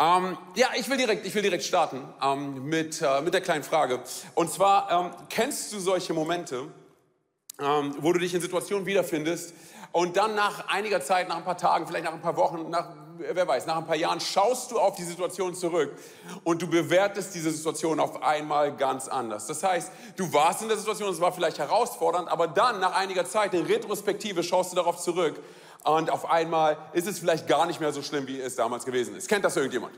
Ähm, 0.00 0.38
ja, 0.54 0.68
ich 0.78 0.88
will 0.88 0.96
direkt, 0.96 1.26
ich 1.26 1.34
will 1.34 1.42
direkt 1.42 1.64
starten 1.64 2.00
ähm, 2.22 2.68
mit, 2.68 3.02
äh, 3.02 3.20
mit 3.20 3.34
der 3.34 3.40
kleinen 3.40 3.64
Frage. 3.64 4.00
Und 4.36 4.48
zwar, 4.48 4.90
ähm, 4.92 5.10
kennst 5.28 5.72
du 5.72 5.80
solche 5.80 6.14
Momente, 6.14 6.68
ähm, 7.60 7.96
wo 7.98 8.12
du 8.12 8.20
dich 8.20 8.32
in 8.32 8.40
Situationen 8.40 8.86
wiederfindest 8.86 9.54
und 9.90 10.16
dann 10.16 10.36
nach 10.36 10.68
einiger 10.68 11.00
Zeit, 11.00 11.28
nach 11.28 11.38
ein 11.38 11.44
paar 11.44 11.58
Tagen, 11.58 11.88
vielleicht 11.88 12.04
nach 12.04 12.12
ein 12.12 12.22
paar 12.22 12.36
Wochen, 12.36 12.70
nach, 12.70 12.90
wer 13.16 13.48
weiß, 13.48 13.66
nach 13.66 13.78
ein 13.78 13.86
paar 13.86 13.96
Jahren 13.96 14.20
schaust 14.20 14.70
du 14.70 14.78
auf 14.78 14.94
die 14.94 15.02
Situation 15.02 15.56
zurück 15.56 15.92
und 16.44 16.62
du 16.62 16.68
bewertest 16.68 17.34
diese 17.34 17.50
Situation 17.50 17.98
auf 17.98 18.22
einmal 18.22 18.76
ganz 18.76 19.08
anders. 19.08 19.48
Das 19.48 19.64
heißt, 19.64 19.90
du 20.16 20.32
warst 20.32 20.62
in 20.62 20.68
der 20.68 20.76
Situation, 20.76 21.12
es 21.12 21.20
war 21.20 21.32
vielleicht 21.32 21.58
herausfordernd, 21.58 22.28
aber 22.28 22.46
dann 22.46 22.78
nach 22.78 22.94
einiger 22.94 23.24
Zeit 23.24 23.52
in 23.52 23.66
Retrospektive 23.66 24.44
schaust 24.44 24.70
du 24.70 24.76
darauf 24.76 24.98
zurück 24.98 25.40
und 25.88 26.10
auf 26.10 26.30
einmal 26.30 26.76
ist 26.92 27.06
es 27.06 27.18
vielleicht 27.18 27.46
gar 27.48 27.66
nicht 27.66 27.80
mehr 27.80 27.92
so 27.92 28.02
schlimm, 28.02 28.26
wie 28.26 28.40
es 28.40 28.56
damals 28.56 28.84
gewesen 28.84 29.16
ist. 29.16 29.28
Kennt 29.28 29.44
das 29.44 29.56
irgendjemand? 29.56 29.94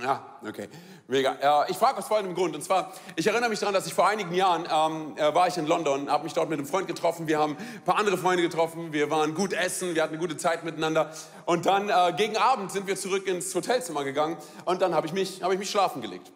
Ja, 0.00 0.38
okay, 0.46 0.68
mega. 1.08 1.64
Äh, 1.64 1.70
ich 1.72 1.76
frage 1.76 1.98
aus 1.98 2.06
folgendem 2.06 2.36
Grund. 2.36 2.54
Und 2.54 2.62
zwar, 2.62 2.92
ich 3.16 3.26
erinnere 3.26 3.50
mich 3.50 3.58
daran, 3.58 3.74
dass 3.74 3.86
ich 3.86 3.94
vor 3.94 4.06
einigen 4.06 4.32
Jahren 4.32 4.64
ähm, 4.70 5.16
äh, 5.16 5.34
war 5.34 5.48
ich 5.48 5.56
in 5.56 5.66
London, 5.66 6.08
habe 6.08 6.24
mich 6.24 6.34
dort 6.34 6.48
mit 6.48 6.58
einem 6.58 6.68
Freund 6.68 6.86
getroffen. 6.86 7.26
Wir 7.26 7.38
haben 7.38 7.56
ein 7.56 7.84
paar 7.84 7.96
andere 7.96 8.16
Freunde 8.16 8.42
getroffen. 8.42 8.92
Wir 8.92 9.10
waren 9.10 9.34
gut 9.34 9.52
essen, 9.52 9.94
wir 9.94 10.02
hatten 10.02 10.14
eine 10.14 10.20
gute 10.20 10.36
Zeit 10.36 10.64
miteinander. 10.64 11.12
Und 11.46 11.66
dann 11.66 11.88
äh, 11.88 12.14
gegen 12.16 12.36
Abend 12.36 12.70
sind 12.70 12.86
wir 12.86 12.96
zurück 12.96 13.26
ins 13.26 13.54
Hotelzimmer 13.54 14.04
gegangen 14.04 14.36
und 14.64 14.80
dann 14.80 14.94
habe 14.94 15.06
ich 15.06 15.12
mich, 15.12 15.42
ich 15.42 15.58
mich 15.58 15.70
schlafen 15.70 16.00
gelegt. 16.00 16.30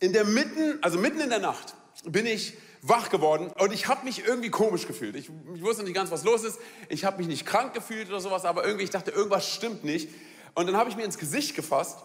In 0.00 0.12
der 0.12 0.24
mitten, 0.24 0.78
also 0.82 0.98
mitten 0.98 1.20
in 1.20 1.30
der 1.30 1.40
Nacht, 1.40 1.74
bin 2.04 2.26
ich 2.26 2.56
wach 2.82 3.10
geworden 3.10 3.50
und 3.58 3.72
ich 3.72 3.88
habe 3.88 4.04
mich 4.04 4.24
irgendwie 4.24 4.50
komisch 4.50 4.86
gefühlt. 4.86 5.16
Ich, 5.16 5.30
ich 5.54 5.62
wusste 5.62 5.82
nicht 5.82 5.94
ganz, 5.94 6.10
was 6.10 6.24
los 6.24 6.44
ist. 6.44 6.58
Ich 6.88 7.04
habe 7.04 7.18
mich 7.18 7.26
nicht 7.26 7.46
krank 7.46 7.74
gefühlt 7.74 8.08
oder 8.08 8.20
sowas, 8.20 8.44
aber 8.44 8.64
irgendwie 8.64 8.84
ich 8.84 8.90
dachte, 8.90 9.10
irgendwas 9.10 9.48
stimmt 9.48 9.84
nicht. 9.84 10.08
Und 10.54 10.66
dann 10.66 10.76
habe 10.76 10.90
ich 10.90 10.96
mir 10.96 11.04
ins 11.04 11.18
Gesicht 11.18 11.54
gefasst 11.54 11.98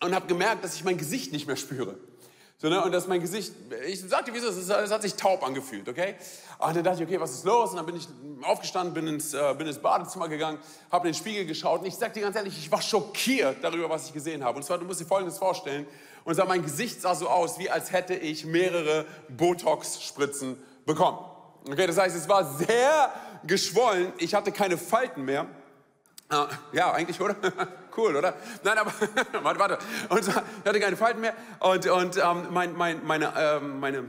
und 0.00 0.14
habe 0.14 0.26
gemerkt, 0.26 0.64
dass 0.64 0.74
ich 0.74 0.84
mein 0.84 0.98
Gesicht 0.98 1.32
nicht 1.32 1.46
mehr 1.46 1.56
spüre. 1.56 1.96
So, 2.58 2.68
ne? 2.68 2.82
Und 2.82 2.92
dass 2.92 3.06
mein 3.06 3.20
Gesicht, 3.20 3.52
ich 3.86 4.00
sagte, 4.00 4.32
wieso, 4.32 4.48
es, 4.48 4.90
hat 4.90 5.02
sich 5.02 5.14
taub 5.14 5.42
angefühlt, 5.42 5.88
okay? 5.88 6.14
Und 6.58 6.76
dann 6.76 6.84
dachte 6.84 7.02
ich, 7.02 7.08
okay, 7.08 7.20
was 7.20 7.32
ist 7.32 7.44
los? 7.44 7.70
Und 7.70 7.76
dann 7.76 7.86
bin 7.86 7.96
ich 7.96 8.08
aufgestanden, 8.44 8.94
bin 8.94 9.06
ins, 9.06 9.34
äh, 9.34 9.54
bin 9.56 9.66
ins 9.66 9.78
Badezimmer 9.78 10.28
gegangen, 10.28 10.58
habe 10.90 11.08
in 11.08 11.12
den 11.12 11.18
Spiegel 11.18 11.46
geschaut 11.46 11.80
und 11.80 11.86
ich 11.86 11.96
sag 11.96 12.12
dir 12.12 12.20
ganz 12.20 12.36
ehrlich, 12.36 12.56
ich 12.58 12.70
war 12.70 12.82
schockiert 12.82 13.56
darüber, 13.62 13.90
was 13.90 14.06
ich 14.06 14.12
gesehen 14.12 14.44
habe. 14.44 14.56
Und 14.56 14.62
zwar, 14.62 14.78
du 14.78 14.84
musst 14.84 15.00
dir 15.00 15.06
Folgendes 15.06 15.38
vorstellen, 15.38 15.86
und 16.24 16.34
zwar, 16.34 16.46
mein 16.46 16.62
Gesicht 16.62 17.02
sah 17.02 17.14
so 17.14 17.28
aus, 17.28 17.58
wie 17.58 17.68
als 17.70 17.92
hätte 17.92 18.14
ich 18.14 18.46
mehrere 18.46 19.04
Botox-Spritzen 19.28 20.56
bekommen. 20.86 21.18
Okay, 21.68 21.86
das 21.86 21.98
heißt, 21.98 22.16
es 22.16 22.28
war 22.28 22.44
sehr 22.44 23.12
geschwollen, 23.46 24.12
ich 24.18 24.34
hatte 24.34 24.52
keine 24.52 24.78
Falten 24.78 25.24
mehr. 25.24 25.46
Ah, 26.30 26.48
ja, 26.72 26.92
eigentlich, 26.92 27.20
oder? 27.20 27.36
cool, 27.96 28.16
oder? 28.16 28.34
Nein, 28.62 28.78
aber 28.78 28.92
warte, 29.42 29.60
warte. 29.60 29.78
Und 30.08 30.26
ich 30.26 30.34
hatte 30.34 30.80
keine 30.80 30.96
Falten 30.96 31.20
mehr. 31.20 31.34
Und, 31.60 31.86
und 31.86 32.16
ähm, 32.16 32.46
mein, 32.50 32.74
mein, 32.74 33.04
meine, 33.04 33.32
ähm, 33.36 33.80
meine 33.80 33.98
äh, 33.98 34.02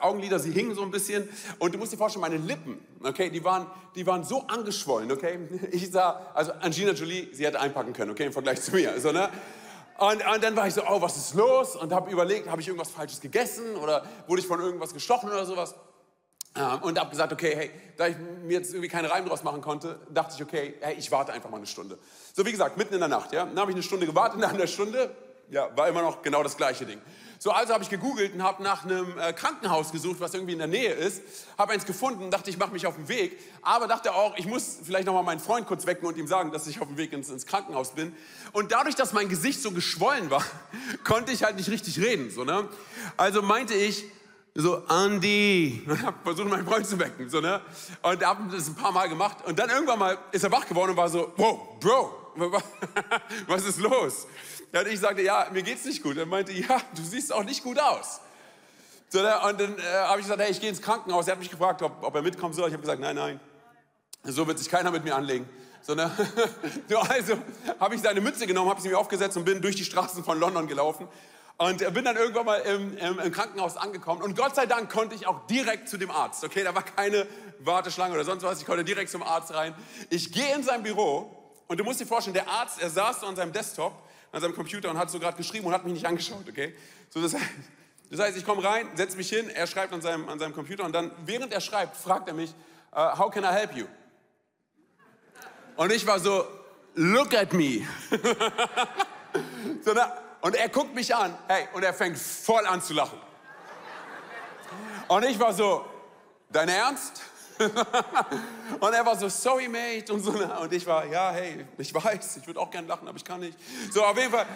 Augenlider, 0.00 0.38
sie 0.38 0.50
hingen 0.50 0.74
so 0.74 0.82
ein 0.82 0.90
bisschen. 0.90 1.28
Und 1.58 1.74
du 1.74 1.78
musst 1.78 1.92
dir 1.92 1.96
vorstellen, 1.96 2.20
meine 2.20 2.36
Lippen, 2.36 2.78
okay, 3.02 3.30
die 3.30 3.42
waren, 3.44 3.66
die 3.94 4.06
waren 4.06 4.24
so 4.24 4.42
angeschwollen, 4.46 5.10
okay? 5.12 5.38
Ich 5.70 5.90
sah, 5.90 6.30
also 6.34 6.52
Angina 6.60 6.92
Jolie, 6.92 7.28
sie 7.32 7.46
hätte 7.46 7.60
einpacken 7.60 7.92
können, 7.92 8.10
okay, 8.10 8.26
im 8.26 8.32
Vergleich 8.32 8.60
zu 8.60 8.72
mir. 8.72 9.00
So, 9.00 9.12
ne? 9.12 9.28
Und, 9.98 10.24
und 10.24 10.44
dann 10.44 10.54
war 10.54 10.66
ich 10.68 10.74
so, 10.74 10.82
oh, 10.88 11.00
was 11.00 11.16
ist 11.16 11.34
los? 11.34 11.74
Und 11.74 11.92
habe 11.92 12.10
überlegt, 12.10 12.48
habe 12.48 12.60
ich 12.60 12.68
irgendwas 12.68 12.90
Falsches 12.90 13.20
gegessen 13.20 13.74
oder 13.76 14.04
wurde 14.28 14.40
ich 14.40 14.46
von 14.46 14.60
irgendwas 14.60 14.94
gestochen 14.94 15.28
oder 15.28 15.44
sowas? 15.44 15.74
Ähm, 16.54 16.82
und 16.82 16.98
habe 16.98 17.10
gesagt, 17.10 17.32
okay, 17.32 17.54
hey, 17.54 17.70
da 17.96 18.06
ich 18.06 18.16
mir 18.16 18.54
jetzt 18.54 18.70
irgendwie 18.70 18.88
keinen 18.88 19.06
Reim 19.06 19.26
draus 19.26 19.42
machen 19.42 19.60
konnte, 19.60 19.98
dachte 20.10 20.34
ich, 20.36 20.42
okay, 20.42 20.74
hey, 20.80 20.94
ich 20.98 21.10
warte 21.10 21.32
einfach 21.32 21.50
mal 21.50 21.58
eine 21.58 21.66
Stunde. 21.66 21.98
So 22.32 22.46
wie 22.46 22.52
gesagt, 22.52 22.76
mitten 22.76 22.94
in 22.94 23.00
der 23.00 23.08
Nacht, 23.08 23.32
ja. 23.32 23.44
Dann 23.44 23.58
habe 23.58 23.70
ich 23.70 23.76
eine 23.76 23.82
Stunde 23.82 24.06
gewartet, 24.06 24.40
nach 24.40 24.52
einer 24.52 24.66
Stunde, 24.66 25.14
ja, 25.50 25.68
war 25.76 25.88
immer 25.88 26.02
noch 26.02 26.22
genau 26.22 26.42
das 26.42 26.56
gleiche 26.56 26.86
Ding. 26.86 27.00
So, 27.40 27.52
also 27.52 27.72
habe 27.72 27.84
ich 27.84 27.90
gegoogelt 27.90 28.34
und 28.34 28.42
habe 28.42 28.64
nach 28.64 28.84
einem 28.84 29.16
äh, 29.16 29.32
Krankenhaus 29.32 29.92
gesucht, 29.92 30.18
was 30.18 30.34
irgendwie 30.34 30.54
in 30.54 30.58
der 30.58 30.66
Nähe 30.66 30.92
ist. 30.92 31.22
Habe 31.56 31.72
eins 31.72 31.86
gefunden, 31.86 32.32
dachte, 32.32 32.50
ich 32.50 32.58
mache 32.58 32.72
mich 32.72 32.84
auf 32.84 32.96
den 32.96 33.06
Weg. 33.06 33.38
Aber 33.62 33.86
dachte 33.86 34.12
auch, 34.12 34.36
ich 34.36 34.46
muss 34.46 34.78
vielleicht 34.82 35.06
nochmal 35.06 35.22
meinen 35.22 35.38
Freund 35.38 35.66
kurz 35.68 35.86
wecken 35.86 36.06
und 36.06 36.16
ihm 36.16 36.26
sagen, 36.26 36.50
dass 36.50 36.66
ich 36.66 36.80
auf 36.80 36.88
dem 36.88 36.96
Weg 36.96 37.12
ins, 37.12 37.28
ins 37.28 37.46
Krankenhaus 37.46 37.92
bin. 37.92 38.12
Und 38.52 38.72
dadurch, 38.72 38.96
dass 38.96 39.12
mein 39.12 39.28
Gesicht 39.28 39.62
so 39.62 39.70
geschwollen 39.70 40.30
war, 40.30 40.44
konnte 41.04 41.30
ich 41.30 41.44
halt 41.44 41.56
nicht 41.56 41.70
richtig 41.70 42.00
reden. 42.00 42.30
So, 42.30 42.42
ne? 42.42 42.68
Also 43.16 43.40
meinte 43.40 43.74
ich, 43.74 44.04
so, 44.54 44.82
Andy, 44.88 45.86
versucht 46.24 46.48
meinen 46.48 46.66
Freund 46.66 46.84
zu 46.84 46.98
wecken, 46.98 47.30
so, 47.30 47.40
ne? 47.40 47.60
Und 48.02 48.26
hat 48.26 48.38
das 48.50 48.66
ein 48.66 48.74
paar 48.74 48.90
Mal 48.90 49.08
gemacht. 49.08 49.36
Und 49.46 49.56
dann 49.56 49.70
irgendwann 49.70 50.00
mal 50.00 50.18
ist 50.32 50.42
er 50.42 50.50
wach 50.50 50.66
geworden 50.66 50.90
und 50.90 50.96
war 50.96 51.08
so, 51.08 51.32
wow, 51.36 51.78
Bro, 51.78 52.17
was 53.46 53.64
ist 53.64 53.78
los? 53.78 54.26
Und 54.72 54.88
ich 54.88 55.00
sagte, 55.00 55.22
ja, 55.22 55.48
mir 55.52 55.62
geht's 55.62 55.84
nicht 55.84 56.02
gut. 56.02 56.16
Er 56.16 56.26
meinte, 56.26 56.52
ja, 56.52 56.80
du 56.94 57.02
siehst 57.02 57.32
auch 57.32 57.44
nicht 57.44 57.62
gut 57.62 57.78
aus. 57.78 58.20
So, 59.08 59.22
ne? 59.22 59.40
Und 59.40 59.60
dann 59.60 59.78
äh, 59.78 59.82
habe 59.82 60.20
ich 60.20 60.26
gesagt, 60.26 60.40
hey, 60.40 60.50
ich 60.50 60.60
gehe 60.60 60.68
ins 60.68 60.82
Krankenhaus. 60.82 61.26
Er 61.26 61.32
hat 61.32 61.38
mich 61.38 61.50
gefragt, 61.50 61.80
ob, 61.82 62.02
ob 62.02 62.14
er 62.14 62.22
mitkommen 62.22 62.52
soll. 62.52 62.68
Ich 62.68 62.74
habe 62.74 62.82
gesagt, 62.82 63.00
nein, 63.00 63.16
nein. 63.16 63.40
So 64.24 64.46
wird 64.46 64.58
sich 64.58 64.68
keiner 64.68 64.90
mit 64.90 65.04
mir 65.04 65.16
anlegen. 65.16 65.48
So, 65.80 65.94
ne? 65.94 66.10
also 67.08 67.38
habe 67.80 67.94
ich 67.94 68.02
seine 68.02 68.20
Mütze 68.20 68.46
genommen, 68.46 68.68
habe 68.68 68.80
sie 68.80 68.88
mir 68.88 68.98
aufgesetzt 68.98 69.36
und 69.38 69.44
bin 69.44 69.62
durch 69.62 69.76
die 69.76 69.84
Straßen 69.84 70.22
von 70.22 70.38
London 70.38 70.66
gelaufen. 70.66 71.08
Und 71.56 71.78
bin 71.92 72.04
dann 72.04 72.16
irgendwann 72.16 72.46
mal 72.46 72.58
im, 72.58 72.96
im, 72.98 73.18
im, 73.18 73.32
Krankenhaus 73.32 73.76
angekommen. 73.76 74.22
Und 74.22 74.36
Gott 74.36 74.54
sei 74.54 74.66
Dank 74.66 74.92
konnte 74.92 75.16
ich 75.16 75.26
auch 75.26 75.46
direkt 75.46 75.88
zu 75.88 75.96
dem 75.96 76.10
Arzt. 76.10 76.44
Okay, 76.44 76.62
da 76.62 76.72
war 76.74 76.84
keine 76.84 77.26
Warteschlange 77.58 78.14
oder 78.14 78.24
sonst 78.24 78.44
was. 78.44 78.60
Ich 78.60 78.66
konnte 78.66 78.84
direkt 78.84 79.10
zum 79.10 79.24
Arzt 79.24 79.52
rein. 79.52 79.74
Ich 80.10 80.30
gehe 80.30 80.54
in 80.54 80.62
sein 80.62 80.84
Büro 80.84 81.37
und 81.68 81.78
du 81.78 81.84
musst 81.84 82.00
dir 82.00 82.06
vorstellen, 82.06 82.34
der 82.34 82.48
Arzt, 82.48 82.82
er 82.82 82.90
saß 82.90 83.20
so 83.20 83.26
an 83.26 83.36
seinem 83.36 83.52
Desktop 83.52 83.92
an 84.32 84.40
seinem 84.40 84.54
Computer 84.54 84.90
und 84.90 84.98
hat 84.98 85.10
so 85.10 85.18
gerade 85.18 85.36
geschrieben 85.36 85.66
und 85.66 85.72
hat 85.72 85.84
mich 85.84 85.94
nicht 85.94 86.06
angeschaut, 86.06 86.48
okay? 86.48 86.74
So, 87.10 87.20
das, 87.20 87.34
heißt, 87.34 87.44
das 88.10 88.20
heißt 88.20 88.36
ich 88.36 88.44
komme 88.44 88.62
rein, 88.62 88.88
setze 88.94 89.16
mich 89.16 89.28
hin, 89.28 89.48
er 89.50 89.66
schreibt 89.66 89.92
an 89.92 90.00
seinem, 90.00 90.28
an 90.28 90.38
seinem 90.38 90.54
Computer 90.54 90.84
und 90.84 90.92
dann, 90.92 91.10
während 91.24 91.52
er 91.52 91.60
schreibt, 91.60 91.96
fragt 91.96 92.28
er 92.28 92.34
mich, 92.34 92.54
uh, 92.92 93.18
how 93.18 93.30
can 93.30 93.44
I 93.44 93.48
help 93.48 93.74
you? 93.74 93.86
Und 95.76 95.92
ich 95.92 96.06
war 96.06 96.18
so, 96.18 96.44
look 96.94 97.34
at 97.34 97.52
me. 97.52 97.86
so, 99.84 99.92
na, 99.94 100.12
und 100.40 100.56
er 100.56 100.68
guckt 100.68 100.94
mich 100.94 101.14
an, 101.14 101.36
hey, 101.46 101.68
und 101.72 101.82
er 101.82 101.94
fängt 101.94 102.18
voll 102.18 102.66
an 102.66 102.82
zu 102.82 102.94
lachen. 102.94 103.18
Und 105.06 105.24
ich 105.24 105.38
war 105.38 105.54
so, 105.54 105.86
dein 106.50 106.68
Ernst? 106.68 107.22
und 108.80 108.92
er 108.92 109.04
war 109.04 109.16
so, 109.16 109.28
sorry, 109.28 109.68
mate. 109.68 110.12
Und, 110.12 110.20
so, 110.20 110.30
und 110.30 110.72
ich 110.72 110.86
war, 110.86 111.04
ja, 111.06 111.30
hey, 111.32 111.64
ich 111.76 111.92
weiß, 111.92 112.38
ich 112.38 112.46
würde 112.46 112.60
auch 112.60 112.70
gern 112.70 112.86
lachen, 112.86 113.08
aber 113.08 113.16
ich 113.16 113.24
kann 113.24 113.40
nicht. 113.40 113.58
So, 113.90 114.04
auf 114.04 114.16
jeden 114.16 114.30
Fall, 114.30 114.46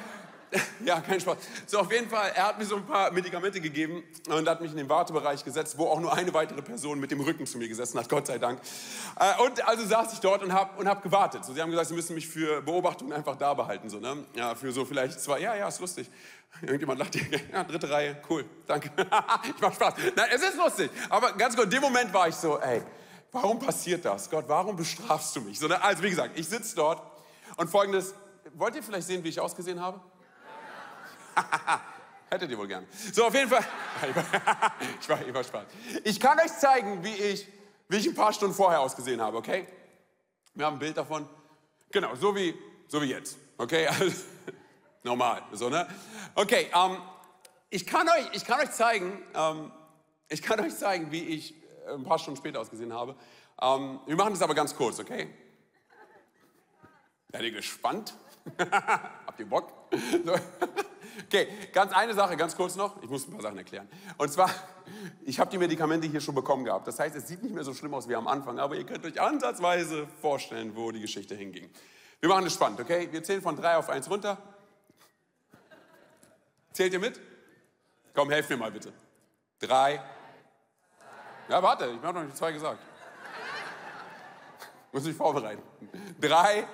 ja, 0.84 1.00
kein 1.00 1.20
Spaß. 1.20 1.36
So, 1.66 1.78
auf 1.78 1.90
jeden 1.90 2.08
Fall, 2.08 2.32
er 2.34 2.48
hat 2.48 2.58
mir 2.58 2.64
so 2.64 2.76
ein 2.76 2.84
paar 2.84 3.10
Medikamente 3.10 3.60
gegeben 3.60 4.02
und 4.28 4.48
hat 4.48 4.60
mich 4.60 4.70
in 4.70 4.76
den 4.76 4.88
Wartebereich 4.88 5.44
gesetzt, 5.44 5.78
wo 5.78 5.86
auch 5.86 6.00
nur 6.00 6.12
eine 6.12 6.32
weitere 6.34 6.60
Person 6.60 7.00
mit 7.00 7.10
dem 7.10 7.20
Rücken 7.20 7.46
zu 7.46 7.58
mir 7.58 7.68
gesessen 7.68 7.98
hat, 7.98 8.08
Gott 8.08 8.26
sei 8.26 8.38
Dank. 8.38 8.60
Äh, 9.18 9.42
und 9.42 9.66
also 9.66 9.84
saß 9.84 10.12
ich 10.12 10.20
dort 10.20 10.42
und 10.42 10.52
habe 10.52 10.78
und 10.78 10.88
hab 10.88 11.02
gewartet. 11.02 11.44
So, 11.44 11.54
sie 11.54 11.62
haben 11.62 11.70
gesagt, 11.70 11.88
sie 11.88 11.94
müssen 11.94 12.14
mich 12.14 12.28
für 12.28 12.60
Beobachtungen 12.62 13.12
einfach 13.12 13.36
da 13.36 13.54
behalten. 13.54 13.88
So, 13.88 13.98
ne? 13.98 14.24
Ja, 14.34 14.54
für 14.54 14.72
so 14.72 14.84
vielleicht 14.84 15.20
zwei, 15.20 15.40
ja, 15.40 15.54
ja, 15.54 15.68
ist 15.68 15.80
lustig. 15.80 16.10
Irgendjemand 16.60 16.98
lacht 16.98 17.14
hier, 17.14 17.40
ja, 17.52 17.64
dritte 17.64 17.88
Reihe, 17.88 18.20
cool, 18.28 18.44
danke. 18.66 18.90
ich 19.44 19.60
mach 19.60 19.74
Spaß. 19.74 19.94
Nein, 20.14 20.28
es 20.34 20.42
ist 20.42 20.56
lustig. 20.56 20.90
Aber 21.08 21.32
ganz 21.32 21.54
kurz, 21.54 21.64
in 21.66 21.70
dem 21.70 21.82
Moment 21.82 22.12
war 22.12 22.28
ich 22.28 22.34
so, 22.34 22.58
ey, 22.58 22.82
warum 23.32 23.58
passiert 23.58 24.04
das? 24.04 24.28
Gott, 24.28 24.44
warum 24.48 24.76
bestrafst 24.76 25.34
du 25.34 25.40
mich? 25.40 25.58
So, 25.58 25.66
ne? 25.66 25.82
Also, 25.82 26.02
wie 26.02 26.10
gesagt, 26.10 26.38
ich 26.38 26.46
sitze 26.46 26.76
dort 26.76 27.02
und 27.56 27.70
folgendes, 27.70 28.14
wollt 28.54 28.76
ihr 28.76 28.82
vielleicht 28.82 29.06
sehen, 29.06 29.24
wie 29.24 29.30
ich 29.30 29.40
ausgesehen 29.40 29.80
habe? 29.80 30.00
Hättet 32.31 32.50
ihr 32.50 32.59
wohl 32.59 32.69
gern. 32.69 32.87
So, 33.12 33.26
auf 33.26 33.34
jeden 33.34 33.48
Fall. 33.48 33.62
ich 35.00 35.09
war 35.09 35.22
immer 35.22 35.44
Spaß. 35.44 35.66
Ich 36.04 36.19
kann 36.19 36.38
euch 36.38 36.53
zeigen, 36.59 37.04
wie 37.04 37.15
ich, 37.15 37.47
wie 37.88 37.97
ich 37.97 38.09
ein 38.09 38.15
paar 38.15 38.32
Stunden 38.32 38.54
vorher 38.54 38.81
ausgesehen 38.81 39.20
habe, 39.20 39.37
okay? 39.37 39.66
Wir 40.54 40.66
haben 40.66 40.76
ein 40.76 40.78
Bild 40.78 40.97
davon. 40.97 41.28
Genau, 41.91 42.15
so 42.15 42.34
wie, 42.34 42.54
so 42.88 43.03
wie 43.03 43.06
jetzt. 43.06 43.37
Okay? 43.59 43.88
Normal. 45.03 45.43
So, 45.53 45.69
ne? 45.69 45.87
Okay, 46.34 46.69
ähm, 46.75 46.99
ich, 47.70 47.87
kann 47.87 48.08
euch, 48.08 48.29
ich 48.32 48.44
kann 48.44 48.61
euch 48.61 48.70
zeigen, 48.70 49.23
ähm, 49.34 49.73
ich 50.29 50.43
kann 50.43 50.61
euch 50.61 50.75
zeigen, 50.75 51.11
wie 51.12 51.23
ich 51.23 51.55
äh, 51.87 51.94
ein 51.94 52.05
paar 52.05 52.19
Stunden 52.19 52.38
später 52.38 52.61
ausgesehen 52.61 52.93
habe. 52.93 53.14
Ähm, 53.61 54.00
wir 54.06 54.17
machen 54.17 54.32
das 54.32 54.43
aber 54.43 54.55
ganz 54.55 54.75
kurz, 54.75 54.99
okay? 55.00 55.29
Seid 57.31 57.43
ihr 57.43 57.52
gespannt? 57.52 58.14
Habt 58.58 59.40
ihr 59.40 59.46
Bock? 59.46 59.73
Okay, 61.26 61.49
ganz 61.73 61.93
eine 61.93 62.14
Sache, 62.14 62.37
ganz 62.37 62.56
kurz 62.56 62.76
noch. 62.76 63.03
Ich 63.03 63.09
muss 63.09 63.26
ein 63.26 63.32
paar 63.32 63.43
Sachen 63.43 63.59
erklären. 63.59 63.88
Und 64.19 64.32
zwar, 64.32 64.50
ich 65.25 65.38
habe 65.38 65.50
die 65.50 65.59
Medikamente 65.59 66.06
hier 66.06 66.20
schon 66.20 66.35
bekommen 66.35 66.64
gehabt. 66.64 66.87
Das 66.87 66.99
heißt, 66.99 67.14
es 67.17 67.29
sieht 67.29 67.43
nicht 67.43 67.55
mehr 67.55 67.64
so 67.64 67.75
schlimm 67.75 67.94
aus 67.94 68.09
wie 68.09 68.14
am 68.14 68.29
Anfang, 68.29 68.59
aber 68.59 68.76
ihr 68.76 68.85
könnt 68.85 69.05
euch 69.05 69.20
ansatzweise 69.20 70.06
vorstellen, 70.20 70.76
wo 70.76 70.91
die 70.91 71.00
Geschichte 71.00 71.35
hinging. 71.35 71.70
Wir 72.20 72.29
machen 72.29 72.47
es 72.47 72.55
spannend, 72.55 72.81
okay? 72.81 73.09
Wir 73.11 73.23
zählen 73.23 73.43
von 73.43 73.56
drei 73.56 73.76
auf 73.76 73.88
eins 73.88 74.09
runter. 74.09 74.38
Zählt 76.73 76.93
ihr 76.93 77.00
mit? 77.00 77.20
Komm, 78.15 78.31
helft 78.31 78.49
mir 78.50 78.56
mal 78.56 78.70
bitte. 78.70 78.93
Drei. 79.58 80.03
Ja, 81.49 81.62
warte, 81.62 81.87
ich 81.87 82.03
habe 82.03 82.19
noch 82.19 82.25
nicht 82.25 82.37
zwei 82.37 82.53
gesagt. 82.53 82.79
Muss 84.93 85.05
mich 85.05 85.17
vorbereiten. 85.17 85.62
Drei, 86.20 86.67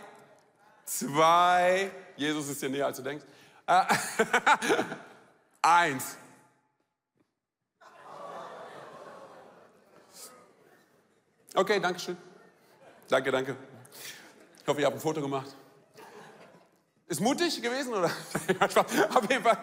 zwei, 0.84 1.90
Jesus 2.16 2.48
ist 2.48 2.60
dir 2.60 2.68
näher, 2.68 2.86
als 2.86 2.96
du 2.96 3.02
denkst. 3.02 3.24
Äh, 3.68 3.84
eins. 5.62 6.16
Okay, 11.54 11.78
danke 11.78 12.00
schön. 12.00 12.16
Danke, 13.08 13.30
danke. 13.30 13.56
Ich 14.62 14.66
hoffe, 14.66 14.80
ihr 14.80 14.86
habt 14.86 14.96
ein 14.96 15.00
Foto 15.00 15.20
gemacht. 15.20 15.54
Ist 17.08 17.20
mutig 17.20 17.60
gewesen 17.60 17.92
oder? 17.92 18.10
Auf 19.14 19.30
jeden 19.30 19.42
Fall. 19.42 19.58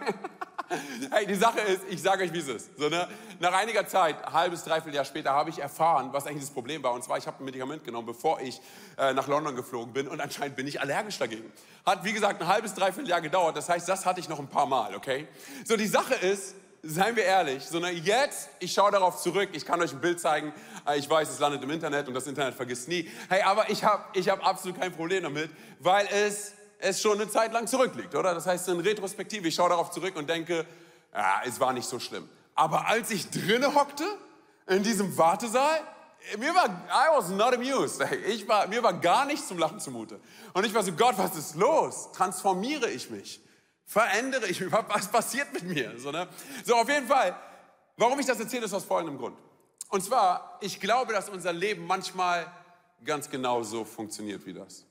Hey, 1.12 1.26
die 1.26 1.36
Sache 1.36 1.60
ist, 1.62 1.82
ich 1.90 2.02
sage 2.02 2.24
euch, 2.24 2.34
wie 2.34 2.40
es 2.40 2.48
ist. 2.48 2.78
So, 2.78 2.90
ne? 2.90 3.08
Nach 3.40 3.54
einiger 3.54 3.88
Zeit, 3.88 4.24
ein 4.26 4.34
halbes, 4.34 4.64
dreiviertel 4.64 4.96
Jahr 4.96 5.06
später, 5.06 5.32
habe 5.32 5.50
ich 5.50 5.60
erfahren, 5.60 6.10
was 6.12 6.26
eigentlich 6.28 6.44
das 6.44 6.52
Problem 6.52 6.84
war. 6.84 6.94
Und 6.94 7.04
zwar, 7.04 7.18
ich 7.18 7.28
habe 7.28 7.42
ein 7.42 7.46
Medikament 7.46 7.84
genommen, 7.84 8.08
bevor 8.08 8.40
ich 8.42 8.62
äh, 8.98 9.14
nach 9.14 9.28
London 9.28 9.56
geflogen 9.56 9.94
bin. 9.94 10.08
Und 10.08 10.22
anscheinend 10.22 10.56
bin 10.56 10.68
ich 10.68 10.82
allergisch 10.82 11.18
dagegen. 11.18 11.52
Hat, 11.86 12.04
wie 12.04 12.14
gesagt, 12.14 12.42
ein 12.42 12.48
halbes, 12.48 12.74
dreiviertel 12.74 13.10
Jahr 13.10 13.22
gedauert. 13.22 13.56
Das 13.56 13.70
heißt, 13.70 13.88
das 13.88 14.06
hatte 14.06 14.20
ich 14.20 14.30
noch 14.30 14.40
ein 14.40 14.48
paar 14.48 14.66
Mal, 14.66 14.96
okay? 14.96 15.28
So, 15.66 15.78
die 15.78 15.88
Sache 15.88 16.16
ist, 16.16 16.56
seien 16.86 17.16
wir 17.16 17.24
ehrlich, 17.24 17.66
sondern 17.66 17.96
jetzt, 17.98 18.50
ich 18.60 18.72
schaue 18.72 18.92
darauf 18.92 19.22
zurück, 19.22 19.50
ich 19.54 19.66
kann 19.66 19.82
euch 19.82 19.92
ein 19.92 20.02
Bild 20.02 20.20
zeigen, 20.20 20.54
äh, 20.88 20.98
ich 20.98 21.10
weiß, 21.10 21.30
es 21.30 21.40
landet 21.40 21.64
im 21.64 21.72
Internet 21.72 22.08
und 22.08 22.14
das 22.14 22.28
Internet 22.28 22.54
vergisst 22.54 22.88
nie. 22.88 23.10
Hey, 23.28 23.42
aber 23.42 23.70
ich 23.70 23.84
habe 23.84 24.04
ich 24.14 24.30
hab 24.30 24.46
absolut 24.46 24.80
kein 24.80 24.92
Problem 24.92 25.24
damit, 25.24 25.50
weil 25.80 26.08
es, 26.08 26.54
es 26.86 27.02
schon 27.02 27.20
eine 27.20 27.30
Zeit 27.30 27.52
lang 27.52 27.68
zurückliegt, 27.68 28.14
oder? 28.16 28.34
Das 28.34 28.46
heißt, 28.46 28.68
in 28.70 28.80
Retrospektive, 28.80 29.48
ich 29.48 29.56
schaue 29.56 29.70
darauf 29.70 29.92
zurück 29.92 30.16
und 30.16 30.30
denke, 30.30 30.66
ja, 31.14 31.42
es 31.46 31.60
war 31.60 31.74
nicht 31.74 31.88
so 31.88 32.00
schlimm. 32.00 32.30
Aber 32.54 32.88
als 32.88 33.10
ich 33.12 33.30
drinnen 33.30 33.74
hockte, 33.76 34.04
in 34.68 34.84
diesem 34.84 35.18
Wartesaal, 35.18 35.82
mir 36.38 36.54
war, 36.56 36.66
I 36.68 37.18
was 37.18 37.30
not 37.30 37.54
amused. 37.54 38.04
Ich 38.28 38.48
war, 38.48 38.68
mir 38.68 38.82
war 38.82 38.94
gar 38.94 39.26
nichts 39.26 39.48
zum 39.48 39.58
Lachen 39.58 39.80
zumute. 39.80 40.20
Und 40.54 40.66
ich 40.66 40.74
war 40.74 40.84
so, 40.84 40.92
Gott, 40.92 41.18
was 41.18 41.36
ist 41.36 41.56
los? 41.56 42.12
Transformiere 42.14 42.90
ich 42.90 43.10
mich? 43.10 43.40
Verändere 43.86 44.48
ich 44.48 44.60
mich? 44.60 44.72
Was 44.72 45.08
passiert 45.08 45.54
mit 45.54 45.64
mir? 45.64 46.00
So, 46.00 46.12
ne? 46.12 46.28
so, 46.64 46.76
auf 46.76 46.90
jeden 46.90 47.08
Fall, 47.08 47.36
warum 47.98 48.20
ich 48.20 48.26
das 48.26 48.40
erzähle, 48.40 48.66
ist 48.66 48.74
aus 48.74 48.84
folgendem 48.84 49.20
Grund. 49.20 49.38
Und 49.90 50.04
zwar, 50.04 50.58
ich 50.62 50.80
glaube, 50.80 51.14
dass 51.14 51.30
unser 51.30 51.54
Leben 51.54 51.86
manchmal 51.86 52.52
ganz 53.04 53.30
genau 53.30 53.62
so 53.62 53.86
funktioniert 53.86 54.46
wie 54.46 54.54
das. 54.54 54.86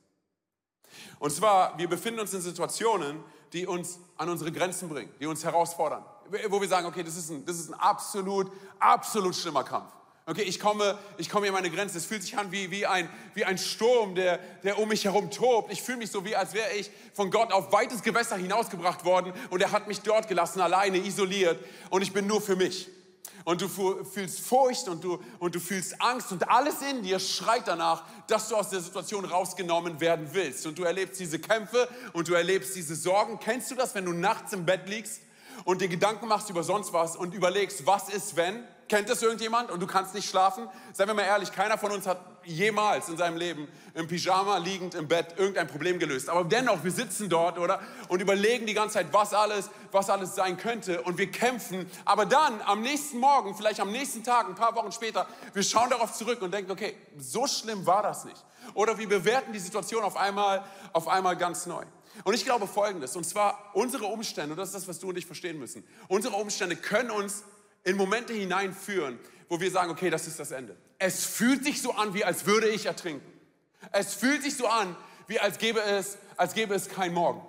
Und 1.19 1.31
zwar, 1.31 1.77
wir 1.79 1.89
befinden 1.89 2.21
uns 2.21 2.33
in 2.35 2.41
Situationen, 2.41 3.23
die 3.53 3.67
uns 3.67 3.99
an 4.17 4.29
unsere 4.29 4.51
Grenzen 4.53 4.89
bringen, 4.89 5.13
die 5.21 5.27
uns 5.27 5.45
herausfordern, 5.45 6.05
wo 6.49 6.61
wir 6.61 6.69
sagen, 6.69 6.87
okay, 6.87 7.03
das 7.03 7.17
ist 7.17 7.31
ein, 7.31 7.45
das 7.47 7.57
ist 7.57 7.71
ein 7.71 7.75
absolut, 7.75 8.51
absolut 8.79 9.35
schlimmer 9.35 9.65
Kampf. 9.65 9.93
Okay, 10.27 10.43
ich 10.43 10.59
komme, 10.59 10.99
ich 11.19 11.29
komme 11.29 11.45
hier 11.45 11.55
an 11.55 11.63
meine 11.63 11.75
Grenze. 11.75 11.99
Es 11.99 12.07
fühlt 12.07 12.23
sich 12.23 12.39
an 12.39 12.51
wie, 12.51 12.71
wie, 12.71 12.87
ein, 12.87 13.11
wie 13.35 13.45
ein 13.45 13.59
Sturm, 13.59 14.15
der, 14.15 14.39
der 14.63 14.79
um 14.79 14.89
mich 14.89 15.05
herum 15.05 15.31
tobt. 15.31 15.71
Ich 15.71 15.83
fühle 15.83 15.99
mich 15.99 16.11
so, 16.11 16.25
wie 16.25 16.35
als 16.35 16.55
wäre 16.55 16.73
ich 16.73 16.91
von 17.13 17.31
Gott 17.31 17.53
auf 17.53 17.73
weites 17.73 18.03
Gewässer 18.03 18.37
hinausgebracht 18.37 19.05
worden 19.05 19.35
und 19.51 19.61
er 19.61 19.71
hat 19.71 19.87
mich 19.87 20.01
dort 20.01 20.27
gelassen, 20.27 20.63
alleine, 20.63 20.97
isoliert 20.97 21.63
und 21.91 22.01
ich 22.01 22.13
bin 22.13 22.27
nur 22.27 22.41
für 22.41 22.57
mich. 22.57 22.89
Und 23.45 23.61
du 23.61 23.69
fühlst 23.69 24.41
Furcht 24.41 24.89
und 24.89 25.05
du, 25.05 25.19
und 25.39 25.55
du 25.55 25.61
fühlst 25.61 26.01
Angst 26.01 26.33
und 26.33 26.49
alles 26.49 26.81
in 26.83 27.03
dir 27.03 27.19
schreit 27.19 27.69
danach, 27.69 28.05
dass 28.27 28.49
du 28.49 28.57
aus 28.57 28.71
der 28.71 28.81
Situation 28.81 29.25
rausgenommen 29.25 30.01
werden 30.01 30.29
willst. 30.33 30.67
Und 30.67 30.79
du 30.79 30.85
erlebst 30.85 31.21
diese 31.21 31.39
Kämpfe 31.39 31.89
und 32.13 32.29
du 32.29 32.35
erlebst 32.35 32.75
diese 32.75 32.95
Sorgen. 32.95 33.39
Kennst 33.39 33.71
du 33.71 33.75
das, 33.75 33.95
wenn 33.95 34.07
du 34.07 34.13
nachts 34.13 34.53
im 34.53 34.65
Bett 34.65 34.89
liegst 34.89 35.21
und 35.65 35.81
dir 35.81 35.89
Gedanken 35.89 36.27
machst 36.27 36.49
über 36.49 36.63
sonst 36.63 36.93
was 36.93 37.17
und 37.17 37.35
überlegst, 37.35 37.87
was 37.87 38.09
ist, 38.09 38.37
wenn? 38.37 38.65
Kennt 38.89 39.09
das 39.09 39.23
irgendjemand 39.23 39.71
und 39.71 39.81
du 39.81 39.87
kannst 39.87 40.15
nicht 40.15 40.29
schlafen? 40.29 40.69
Seien 40.93 41.09
wir 41.09 41.15
mal 41.15 41.23
ehrlich, 41.23 41.53
keiner 41.53 41.79
von 41.79 41.91
uns 41.91 42.07
hat 42.07 42.19
jemals 42.45 43.09
in 43.09 43.17
seinem 43.17 43.39
Leben 43.39 43.67
im 43.95 44.07
Pyjama 44.09 44.59
liegend 44.59 44.95
im 44.95 45.09
Bett 45.09 45.35
irgendein 45.39 45.67
Problem 45.69 45.99
gelöst. 45.99 46.29
Aber 46.29 46.45
dennoch, 46.45 46.85
wir 46.85 46.91
sitzen 46.91 47.31
dort, 47.31 47.59
oder? 47.59 47.81
Und 48.09 48.21
überlegen 48.21 48.67
die 48.67 48.75
ganze 48.75 48.95
Zeit, 48.95 49.07
was 49.13 49.33
alles, 49.33 49.71
was 49.91 50.11
alles 50.11 50.35
sein 50.35 50.59
könnte. 50.59 51.01
Und 51.03 51.17
wir 51.17 51.31
kämpfen. 51.31 51.91
Aber 52.05 52.27
dann, 52.27 52.61
am 52.63 52.83
nächsten 52.83 53.19
Morgen, 53.19 53.55
vielleicht 53.55 53.81
am 53.81 53.91
nächsten 53.91 54.23
Tag, 54.23 54.49
ein 54.49 54.55
paar 54.55 54.75
Wochen 54.75 54.93
später, 54.93 55.27
wir 55.55 55.63
schauen 55.63 55.89
darauf 55.89 56.13
zurück 56.13 56.43
und 56.43 56.53
denken, 56.53 56.71
okay, 56.71 56.97
so 57.17 57.47
schlimm 57.47 57.87
war 57.87 58.03
das 58.03 58.25
nicht. 58.25 58.45
Oder 58.75 58.99
wir 58.99 59.09
bewerten 59.09 59.53
die 59.53 59.59
Situation 59.59 60.03
auf 60.05 60.17
einmal, 60.17 60.63
auf 60.93 61.09
einmal 61.09 61.37
ganz 61.37 61.67
neu. 61.67 61.85
Und 62.23 62.35
ich 62.35 62.45
glaube 62.45 62.67
Folgendes, 62.67 63.17
und 63.17 63.25
zwar 63.25 63.71
unsere 63.73 64.05
Umstände, 64.05 64.53
und 64.53 64.59
das 64.59 64.69
ist 64.69 64.75
das, 64.75 64.89
was 64.89 65.01
du 65.01 65.09
und 65.09 65.19
ich 65.19 65.27
verstehen 65.27 65.59
müssen, 65.59 65.85
unsere 66.07 66.37
Umstände 66.37 66.77
können 66.77 67.11
uns 67.11 67.43
in 67.85 67.97
Momente 67.97 68.33
hineinführen, 68.33 69.19
wo 69.49 69.61
wir 69.61 69.71
sagen, 69.71 69.91
okay, 69.91 70.11
das 70.11 70.27
ist 70.27 70.41
das 70.41 70.51
Ende. 70.51 70.77
Es 70.99 71.25
fühlt 71.25 71.65
sich 71.65 71.81
so 71.81 71.93
an, 71.93 72.15
wie 72.15 72.25
als 72.25 72.47
würde 72.47 72.69
ich 72.69 72.87
ertrinken. 72.87 73.31
Es 73.93 74.15
fühlt 74.15 74.43
sich 74.43 74.57
so 74.57 74.67
an, 74.67 74.97
wie 75.27 75.39
als 75.39 75.59
gäbe 75.59 75.81
es, 75.83 76.19
als 76.37 76.55
gäbe 76.55 76.75
es 76.75 76.89
kein 76.89 77.13
Morgen. 77.13 77.45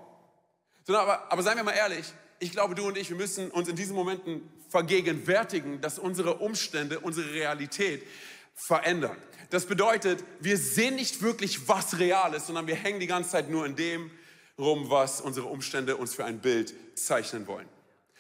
Aber, 0.87 1.31
aber 1.31 1.41
seien 1.41 1.57
wir 1.57 1.63
mal 1.63 1.71
ehrlich, 1.71 2.05
ich 2.39 2.51
glaube, 2.51 2.75
du 2.75 2.85
und 2.85 2.97
ich, 2.97 3.09
wir 3.09 3.17
müssen 3.17 3.49
uns 3.49 3.67
in 3.69 3.75
diesen 3.75 3.95
Momenten 3.95 4.47
vergegenwärtigen, 4.69 5.81
dass 5.81 5.97
unsere 5.97 6.35
Umstände, 6.35 6.99
unsere 6.99 7.31
Realität 7.31 8.05
verändern. 8.53 9.17
Das 9.49 9.65
bedeutet, 9.65 10.23
wir 10.39 10.57
sehen 10.57 10.95
nicht 10.95 11.21
wirklich, 11.21 11.67
was 11.67 11.99
real 11.99 12.33
ist, 12.33 12.47
sondern 12.47 12.67
wir 12.67 12.75
hängen 12.75 12.99
die 12.99 13.07
ganze 13.07 13.31
Zeit 13.31 13.49
nur 13.49 13.65
in 13.65 13.75
dem 13.75 14.11
rum, 14.57 14.89
was 14.89 15.21
unsere 15.21 15.47
Umstände 15.47 15.97
uns 15.97 16.15
für 16.15 16.25
ein 16.25 16.39
Bild 16.39 16.73
zeichnen 16.95 17.47
wollen. 17.47 17.67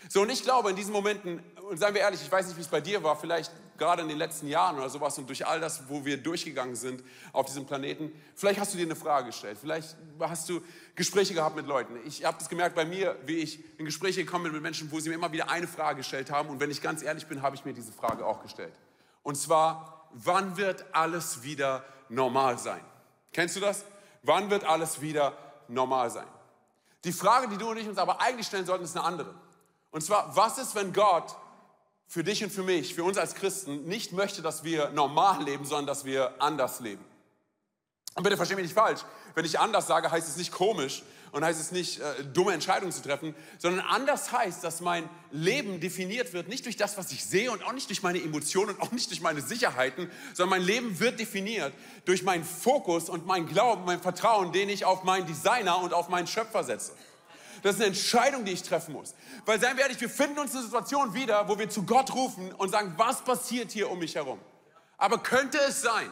So, 0.09 0.21
und 0.21 0.29
ich 0.29 0.43
glaube, 0.43 0.69
in 0.69 0.75
diesen 0.75 0.93
Momenten, 0.93 1.41
und 1.69 1.77
seien 1.77 1.93
wir 1.93 2.01
ehrlich, 2.01 2.21
ich 2.21 2.31
weiß 2.31 2.47
nicht, 2.47 2.57
wie 2.57 2.61
es 2.61 2.67
bei 2.67 2.81
dir 2.81 3.03
war, 3.03 3.15
vielleicht 3.15 3.51
gerade 3.77 4.01
in 4.01 4.07
den 4.07 4.17
letzten 4.17 4.47
Jahren 4.47 4.77
oder 4.77 4.89
sowas 4.89 5.17
und 5.17 5.27
durch 5.27 5.45
all 5.45 5.59
das, 5.59 5.89
wo 5.89 6.05
wir 6.05 6.17
durchgegangen 6.17 6.75
sind 6.75 7.03
auf 7.33 7.45
diesem 7.47 7.65
Planeten, 7.65 8.11
vielleicht 8.35 8.59
hast 8.59 8.73
du 8.73 8.77
dir 8.77 8.85
eine 8.85 8.95
Frage 8.95 9.27
gestellt, 9.27 9.57
vielleicht 9.59 9.95
hast 10.19 10.47
du 10.47 10.61
Gespräche 10.95 11.33
gehabt 11.33 11.55
mit 11.55 11.65
Leuten. 11.65 11.97
Ich 12.05 12.23
habe 12.23 12.37
das 12.37 12.49
gemerkt 12.49 12.75
bei 12.75 12.85
mir, 12.85 13.17
wie 13.25 13.37
ich 13.37 13.59
in 13.79 13.85
Gespräche 13.85 14.23
gekommen 14.23 14.45
bin 14.45 14.53
mit 14.53 14.61
Menschen, 14.61 14.91
wo 14.91 14.99
sie 14.99 15.09
mir 15.09 15.15
immer 15.15 15.31
wieder 15.31 15.49
eine 15.49 15.67
Frage 15.67 15.97
gestellt 15.97 16.31
haben 16.31 16.49
und 16.49 16.59
wenn 16.59 16.71
ich 16.71 16.81
ganz 16.81 17.01
ehrlich 17.01 17.25
bin, 17.27 17.41
habe 17.41 17.55
ich 17.55 17.65
mir 17.65 17.73
diese 17.73 17.91
Frage 17.91 18.25
auch 18.25 18.41
gestellt. 18.41 18.73
Und 19.23 19.35
zwar, 19.35 20.07
wann 20.11 20.57
wird 20.57 20.85
alles 20.93 21.43
wieder 21.43 21.83
normal 22.09 22.57
sein? 22.59 22.81
Kennst 23.33 23.55
du 23.55 23.59
das? 23.59 23.85
Wann 24.23 24.49
wird 24.49 24.63
alles 24.63 25.01
wieder 25.01 25.37
normal 25.67 26.09
sein? 26.11 26.27
Die 27.03 27.11
Frage, 27.11 27.47
die 27.49 27.57
du 27.57 27.69
und 27.69 27.77
ich 27.77 27.87
uns 27.87 27.97
aber 27.97 28.21
eigentlich 28.21 28.47
stellen 28.47 28.65
sollten, 28.65 28.85
ist 28.85 28.95
eine 28.95 29.05
andere. 29.05 29.35
Und 29.91 30.01
zwar, 30.01 30.35
was 30.35 30.57
ist, 30.57 30.75
wenn 30.75 30.93
Gott 30.93 31.35
für 32.07 32.23
dich 32.23 32.43
und 32.43 32.51
für 32.51 32.63
mich, 32.63 32.95
für 32.95 33.03
uns 33.03 33.17
als 33.17 33.35
Christen, 33.35 33.85
nicht 33.85 34.11
möchte, 34.11 34.41
dass 34.41 34.63
wir 34.63 34.89
normal 34.91 35.43
leben, 35.43 35.65
sondern 35.65 35.87
dass 35.87 36.05
wir 36.05 36.41
anders 36.41 36.79
leben? 36.79 37.03
Und 38.15 38.23
bitte 38.23 38.37
versteh 38.37 38.55
mich 38.55 38.63
nicht 38.63 38.73
falsch. 38.73 39.01
Wenn 39.33 39.43
ich 39.45 39.59
anders 39.59 39.87
sage, 39.87 40.09
heißt 40.09 40.27
es 40.27 40.37
nicht 40.37 40.53
komisch 40.53 41.03
und 41.33 41.43
heißt 41.43 41.59
es 41.59 41.73
nicht 41.73 41.99
äh, 41.99 42.23
dumme 42.23 42.53
Entscheidungen 42.53 42.93
zu 42.93 43.01
treffen, 43.01 43.35
sondern 43.57 43.85
anders 43.85 44.31
heißt, 44.31 44.63
dass 44.63 44.79
mein 44.79 45.09
Leben 45.31 45.81
definiert 45.81 46.31
wird 46.31 46.47
nicht 46.47 46.63
durch 46.63 46.77
das, 46.77 46.97
was 46.97 47.11
ich 47.11 47.25
sehe 47.25 47.51
und 47.51 47.61
auch 47.65 47.73
nicht 47.73 47.89
durch 47.89 48.01
meine 48.03 48.21
Emotionen 48.23 48.75
und 48.75 48.81
auch 48.81 48.91
nicht 48.91 49.09
durch 49.09 49.19
meine 49.19 49.41
Sicherheiten, 49.41 50.09
sondern 50.33 50.59
mein 50.59 50.65
Leben 50.65 50.97
wird 51.01 51.19
definiert 51.19 51.73
durch 52.05 52.23
meinen 52.23 52.45
Fokus 52.45 53.09
und 53.09 53.25
meinen 53.25 53.47
Glauben, 53.47 53.83
mein 53.83 53.99
Vertrauen, 53.99 54.53
den 54.53 54.69
ich 54.69 54.85
auf 54.85 55.03
meinen 55.03 55.25
Designer 55.25 55.79
und 55.79 55.93
auf 55.93 56.07
meinen 56.07 56.27
Schöpfer 56.27 56.63
setze. 56.63 56.93
Das 57.65 57.77
ist 57.77 57.81
eine 57.81 57.87
Entscheidung, 57.87 58.45
die 58.45 58.51
ich 58.51 58.61
treffen 58.61 58.93
muss. 58.93 59.15
Weil, 59.43 59.59
seien 59.59 59.75
wir 59.75 59.85
ehrlich, 59.85 59.99
wir 59.99 60.07
finden 60.07 60.37
uns 60.37 60.51
in 60.51 60.57
einer 60.57 60.67
Situation 60.67 61.15
wieder, 61.15 61.49
wo 61.49 61.57
wir 61.57 61.67
zu 61.67 61.81
Gott 61.81 62.13
rufen 62.13 62.51
und 62.51 62.69
sagen, 62.69 62.93
was 62.95 63.23
passiert 63.23 63.71
hier 63.71 63.89
um 63.89 63.97
mich 63.97 64.13
herum? 64.13 64.39
Aber 64.99 65.17
könnte 65.17 65.57
es 65.67 65.81
sein, 65.81 66.07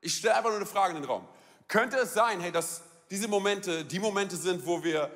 ich 0.00 0.14
stelle 0.14 0.36
einfach 0.36 0.50
nur 0.50 0.58
eine 0.58 0.66
Frage 0.66 0.94
in 0.94 1.02
den 1.02 1.10
Raum, 1.10 1.26
könnte 1.66 1.96
es 1.96 2.14
sein, 2.14 2.38
hey, 2.38 2.52
dass 2.52 2.82
diese 3.10 3.26
Momente 3.26 3.84
die 3.84 3.98
Momente 3.98 4.36
sind, 4.36 4.64
wo 4.66 4.84
wir 4.84 5.10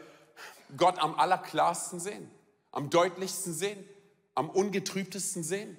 Gott 0.76 0.98
am 0.98 1.14
allerklarsten 1.14 2.00
sehen, 2.00 2.28
am 2.72 2.90
deutlichsten 2.90 3.54
sehen, 3.54 3.88
am 4.34 4.50
ungetrübtesten 4.50 5.44
sehen? 5.44 5.78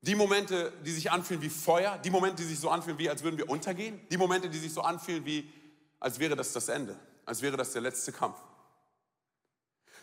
Die 0.00 0.16
Momente, 0.16 0.72
die 0.84 0.90
sich 0.90 1.12
anfühlen 1.12 1.40
wie 1.40 1.50
Feuer, 1.50 1.98
die 1.98 2.10
Momente, 2.10 2.42
die 2.42 2.48
sich 2.48 2.58
so 2.58 2.68
anfühlen 2.68 2.98
wie, 2.98 3.08
als 3.08 3.22
würden 3.22 3.38
wir 3.38 3.48
untergehen, 3.48 4.00
die 4.10 4.16
Momente, 4.16 4.50
die 4.50 4.58
sich 4.58 4.74
so 4.74 4.80
anfühlen 4.80 5.24
wie, 5.24 5.48
als 6.00 6.18
wäre 6.18 6.34
das 6.34 6.52
das 6.52 6.68
Ende, 6.68 6.98
als 7.24 7.42
wäre 7.42 7.56
das 7.56 7.70
der 7.70 7.82
letzte 7.82 8.10
Kampf. 8.10 8.36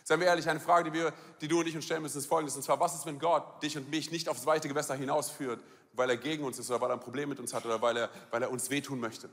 Seien 0.08 0.20
wir 0.20 0.28
ehrlich, 0.28 0.48
eine 0.48 0.58
Frage, 0.58 0.90
die, 0.90 0.98
wir, 0.98 1.12
die 1.38 1.48
du 1.48 1.60
und 1.60 1.66
ich 1.66 1.76
uns 1.76 1.84
stellen 1.84 2.00
müssen, 2.00 2.16
ist 2.16 2.24
folgendes. 2.24 2.56
Und 2.56 2.62
zwar, 2.62 2.80
was 2.80 2.94
ist, 2.94 3.04
wenn 3.04 3.18
Gott 3.18 3.62
dich 3.62 3.76
und 3.76 3.90
mich 3.90 4.10
nicht 4.10 4.30
aufs 4.30 4.46
weite 4.46 4.66
Gewässer 4.66 4.94
hinausführt, 4.94 5.60
weil 5.92 6.08
er 6.08 6.16
gegen 6.16 6.44
uns 6.44 6.58
ist 6.58 6.70
oder 6.70 6.80
weil 6.80 6.88
er 6.92 6.94
ein 6.94 7.00
Problem 7.00 7.28
mit 7.28 7.38
uns 7.38 7.52
hat 7.52 7.66
oder 7.66 7.82
weil 7.82 7.94
er, 7.94 8.10
weil 8.30 8.40
er 8.40 8.50
uns 8.50 8.70
wehtun 8.70 9.00
möchte? 9.00 9.28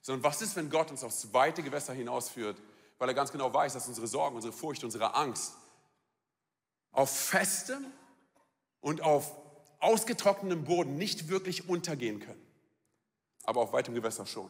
Sondern 0.00 0.22
was 0.22 0.40
ist, 0.40 0.54
wenn 0.54 0.70
Gott 0.70 0.92
uns 0.92 1.02
aufs 1.02 1.32
weite 1.32 1.64
Gewässer 1.64 1.94
hinausführt, 1.94 2.62
weil 2.98 3.08
er 3.08 3.14
ganz 3.14 3.32
genau 3.32 3.52
weiß, 3.52 3.72
dass 3.72 3.88
unsere 3.88 4.06
Sorgen, 4.06 4.36
unsere 4.36 4.52
Furcht, 4.52 4.84
unsere 4.84 5.16
Angst 5.16 5.54
auf 6.92 7.10
festem 7.10 7.84
und 8.82 9.00
auf 9.00 9.32
ausgetrocknetem 9.80 10.62
Boden 10.62 10.96
nicht 10.96 11.26
wirklich 11.28 11.68
untergehen 11.68 12.20
können, 12.20 12.40
aber 13.42 13.62
auf 13.62 13.72
weitem 13.72 13.94
Gewässer 13.94 14.26
schon. 14.26 14.48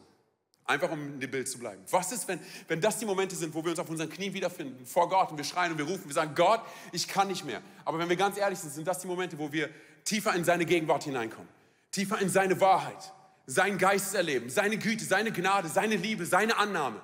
Einfach 0.65 0.91
um 0.91 0.99
in 1.15 1.19
dem 1.19 1.29
Bild 1.29 1.49
zu 1.49 1.59
bleiben. 1.59 1.81
Was 1.91 2.11
ist, 2.11 2.27
wenn, 2.27 2.39
wenn 2.69 2.79
das 2.79 2.97
die 2.97 3.05
Momente 3.05 3.35
sind, 3.35 3.53
wo 3.53 3.63
wir 3.63 3.71
uns 3.71 3.79
auf 3.79 3.89
unseren 3.89 4.09
Knien 4.09 4.33
wiederfinden, 4.33 4.85
vor 4.85 5.09
Gott 5.09 5.31
und 5.31 5.37
wir 5.37 5.43
schreien 5.43 5.73
und 5.73 5.77
wir 5.77 5.85
rufen, 5.85 6.05
wir 6.05 6.13
sagen, 6.13 6.33
Gott, 6.35 6.61
ich 6.93 7.07
kann 7.07 7.27
nicht 7.27 7.45
mehr. 7.45 7.61
Aber 7.83 7.99
wenn 7.99 8.07
wir 8.07 8.15
ganz 8.15 8.37
ehrlich 8.37 8.59
sind, 8.59 8.73
sind 8.73 8.87
das 8.87 8.99
die 8.99 9.07
Momente, 9.07 9.37
wo 9.37 9.51
wir 9.51 9.69
tiefer 10.05 10.33
in 10.35 10.45
seine 10.45 10.65
Gegenwart 10.65 11.03
hineinkommen, 11.03 11.49
tiefer 11.91 12.19
in 12.19 12.29
seine 12.29 12.59
Wahrheit, 12.61 13.11
seinen 13.45 13.77
Geist 13.77 14.15
erleben, 14.15 14.49
seine 14.49 14.77
Güte, 14.77 15.03
seine 15.03 15.31
Gnade, 15.31 15.67
seine 15.67 15.97
Liebe, 15.97 16.25
seine 16.25 16.57
Annahme. 16.57 17.01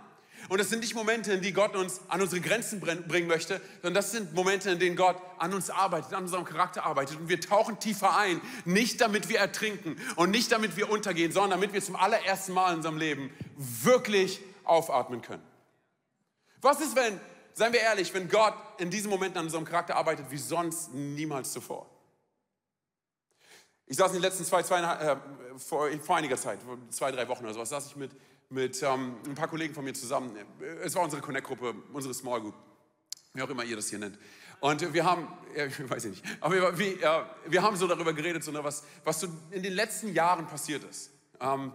Und 0.48 0.60
das 0.60 0.70
sind 0.70 0.80
nicht 0.80 0.96
Momente, 0.96 1.34
in 1.34 1.42
die 1.42 1.54
Gott 1.54 1.76
uns 1.76 2.02
an 2.08 2.22
unsere 2.22 2.42
Grenzen 2.42 2.80
bringen 2.80 3.28
möchte, 3.28 3.62
sondern 3.82 3.96
das 3.96 4.12
sind 4.12 4.34
Momente, 4.34 4.72
in 4.72 4.80
denen 4.80 4.96
Gott 4.96 5.18
an 5.38 5.54
uns 5.54 5.70
arbeitet, 5.70 6.14
an 6.14 6.24
unserem 6.24 6.46
Charakter 6.46 6.86
arbeitet. 6.86 7.18
Und 7.18 7.30
wir 7.30 7.42
tauchen 7.42 7.80
tiefer 7.80 8.18
ein, 8.18 8.42
nicht 8.66 9.02
damit 9.02 9.30
wir 9.30 9.40
ertrinken 9.40 9.98
und 10.16 10.32
nicht 10.32 10.52
damit 10.52 10.78
wir 10.78 10.90
untergehen, 10.90 11.32
sondern 11.32 11.52
damit 11.52 11.74
wir 11.74 11.82
zum 11.82 11.96
allerersten 11.96 12.54
Mal 12.54 12.72
in 12.72 12.78
unserem 12.78 12.98
Leben 12.98 13.32
wirklich 13.58 14.40
aufatmen 14.64 15.22
können. 15.22 15.44
Was 16.62 16.82
ist, 16.82 16.96
wenn, 16.96 17.20
seien 17.54 17.74
wir 17.74 17.82
ehrlich, 17.82 18.14
wenn 18.14 18.30
Gott 18.30 18.56
in 18.78 18.90
diesen 18.90 19.10
Momenten 19.10 19.40
an 19.40 19.46
unserem 19.46 19.66
Charakter 19.66 19.96
arbeitet 19.96 20.26
wie 20.30 20.38
sonst 20.38 20.94
niemals 20.94 21.52
zuvor? 21.52 21.90
Ich 23.86 23.98
saß 23.98 24.12
in 24.12 24.18
den 24.18 24.22
letzten 24.22 24.46
zwei, 24.46 24.62
zwei 24.62 24.82
äh, 24.82 25.18
vor, 25.58 25.90
vor, 26.04 26.16
einiger 26.16 26.38
Zeit, 26.38 26.60
zwei, 26.92 27.12
drei 27.12 27.28
Wochen 27.28 27.44
oder 27.44 27.54
sowas, 27.56 27.70
saß 27.70 27.88
ich 27.88 27.96
mit, 27.96 28.12
mit 28.50 28.82
ähm, 28.82 29.18
ein 29.26 29.36
paar 29.36 29.48
Kollegen 29.48 29.74
von 29.74 29.84
mir 29.84 29.94
zusammen. 29.94 30.36
Es 30.84 30.96
war 30.96 31.04
unsere 31.04 31.22
Connect-Gruppe, 31.22 31.76
unsere 31.94 32.14
Small 32.14 32.42
Group, 32.42 32.56
wie 33.34 33.42
auch 33.42 33.50
immer 33.50 33.64
ihr 33.64 33.76
das 33.76 33.90
hier 33.90 34.00
nennt. 34.00 34.18
Und 34.60 34.94
wir 34.94 35.06
haben, 35.06 35.28
ja, 35.56 35.66
weiß 35.90 36.06
ich 36.06 36.12
nicht, 36.12 36.26
aber 36.42 36.56
wir, 36.56 36.78
wir, 36.78 37.04
äh, 37.04 37.24
wir 37.48 37.62
haben 37.62 37.78
so 37.78 37.88
darüber 37.88 38.14
geredet, 38.14 38.44
so, 38.44 38.52
ne, 38.52 38.64
was, 38.64 38.84
was 39.04 39.20
so 39.20 39.28
in 39.52 39.64
den 39.64 39.74
letzten 39.74 40.14
Jahren 40.14 40.48
passiert 40.48 40.84
ist. 40.84 41.12
Ähm, 41.40 41.72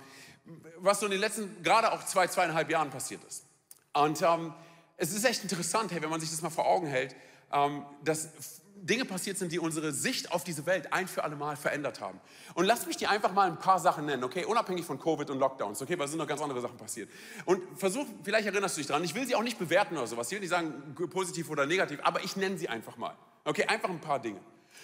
was 0.76 1.00
so 1.00 1.06
in 1.06 1.12
den 1.12 1.20
letzten, 1.20 1.62
gerade 1.62 1.92
auch 1.92 2.04
zwei, 2.04 2.26
zweieinhalb 2.26 2.68
Jahren 2.70 2.90
passiert 2.90 3.24
ist. 3.24 3.46
Und 3.94 4.20
ähm, 4.20 4.52
es 4.96 5.12
ist 5.12 5.24
echt 5.24 5.42
interessant, 5.42 5.92
hey, 5.92 6.02
wenn 6.02 6.10
man 6.10 6.20
sich 6.20 6.30
das 6.30 6.42
mal 6.42 6.50
vor 6.50 6.66
Augen 6.66 6.86
hält, 6.86 7.16
ähm, 7.52 7.84
dass 8.02 8.62
Dinge 8.76 9.04
passiert 9.04 9.38
sind, 9.38 9.50
die 9.52 9.58
unsere 9.58 9.92
Sicht 9.92 10.32
auf 10.32 10.44
diese 10.44 10.66
Welt 10.66 10.92
ein 10.92 11.08
für 11.08 11.24
alle 11.24 11.36
Mal 11.36 11.56
verändert 11.56 12.00
haben. 12.00 12.20
Und 12.54 12.66
lass 12.66 12.86
mich 12.86 12.96
dir 12.96 13.08
einfach 13.08 13.32
mal 13.32 13.48
ein 13.48 13.58
paar 13.58 13.78
Sachen 13.78 14.04
nennen, 14.04 14.22
okay? 14.24 14.44
Unabhängig 14.44 14.84
von 14.84 15.00
Covid 15.00 15.30
und 15.30 15.38
Lockdowns, 15.38 15.80
okay? 15.80 15.98
Weil 15.98 16.04
es 16.04 16.10
sind 16.10 16.18
noch 16.18 16.26
ganz 16.26 16.42
andere 16.42 16.60
Sachen 16.60 16.76
passiert. 16.76 17.10
Und 17.46 17.62
versuch, 17.78 18.06
vielleicht 18.22 18.46
erinnerst 18.46 18.76
du 18.76 18.80
dich 18.80 18.88
dran, 18.88 19.02
ich 19.02 19.14
will 19.14 19.26
sie 19.26 19.34
auch 19.36 19.42
nicht 19.42 19.58
bewerten 19.58 19.96
oder 19.96 20.06
sowas, 20.06 20.26
ich 20.28 20.32
will 20.32 20.40
nicht 20.40 20.50
sagen 20.50 20.94
positiv 21.10 21.48
oder 21.48 21.66
negativ, 21.66 22.00
aber 22.02 22.22
ich 22.24 22.36
nenne 22.36 22.58
sie 22.58 22.68
einfach 22.68 22.96
mal. 22.96 23.16
Okay? 23.44 23.64
Einfach 23.66 23.88
ein 23.88 24.00
paar 24.00 24.20
Dinge. 24.20 24.40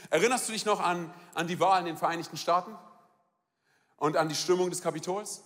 Erinnerst 0.09 0.49
du 0.49 0.53
dich 0.53 0.65
noch 0.65 0.81
an, 0.81 1.13
an 1.35 1.47
die 1.47 1.61
Wahl 1.61 1.81
in 1.81 1.87
den 1.87 1.97
Vereinigten 1.97 2.37
Staaten? 2.37 2.77
Und 3.97 4.17
an 4.17 4.31
die 4.31 4.35
Stimmung 4.35 4.71
des 4.71 4.81
Kapitols? 4.81 5.43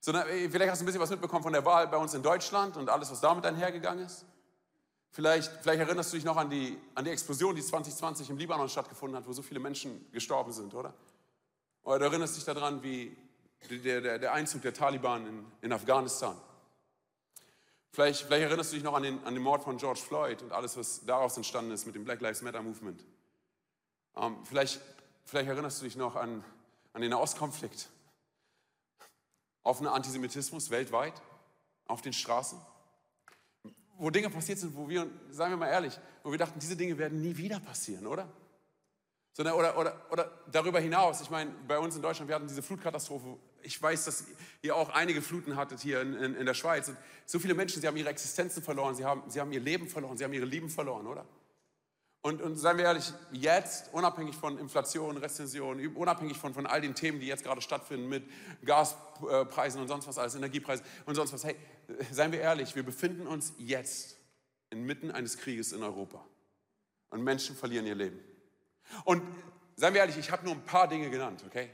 Sondern 0.00 0.26
vielleicht 0.26 0.70
hast 0.70 0.80
du 0.80 0.84
ein 0.84 0.86
bisschen 0.86 1.00
was 1.00 1.10
mitbekommen 1.10 1.42
von 1.42 1.52
der 1.52 1.64
Wahl 1.64 1.86
bei 1.86 1.96
uns 1.96 2.14
in 2.14 2.22
Deutschland 2.22 2.76
und 2.76 2.90
alles, 2.90 3.10
was 3.10 3.20
damit 3.20 3.46
einhergegangen 3.46 4.04
ist. 4.04 4.24
Vielleicht, 5.16 5.50
vielleicht 5.62 5.80
erinnerst 5.80 6.12
du 6.12 6.18
dich 6.18 6.26
noch 6.26 6.36
an 6.36 6.50
die, 6.50 6.78
an 6.94 7.06
die 7.06 7.10
Explosion, 7.10 7.56
die 7.56 7.62
2020 7.62 8.28
im 8.28 8.36
Libanon 8.36 8.68
stattgefunden 8.68 9.16
hat, 9.16 9.26
wo 9.26 9.32
so 9.32 9.40
viele 9.40 9.60
Menschen 9.60 10.12
gestorben 10.12 10.52
sind, 10.52 10.74
oder? 10.74 10.92
Oder 11.84 12.00
du 12.00 12.04
erinnerst 12.04 12.36
dich 12.36 12.44
daran, 12.44 12.82
wie 12.82 13.16
der, 13.70 14.02
der, 14.02 14.18
der 14.18 14.34
Einzug 14.34 14.60
der 14.60 14.74
Taliban 14.74 15.26
in, 15.26 15.46
in 15.62 15.72
Afghanistan. 15.72 16.38
Vielleicht, 17.92 18.24
vielleicht, 18.24 18.42
erinnerst 18.42 18.72
du 18.72 18.76
dich 18.76 18.84
noch 18.84 18.92
an 18.92 19.04
den, 19.04 19.24
an 19.24 19.32
den, 19.32 19.42
Mord 19.42 19.64
von 19.64 19.78
George 19.78 20.00
Floyd 20.06 20.42
und 20.42 20.52
alles, 20.52 20.76
was 20.76 21.06
daraus 21.06 21.34
entstanden 21.38 21.70
ist 21.70 21.86
mit 21.86 21.94
dem 21.94 22.04
Black 22.04 22.20
Lives 22.20 22.42
Matter 22.42 22.60
Movement. 22.60 23.02
Ähm, 24.16 24.36
vielleicht, 24.44 24.82
vielleicht, 25.24 25.48
erinnerst 25.48 25.80
du 25.80 25.86
dich 25.86 25.96
noch 25.96 26.16
an, 26.16 26.44
an 26.92 27.00
den 27.00 27.12
Nahostkonflikt, 27.12 27.88
offener 29.62 29.94
Antisemitismus 29.94 30.68
weltweit, 30.68 31.22
auf 31.86 32.02
den 32.02 32.12
Straßen 32.12 32.60
wo 33.98 34.10
Dinge 34.10 34.30
passiert 34.30 34.58
sind, 34.58 34.76
wo 34.76 34.88
wir, 34.88 35.06
sagen 35.30 35.52
wir 35.52 35.56
mal 35.56 35.68
ehrlich, 35.68 35.98
wo 36.22 36.30
wir 36.30 36.38
dachten, 36.38 36.58
diese 36.58 36.76
Dinge 36.76 36.96
werden 36.98 37.20
nie 37.20 37.36
wieder 37.36 37.60
passieren, 37.60 38.06
oder? 38.06 38.28
Oder, 39.38 39.78
oder, 39.78 40.06
oder 40.10 40.30
darüber 40.50 40.80
hinaus, 40.80 41.20
ich 41.20 41.28
meine, 41.28 41.50
bei 41.68 41.78
uns 41.78 41.94
in 41.94 42.00
Deutschland, 42.00 42.28
wir 42.28 42.34
hatten 42.34 42.48
diese 42.48 42.62
Flutkatastrophe. 42.62 43.36
Ich 43.62 43.80
weiß, 43.80 44.06
dass 44.06 44.24
ihr 44.62 44.74
auch 44.74 44.88
einige 44.90 45.20
Fluten 45.20 45.56
hattet 45.56 45.80
hier 45.80 46.00
in, 46.00 46.14
in, 46.14 46.34
in 46.36 46.46
der 46.46 46.54
Schweiz. 46.54 46.88
Und 46.88 46.96
so 47.26 47.38
viele 47.38 47.52
Menschen, 47.52 47.82
sie 47.82 47.86
haben 47.86 47.96
ihre 47.98 48.08
Existenzen 48.08 48.62
verloren, 48.62 48.94
sie 48.94 49.04
haben, 49.04 49.22
sie 49.28 49.38
haben 49.40 49.52
ihr 49.52 49.60
Leben 49.60 49.88
verloren, 49.88 50.16
sie 50.16 50.24
haben 50.24 50.32
ihre 50.32 50.46
Lieben 50.46 50.70
verloren, 50.70 51.06
oder? 51.06 51.26
Und, 52.26 52.42
und 52.42 52.56
seien 52.56 52.76
wir 52.76 52.86
ehrlich, 52.86 53.12
jetzt, 53.30 53.92
unabhängig 53.92 54.34
von 54.34 54.58
Inflation, 54.58 55.16
Rezession, 55.16 55.86
unabhängig 55.94 56.36
von, 56.36 56.52
von 56.54 56.66
all 56.66 56.80
den 56.80 56.96
Themen, 56.96 57.20
die 57.20 57.28
jetzt 57.28 57.44
gerade 57.44 57.60
stattfinden 57.60 58.08
mit 58.08 58.28
Gaspreisen 58.64 59.80
und 59.80 59.86
sonst 59.86 60.08
was 60.08 60.18
alles, 60.18 60.34
Energiepreisen 60.34 60.84
und 61.04 61.14
sonst 61.14 61.32
was, 61.32 61.44
hey, 61.44 61.54
seien 62.10 62.32
wir 62.32 62.40
ehrlich, 62.40 62.74
wir 62.74 62.82
befinden 62.82 63.28
uns 63.28 63.52
jetzt 63.58 64.16
inmitten 64.70 65.12
eines 65.12 65.38
Krieges 65.38 65.70
in 65.70 65.84
Europa. 65.84 66.20
Und 67.10 67.22
Menschen 67.22 67.54
verlieren 67.54 67.86
ihr 67.86 67.94
Leben. 67.94 68.18
Und 69.04 69.22
seien 69.76 69.94
wir 69.94 70.00
ehrlich, 70.00 70.18
ich 70.18 70.32
habe 70.32 70.44
nur 70.44 70.54
ein 70.54 70.64
paar 70.64 70.88
Dinge 70.88 71.10
genannt, 71.10 71.44
okay? 71.46 71.70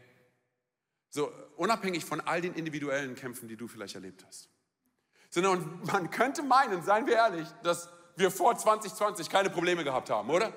So, 1.09 1.33
unabhängig 1.57 2.05
von 2.05 2.21
all 2.21 2.43
den 2.43 2.53
individuellen 2.53 3.15
Kämpfen, 3.15 3.49
die 3.49 3.57
du 3.57 3.69
vielleicht 3.69 3.95
erlebt 3.95 4.23
hast. 4.27 4.51
Sondern 5.31 5.81
man 5.85 6.11
könnte 6.11 6.43
meinen, 6.43 6.83
seien 6.83 7.07
wir 7.07 7.15
ehrlich, 7.15 7.49
dass 7.63 7.89
wir 8.17 8.31
vor 8.31 8.57
2020 8.57 9.29
keine 9.29 9.51
Probleme 9.51 9.85
gehabt 9.85 10.11
haben, 10.11 10.31
oder? 10.31 10.53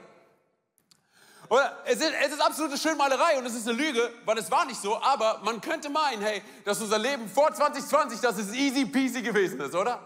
Oder? 1.50 1.78
Es 1.86 1.98
ist, 1.98 2.12
es 2.26 2.34
ist 2.34 2.42
absolute 2.42 2.78
Schönmalerei 2.78 3.38
und 3.38 3.46
es 3.46 3.54
ist 3.54 3.68
eine 3.68 3.78
Lüge, 3.78 4.12
weil 4.26 4.38
es 4.38 4.50
war 4.50 4.66
nicht 4.66 4.82
so, 4.82 5.00
aber 5.02 5.42
man 5.44 5.62
könnte 5.62 5.90
meinen, 5.90 6.22
hey, 6.22 6.42
dass 6.64 6.82
unser 6.82 6.98
Leben 6.98 7.30
vor 7.30 7.54
2020, 7.54 8.20
dass 8.20 8.38
es 8.38 8.54
easy 8.54 8.86
peasy 8.86 9.22
gewesen 9.22 9.60
ist, 9.60 9.76
oder? 9.76 10.00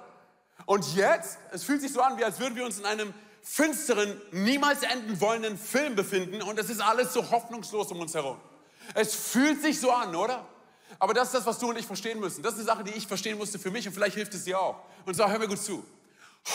Und 0.65 0.95
jetzt, 0.95 1.37
es 1.51 1.63
fühlt 1.63 1.81
sich 1.81 1.93
so 1.93 2.01
an, 2.01 2.17
wie 2.17 2.25
als 2.25 2.39
würden 2.39 2.55
wir 2.55 2.65
uns 2.65 2.77
in 2.77 2.85
einem 2.85 3.13
finsteren, 3.41 4.21
niemals 4.31 4.83
enden 4.83 5.19
wollenden 5.21 5.57
Film 5.57 5.95
befinden 5.95 6.41
und 6.41 6.59
es 6.59 6.69
ist 6.69 6.81
alles 6.81 7.13
so 7.13 7.31
hoffnungslos 7.31 7.91
um 7.91 8.01
uns 8.01 8.13
herum. 8.13 8.37
Es 8.93 9.15
fühlt 9.15 9.61
sich 9.61 9.79
so 9.79 9.91
an, 9.91 10.15
oder? 10.15 10.45
Aber 10.97 11.13
das 11.13 11.27
ist 11.29 11.35
das, 11.35 11.45
was 11.45 11.59
du 11.59 11.69
und 11.69 11.77
ich 11.77 11.85
verstehen 11.85 12.19
müssen. 12.19 12.43
Das 12.43 12.53
ist 12.53 12.59
eine 12.59 12.67
Sache, 12.67 12.83
die 12.83 12.91
ich 12.91 13.07
verstehen 13.07 13.37
musste 13.37 13.59
für 13.59 13.71
mich 13.71 13.87
und 13.87 13.93
vielleicht 13.93 14.15
hilft 14.15 14.33
es 14.33 14.43
dir 14.43 14.59
auch. 14.59 14.83
Und 15.05 15.15
zwar, 15.15 15.31
hör 15.31 15.39
mir 15.39 15.47
gut 15.47 15.61
zu. 15.61 15.85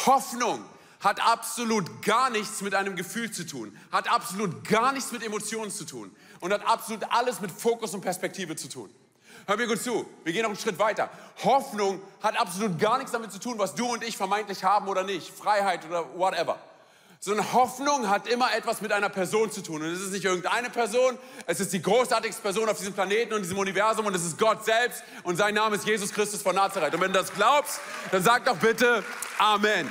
Hoffnung 0.07 0.65
hat 1.05 1.21
absolut 1.21 2.03
gar 2.03 2.31
nichts 2.31 2.63
mit 2.63 2.75
einem 2.75 2.97
Gefühl 2.97 3.31
zu 3.31 3.47
tun, 3.47 3.77
hat 3.93 4.11
absolut 4.11 4.67
gar 4.67 4.93
nichts 4.93 5.13
mit 5.13 5.23
Emotionen 5.23 5.71
zu 5.71 5.85
tun 5.85 6.15
und 6.41 6.53
hat 6.53 6.67
absolut 6.67 7.05
alles 7.11 7.41
mit 7.41 7.53
Fokus 7.53 7.95
und 7.95 8.01
Perspektive 8.01 8.57
zu 8.57 8.69
tun. 8.69 8.91
Hör 9.47 9.59
mir 9.59 9.67
gut 9.67 9.83
zu, 9.83 10.07
wir 10.25 10.33
gehen 10.33 10.43
noch 10.43 10.49
einen 10.49 10.59
Schritt 10.59 10.79
weiter. 10.79 11.11
Hoffnung 11.45 12.01
hat 12.23 12.41
absolut 12.41 12.79
gar 12.79 12.97
nichts 12.97 13.13
damit 13.13 13.31
zu 13.31 13.39
tun, 13.39 13.59
was 13.59 13.75
du 13.75 13.93
und 13.93 14.03
ich 14.03 14.17
vermeintlich 14.17 14.65
haben 14.65 14.89
oder 14.89 15.03
nicht, 15.03 15.29
Freiheit 15.29 15.85
oder 15.85 16.07
whatever. 16.17 16.59
Sondern 17.21 17.53
Hoffnung 17.53 18.09
hat 18.09 18.27
immer 18.27 18.55
etwas 18.55 18.81
mit 18.81 18.93
einer 18.93 19.11
Person 19.11 19.51
zu 19.51 19.63
tun. 19.63 19.83
Und 19.83 19.89
es 19.89 20.01
ist 20.01 20.13
nicht 20.13 20.25
irgendeine 20.25 20.71
Person, 20.71 21.19
es 21.47 21.61
ist 21.61 21.73
die 21.75 21.83
großartigste 21.83 22.41
Person 22.41 22.69
auf 22.69 22.79
diesem 22.79 22.95
Planeten 22.95 23.35
und 23.35 23.43
diesem 23.43 23.59
Universum 23.59 24.07
und 24.07 24.15
es 24.15 24.25
ist 24.25 24.39
Gott 24.39 24.65
selbst 24.65 25.03
und 25.23 25.37
sein 25.37 25.55
Name 25.55 25.77
ist 25.77 25.87
Jesus 25.87 26.13
Christus 26.13 26.41
von 26.41 26.55
Nazareth. 26.55 26.95
Und 26.95 27.01
wenn 27.03 27.13
du 27.13 27.19
das 27.19 27.33
glaubst, 27.33 27.81
dann 28.11 28.23
sag 28.23 28.47
doch 28.47 28.57
bitte 28.57 29.05
Amen. 29.39 29.91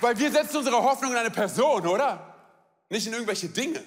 Weil 0.00 0.18
wir 0.18 0.30
setzen 0.30 0.58
unsere 0.58 0.82
Hoffnung 0.82 1.12
in 1.12 1.16
eine 1.16 1.30
Person, 1.30 1.86
oder? 1.86 2.34
Nicht 2.88 3.06
in 3.06 3.12
irgendwelche 3.12 3.48
Dinge. 3.48 3.82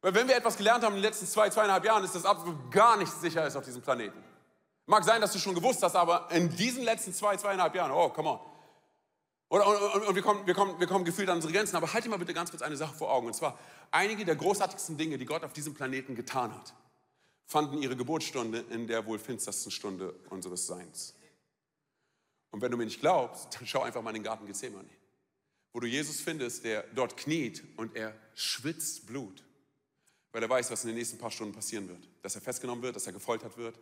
Weil 0.00 0.14
wenn 0.14 0.28
wir 0.28 0.36
etwas 0.36 0.56
gelernt 0.56 0.84
haben 0.84 0.94
in 0.94 1.02
den 1.02 1.08
letzten 1.08 1.26
zwei, 1.26 1.48
zweieinhalb 1.48 1.84
Jahren, 1.84 2.04
ist 2.04 2.14
das 2.14 2.24
absolut 2.24 2.70
gar 2.70 2.96
nichts 2.96 3.20
sicher 3.20 3.46
ist 3.46 3.56
auf 3.56 3.64
diesem 3.64 3.80
Planeten. 3.80 4.22
Mag 4.86 5.02
sein, 5.04 5.20
dass 5.20 5.32
du 5.32 5.38
schon 5.38 5.54
gewusst 5.54 5.82
hast, 5.82 5.96
aber 5.96 6.30
in 6.30 6.54
diesen 6.54 6.84
letzten 6.84 7.14
zwei, 7.14 7.36
zweieinhalb 7.36 7.74
Jahren, 7.74 7.90
oh, 7.90 8.10
come 8.10 8.28
on. 8.28 8.40
Oder, 9.48 9.66
und, 9.66 9.76
und, 9.76 10.08
und 10.08 10.14
wir, 10.14 10.22
kommen, 10.22 10.46
wir, 10.46 10.54
kommen, 10.54 10.78
wir 10.78 10.86
kommen 10.86 11.04
gefühlt 11.04 11.28
an 11.30 11.36
unsere 11.36 11.52
Grenzen. 11.52 11.76
Aber 11.76 11.90
halt 11.92 12.04
dir 12.04 12.10
mal 12.10 12.18
bitte 12.18 12.34
ganz 12.34 12.50
kurz 12.50 12.62
eine 12.62 12.76
Sache 12.76 12.94
vor 12.94 13.10
Augen. 13.10 13.28
Und 13.28 13.34
zwar, 13.34 13.58
einige 13.92 14.24
der 14.24 14.36
großartigsten 14.36 14.98
Dinge, 14.98 15.16
die 15.16 15.24
Gott 15.24 15.44
auf 15.44 15.52
diesem 15.52 15.74
Planeten 15.74 16.14
getan 16.16 16.52
hat, 16.54 16.74
fanden 17.46 17.80
ihre 17.80 17.96
Geburtsstunde 17.96 18.64
in 18.70 18.86
der 18.86 19.06
wohl 19.06 19.18
finstersten 19.18 19.70
Stunde 19.70 20.14
unseres 20.28 20.66
Seins. 20.66 21.14
Und 22.50 22.60
wenn 22.60 22.70
du 22.70 22.76
mir 22.76 22.84
nicht 22.84 23.00
glaubst, 23.00 23.54
dann 23.54 23.66
schau 23.66 23.82
einfach 23.82 24.02
mal 24.02 24.10
in 24.10 24.16
den 24.16 24.24
Garten 24.24 24.46
Gethsemane 24.46 24.88
wo 25.74 25.80
du 25.80 25.86
Jesus 25.88 26.20
findest, 26.20 26.64
der 26.64 26.84
dort 26.94 27.16
kniet 27.16 27.62
und 27.76 27.94
er 27.96 28.14
schwitzt 28.34 29.06
Blut, 29.06 29.42
weil 30.32 30.42
er 30.42 30.48
weiß, 30.48 30.70
was 30.70 30.84
in 30.84 30.88
den 30.88 30.96
nächsten 30.96 31.18
paar 31.18 31.32
Stunden 31.32 31.52
passieren 31.52 31.88
wird. 31.88 32.08
Dass 32.22 32.36
er 32.36 32.40
festgenommen 32.40 32.82
wird, 32.82 32.96
dass 32.96 33.06
er 33.06 33.12
gefoltert 33.12 33.58
wird, 33.58 33.78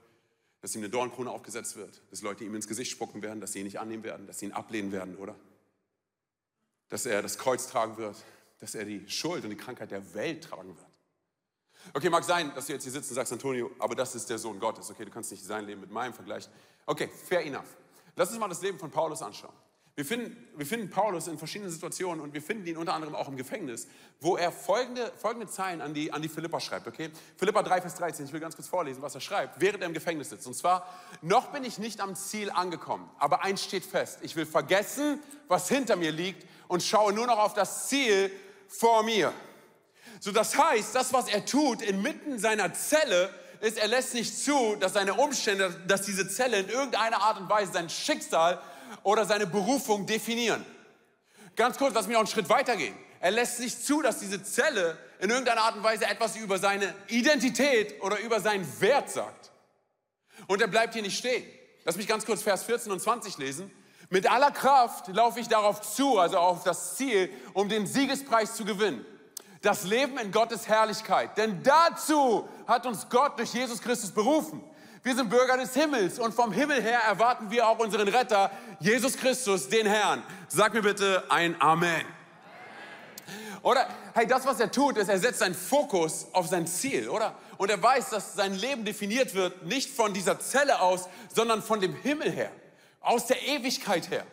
dass 0.62 0.75
ihm 0.75 0.80
eine 0.80 0.88
Dornkrone 0.88 1.30
aufgesetzt 1.30 1.76
wird, 1.76 2.00
dass 2.11 2.22
Leute 2.22 2.44
ihm 2.44 2.54
ins 2.54 2.66
Gesicht 2.66 2.90
spucken 2.90 3.22
werden, 3.22 3.40
dass 3.40 3.52
sie 3.52 3.58
ihn 3.58 3.66
nicht 3.66 3.78
annehmen 3.78 4.04
werden, 4.04 4.26
dass 4.26 4.38
sie 4.38 4.46
ihn 4.46 4.52
ablehnen 4.52 4.90
werden, 4.90 5.16
oder? 5.16 5.37
Dass 6.88 7.04
er 7.04 7.20
das 7.20 7.37
Kreuz 7.37 7.68
tragen 7.68 7.99
wird, 7.99 8.16
dass 8.58 8.75
er 8.75 8.87
die 8.87 9.06
Schuld 9.08 9.44
und 9.44 9.50
die 9.50 9.56
Krankheit 9.56 9.90
der 9.90 10.14
Welt 10.14 10.44
tragen 10.44 10.75
wird. 10.75 10.87
Okay, 11.92 12.08
mag 12.08 12.25
sein, 12.25 12.54
dass 12.54 12.66
du 12.66 12.72
jetzt 12.72 12.84
hier 12.84 12.92
sitzt 12.92 13.11
und 13.11 13.16
sagst, 13.16 13.32
Antonio, 13.32 13.70
aber 13.78 13.94
das 13.94 14.14
ist 14.14 14.30
der 14.30 14.38
Sohn 14.38 14.58
Gottes. 14.58 14.90
Okay, 14.90 15.04
du 15.04 15.11
kannst 15.11 15.30
nicht 15.30 15.44
sein 15.44 15.66
Leben 15.66 15.82
mit 15.82 15.90
meinem 15.90 16.14
vergleichen. 16.14 16.50
Okay, 16.87 17.08
fair 17.08 17.44
enough. 17.44 17.76
Lass 18.16 18.30
uns 18.30 18.38
mal 18.38 18.49
das 18.49 18.62
Leben 18.62 18.78
von 18.78 18.90
Paulus 18.90 19.20
anschauen. 19.20 19.54
Wir 19.94 20.06
finden, 20.06 20.34
wir 20.56 20.64
finden 20.64 20.88
Paulus 20.88 21.28
in 21.28 21.37
verschiedenen 21.37 21.70
Situationen 21.70 22.22
und 22.22 22.32
wir 22.32 22.40
finden 22.40 22.66
ihn 22.66 22.78
unter 22.78 22.94
anderem 22.94 23.14
auch 23.14 23.28
im 23.28 23.37
Gefängnis, 23.37 23.87
wo 24.20 24.38
er 24.38 24.50
folgende, 24.50 25.12
folgende 25.20 25.49
Zeilen 25.49 25.82
an 25.82 25.92
die, 25.92 26.11
an 26.11 26.22
die 26.22 26.30
Philippa 26.30 26.61
schreibt. 26.61 26.87
Okay? 26.87 27.11
Philippa 27.37 27.62
3, 27.62 27.82
Vers 27.82 27.96
13, 27.96 28.25
ich 28.25 28.32
will 28.32 28.40
ganz 28.40 28.56
kurz 28.56 28.68
vorlesen, 28.68 29.02
was 29.02 29.14
er 29.14 29.20
schreibt, 29.20 29.61
während 29.61 29.82
er 29.82 29.88
im 29.88 29.92
Gefängnis 29.92 30.30
sitzt. 30.30 30.46
Und 30.46 30.54
zwar, 30.54 30.88
noch 31.20 31.49
bin 31.49 31.62
ich 31.62 31.78
nicht 31.78 32.00
am 32.00 32.16
Ziel 32.16 32.50
angekommen, 32.50 33.11
aber 33.18 33.44
eins 33.44 33.62
steht 33.62 33.84
fest, 33.84 34.20
ich 34.22 34.34
will 34.34 34.46
vergessen, 34.46 35.20
was 35.49 35.68
hinter 35.68 35.96
mir 35.96 36.11
liegt 36.11 36.46
und 36.68 36.82
schaue 36.82 37.12
nur 37.12 37.26
noch 37.26 37.38
auf 37.38 37.52
das 37.52 37.88
Ziel 37.88 38.30
vor 38.68 39.02
mir. 39.02 39.30
So 40.20 40.32
das 40.32 40.56
heißt, 40.56 40.94
das, 40.94 41.12
was 41.12 41.28
er 41.28 41.44
tut 41.44 41.82
inmitten 41.82 42.38
seiner 42.38 42.72
Zelle, 42.72 43.28
ist, 43.61 43.76
er 43.76 43.88
lässt 43.88 44.14
nicht 44.14 44.37
zu, 44.37 44.76
dass 44.76 44.94
seine 44.94 45.14
Umstände, 45.14 45.70
dass 45.87 46.02
diese 46.02 46.26
Zelle 46.28 46.61
in 46.61 46.68
irgendeiner 46.68 47.20
Art 47.22 47.38
und 47.38 47.49
Weise 47.50 47.72
sein 47.72 47.90
Schicksal 47.90 48.61
oder 49.02 49.25
seine 49.25 49.46
Berufung 49.46 50.06
definieren. 50.06 50.64
Ganz 51.56 51.76
kurz, 51.76 51.94
lass 51.94 52.06
mich 52.06 52.14
noch 52.14 52.20
einen 52.20 52.28
Schritt 52.28 52.49
weitergehen. 52.49 52.94
Er 53.20 53.30
lässt 53.30 53.61
nicht 53.61 53.84
zu, 53.84 54.02
dass 54.02 54.18
diese 54.18 54.42
Zelle 54.42 54.99
in 55.20 55.30
irgendeiner 55.30 55.62
Art 55.62 55.76
und 55.76 55.84
Weise 55.84 56.06
etwas 56.06 56.37
über 56.37 56.58
seine 56.58 56.92
Identität 57.08 58.02
oder 58.02 58.18
über 58.18 58.40
seinen 58.40 58.66
Wert 58.80 59.11
sagt. 59.11 59.52
Und 60.49 60.61
er 60.61 60.66
bleibt 60.66 60.94
hier 60.94 61.02
nicht 61.02 61.16
stehen. 61.16 61.44
Lass 61.84 61.96
mich 61.96 62.08
ganz 62.08 62.26
kurz 62.26 62.42
Vers 62.42 62.64
14 62.64 62.90
und 62.90 63.00
20 63.00 63.38
lesen. 63.38 63.70
Mit 64.11 64.30
aller 64.30 64.50
Kraft 64.50 65.08
laufe 65.08 65.40
ich 65.40 65.49
darauf 65.49 65.80
zu, 65.80 66.18
also 66.18 66.38
auf 66.38 66.64
das 66.64 66.96
Ziel, 66.96 67.30
um 67.54 67.68
den 67.68 67.87
Siegespreis 67.87 68.56
zu 68.56 68.64
gewinnen. 68.64 69.06
Das 69.62 69.84
Leben 69.84 70.18
in 70.18 70.32
Gottes 70.32 70.66
Herrlichkeit. 70.66 71.38
Denn 71.38 71.62
dazu 71.62 72.49
hat 72.66 72.84
uns 72.84 73.08
Gott 73.08 73.38
durch 73.38 73.54
Jesus 73.54 73.80
Christus 73.80 74.11
berufen. 74.11 74.62
Wir 75.04 75.16
sind 75.16 75.30
Bürger 75.30 75.56
des 75.56 75.75
Himmels 75.75 76.21
und 76.21 76.32
vom 76.32 76.52
Himmel 76.52 76.80
her 76.80 77.00
erwarten 77.00 77.50
wir 77.50 77.66
auch 77.66 77.80
unseren 77.80 78.06
Retter, 78.06 78.52
Jesus 78.78 79.16
Christus, 79.16 79.68
den 79.68 79.85
Herrn. 79.85 80.23
Sag 80.47 80.75
mir 80.75 80.82
bitte 80.82 81.25
ein 81.28 81.61
Amen. 81.61 82.04
Oder, 83.62 83.88
hey, 84.14 84.28
das, 84.28 84.47
was 84.47 84.61
er 84.61 84.71
tut, 84.71 84.97
ist, 84.97 85.09
er 85.09 85.18
setzt 85.18 85.40
seinen 85.40 85.56
Fokus 85.56 86.28
auf 86.32 86.47
sein 86.47 86.68
Ziel, 86.68 87.09
oder? 87.09 87.35
Und 87.56 87.71
er 87.71 87.82
weiß, 87.82 88.11
dass 88.11 88.35
sein 88.35 88.54
Leben 88.54 88.85
definiert 88.85 89.35
wird, 89.35 89.64
nicht 89.66 89.90
von 89.90 90.14
dieser 90.14 90.38
Zelle 90.38 90.80
aus, 90.80 91.09
sondern 91.35 91.62
von 91.62 91.80
dem 91.80 91.97
Himmel 91.97 92.30
her, 92.30 92.52
aus 93.00 93.26
der 93.26 93.42
Ewigkeit 93.42 94.09
her. 94.09 94.25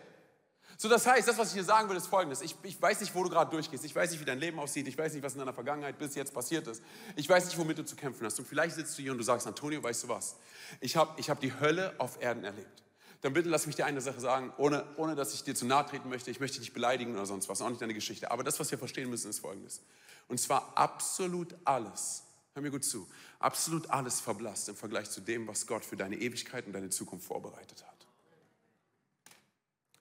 So, 0.82 0.88
das 0.88 1.06
heißt, 1.06 1.28
das, 1.28 1.38
was 1.38 1.50
ich 1.50 1.56
hier 1.56 1.66
sagen 1.66 1.90
will, 1.90 1.98
ist 1.98 2.08
folgendes. 2.08 2.40
Ich, 2.40 2.56
ich 2.64 2.82
weiß 2.82 3.02
nicht, 3.02 3.14
wo 3.14 3.22
du 3.22 3.30
gerade 3.30 3.52
durchgehst. 3.52 3.84
Ich 3.84 3.94
weiß 3.94 4.12
nicht, 4.12 4.22
wie 4.22 4.26
dein 4.26 4.40
Leben 4.40 4.60
aussieht. 4.60 4.88
Ich 4.88 4.98
weiß 4.98 5.14
nicht, 5.14 5.22
was 5.22 5.34
in 5.34 5.40
deiner 5.40 5.54
Vergangenheit 5.54 5.98
bis 5.98 6.16
jetzt 6.16 6.34
passiert 6.34 6.68
ist. 6.68 6.82
Ich 7.18 7.28
weiß 7.28 7.46
nicht, 7.46 7.58
womit 7.58 7.78
du 7.78 7.84
zu 7.84 7.98
kämpfen 7.98 8.26
hast. 8.26 8.40
Und 8.40 8.48
vielleicht 8.48 8.76
sitzt 8.76 8.98
du 8.98 9.02
hier 9.02 9.12
und 9.12 9.18
du 9.18 9.24
sagst, 9.26 9.46
Antonio, 9.46 9.84
weißt 9.84 10.06
du 10.06 10.08
was? 10.08 10.38
Ich 10.80 10.96
habe 10.96 11.20
ich 11.20 11.30
hab 11.30 11.42
die 11.42 11.60
Hölle 11.60 11.94
auf 11.98 12.22
Erden 12.22 12.46
erlebt 12.46 12.84
dann 13.22 13.34
bitte 13.34 13.50
lass 13.50 13.68
mich 13.68 13.76
dir 13.76 13.86
eine 13.86 14.02
Sache 14.02 14.20
sagen, 14.20 14.54
ohne, 14.58 14.86
ohne 14.96 15.16
dass 15.16 15.34
ich 15.34 15.44
dir 15.44 15.54
zu 15.54 15.66
nahe 15.66 15.86
treten 15.86 16.10
möchte. 16.10 16.32
Ich 16.32 16.40
möchte 16.40 16.60
dich 16.60 16.74
beleidigen 16.74 17.14
oder 17.14 17.26
sonst 17.26 17.50
was, 17.50 17.62
auch 17.62 17.70
nicht 17.70 17.82
deine 17.82 17.94
Geschichte. 17.94 18.32
Aber 18.32 18.44
das, 18.44 18.60
was 18.60 18.72
wir 18.72 18.78
verstehen 18.78 19.10
müssen, 19.10 19.30
ist 19.30 19.40
Folgendes. 19.40 19.82
Und 20.28 20.40
zwar 20.40 20.78
absolut 20.78 21.56
alles, 21.66 22.24
hör 22.54 22.62
mir 22.62 22.72
gut 22.72 22.86
zu, 22.86 23.08
absolut 23.40 23.90
alles 23.90 24.22
verblasst 24.22 24.70
im 24.70 24.76
Vergleich 24.76 25.10
zu 25.10 25.22
dem, 25.22 25.48
was 25.48 25.68
Gott 25.68 25.84
für 25.84 25.98
deine 25.98 26.16
Ewigkeit 26.16 26.66
und 26.66 26.74
deine 26.74 26.90
Zukunft 26.90 27.26
vorbereitet 27.26 27.86
hat. 27.86 27.99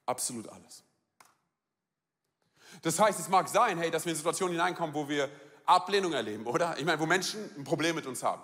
Absolut 0.08 0.48
alles. 0.48 0.82
Das 2.80 2.98
heißt, 2.98 3.20
es 3.20 3.28
mag 3.28 3.46
sein, 3.46 3.76
hey, 3.76 3.90
dass 3.90 4.06
wir 4.06 4.12
in 4.12 4.16
Situationen 4.16 4.54
hineinkommen, 4.54 4.94
wo 4.94 5.06
wir 5.06 5.28
Ablehnung 5.66 6.14
erleben, 6.14 6.46
oder? 6.46 6.78
Ich 6.78 6.84
meine, 6.86 6.98
wo 6.98 7.04
Menschen 7.04 7.50
ein 7.58 7.64
Problem 7.64 7.94
mit 7.94 8.06
uns 8.06 8.22
haben. 8.22 8.40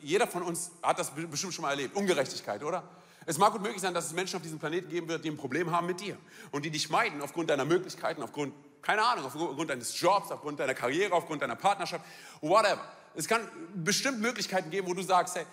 Jeder 0.00 0.28
von 0.28 0.44
uns 0.44 0.70
hat 0.84 1.00
das 1.00 1.10
bestimmt 1.10 1.54
schon 1.54 1.62
mal 1.62 1.70
erlebt. 1.70 1.96
Ungerechtigkeit, 1.96 2.62
oder? 2.62 2.84
Es 3.24 3.36
mag 3.36 3.52
gut 3.52 3.62
möglich 3.62 3.80
sein, 3.82 3.94
dass 3.94 4.06
es 4.06 4.12
Menschen 4.12 4.36
auf 4.36 4.42
diesem 4.42 4.60
Planeten 4.60 4.88
geben 4.88 5.08
wird, 5.08 5.24
die 5.24 5.30
ein 5.30 5.36
Problem 5.36 5.72
haben 5.72 5.88
mit 5.88 5.98
dir 5.98 6.16
und 6.52 6.64
die 6.64 6.70
dich 6.70 6.88
meiden 6.88 7.20
aufgrund 7.20 7.50
deiner 7.50 7.64
Möglichkeiten, 7.64 8.22
aufgrund, 8.22 8.54
keine 8.80 9.04
Ahnung, 9.04 9.24
aufgrund 9.24 9.68
deines 9.68 10.00
Jobs, 10.00 10.30
aufgrund 10.30 10.60
deiner 10.60 10.74
Karriere, 10.74 11.14
aufgrund 11.14 11.42
deiner 11.42 11.56
Partnerschaft, 11.56 12.04
whatever. 12.40 12.84
Es 13.16 13.26
kann 13.26 13.40
bestimmt 13.74 14.20
Möglichkeiten 14.20 14.70
geben, 14.70 14.86
wo 14.86 14.94
du 14.94 15.02
sagst, 15.02 15.34
hey, 15.34 15.46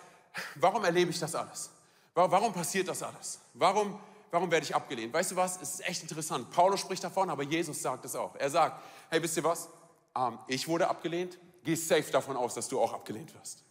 warum 0.54 0.84
erlebe 0.84 1.10
ich 1.10 1.18
das 1.18 1.34
alles? 1.34 1.70
Warum 2.14 2.52
passiert 2.52 2.86
das 2.86 3.02
alles? 3.02 3.40
Warum, 3.54 3.98
warum 4.34 4.50
werde 4.50 4.66
ich 4.66 4.74
abgelehnt? 4.74 5.14
Weißt 5.14 5.30
du 5.30 5.36
was? 5.36 5.62
Es 5.62 5.74
ist 5.74 5.88
echt 5.88 6.02
interessant. 6.02 6.50
Paulus 6.50 6.80
spricht 6.80 7.04
davon, 7.04 7.30
aber 7.30 7.44
Jesus 7.44 7.80
sagt 7.80 8.04
es 8.04 8.16
auch. 8.16 8.34
Er 8.34 8.50
sagt, 8.50 8.82
hey, 9.08 9.22
wisst 9.22 9.36
ihr 9.36 9.44
was? 9.44 9.68
Ähm, 10.16 10.38
ich 10.48 10.66
wurde 10.66 10.88
abgelehnt. 10.88 11.38
Geh 11.62 11.76
safe 11.76 12.10
davon 12.10 12.36
aus, 12.36 12.54
dass 12.54 12.68
du 12.68 12.80
auch 12.80 12.92
abgelehnt 12.92 13.32
wirst. 13.34 13.62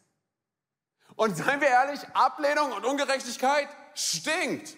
Und 1.16 1.36
seien 1.36 1.60
wir 1.60 1.68
ehrlich, 1.68 2.00
Ablehnung 2.14 2.72
und 2.72 2.86
Ungerechtigkeit 2.86 3.68
stinkt. 3.94 4.76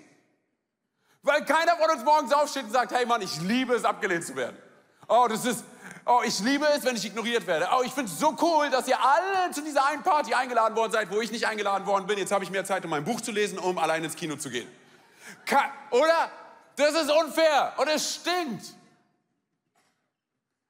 Weil 1.22 1.46
keiner 1.46 1.78
von 1.78 1.92
uns 1.92 2.04
morgens 2.04 2.34
aufsteht 2.34 2.64
und 2.64 2.72
sagt, 2.72 2.92
hey 2.92 3.06
Mann, 3.06 3.22
ich 3.22 3.40
liebe 3.42 3.76
es, 3.76 3.86
abgelehnt 3.86 4.26
zu 4.26 4.36
werden. 4.36 4.58
Oh, 5.08 5.28
das 5.30 5.46
ist, 5.46 5.64
oh, 6.06 6.22
ich 6.26 6.40
liebe 6.40 6.66
es, 6.76 6.84
wenn 6.84 6.96
ich 6.96 7.06
ignoriert 7.06 7.46
werde. 7.46 7.68
Oh, 7.78 7.84
ich 7.84 7.94
finde 7.94 8.12
es 8.12 8.20
so 8.20 8.36
cool, 8.42 8.72
dass 8.72 8.88
ihr 8.88 8.98
alle 9.00 9.52
zu 9.52 9.62
dieser 9.62 9.86
einen 9.86 10.02
Party 10.02 10.34
eingeladen 10.34 10.76
worden 10.76 10.92
seid, 10.92 11.12
wo 11.12 11.22
ich 11.22 11.32
nicht 11.32 11.46
eingeladen 11.46 11.86
worden 11.86 12.08
bin. 12.08 12.18
Jetzt 12.18 12.32
habe 12.32 12.44
ich 12.44 12.50
mehr 12.50 12.66
Zeit, 12.66 12.84
um 12.86 12.90
mein 12.90 13.06
Buch 13.06 13.22
zu 13.22 13.32
lesen, 13.32 13.60
um 13.60 13.78
allein 13.78 14.04
ins 14.04 14.16
Kino 14.16 14.36
zu 14.36 14.50
gehen. 14.50 14.68
Ka 15.46 15.72
oder? 15.92 16.32
Das 16.76 16.94
ist 16.94 17.10
unfair 17.10 17.74
und 17.78 17.88
es 17.88 18.16
stinkt. 18.16 18.76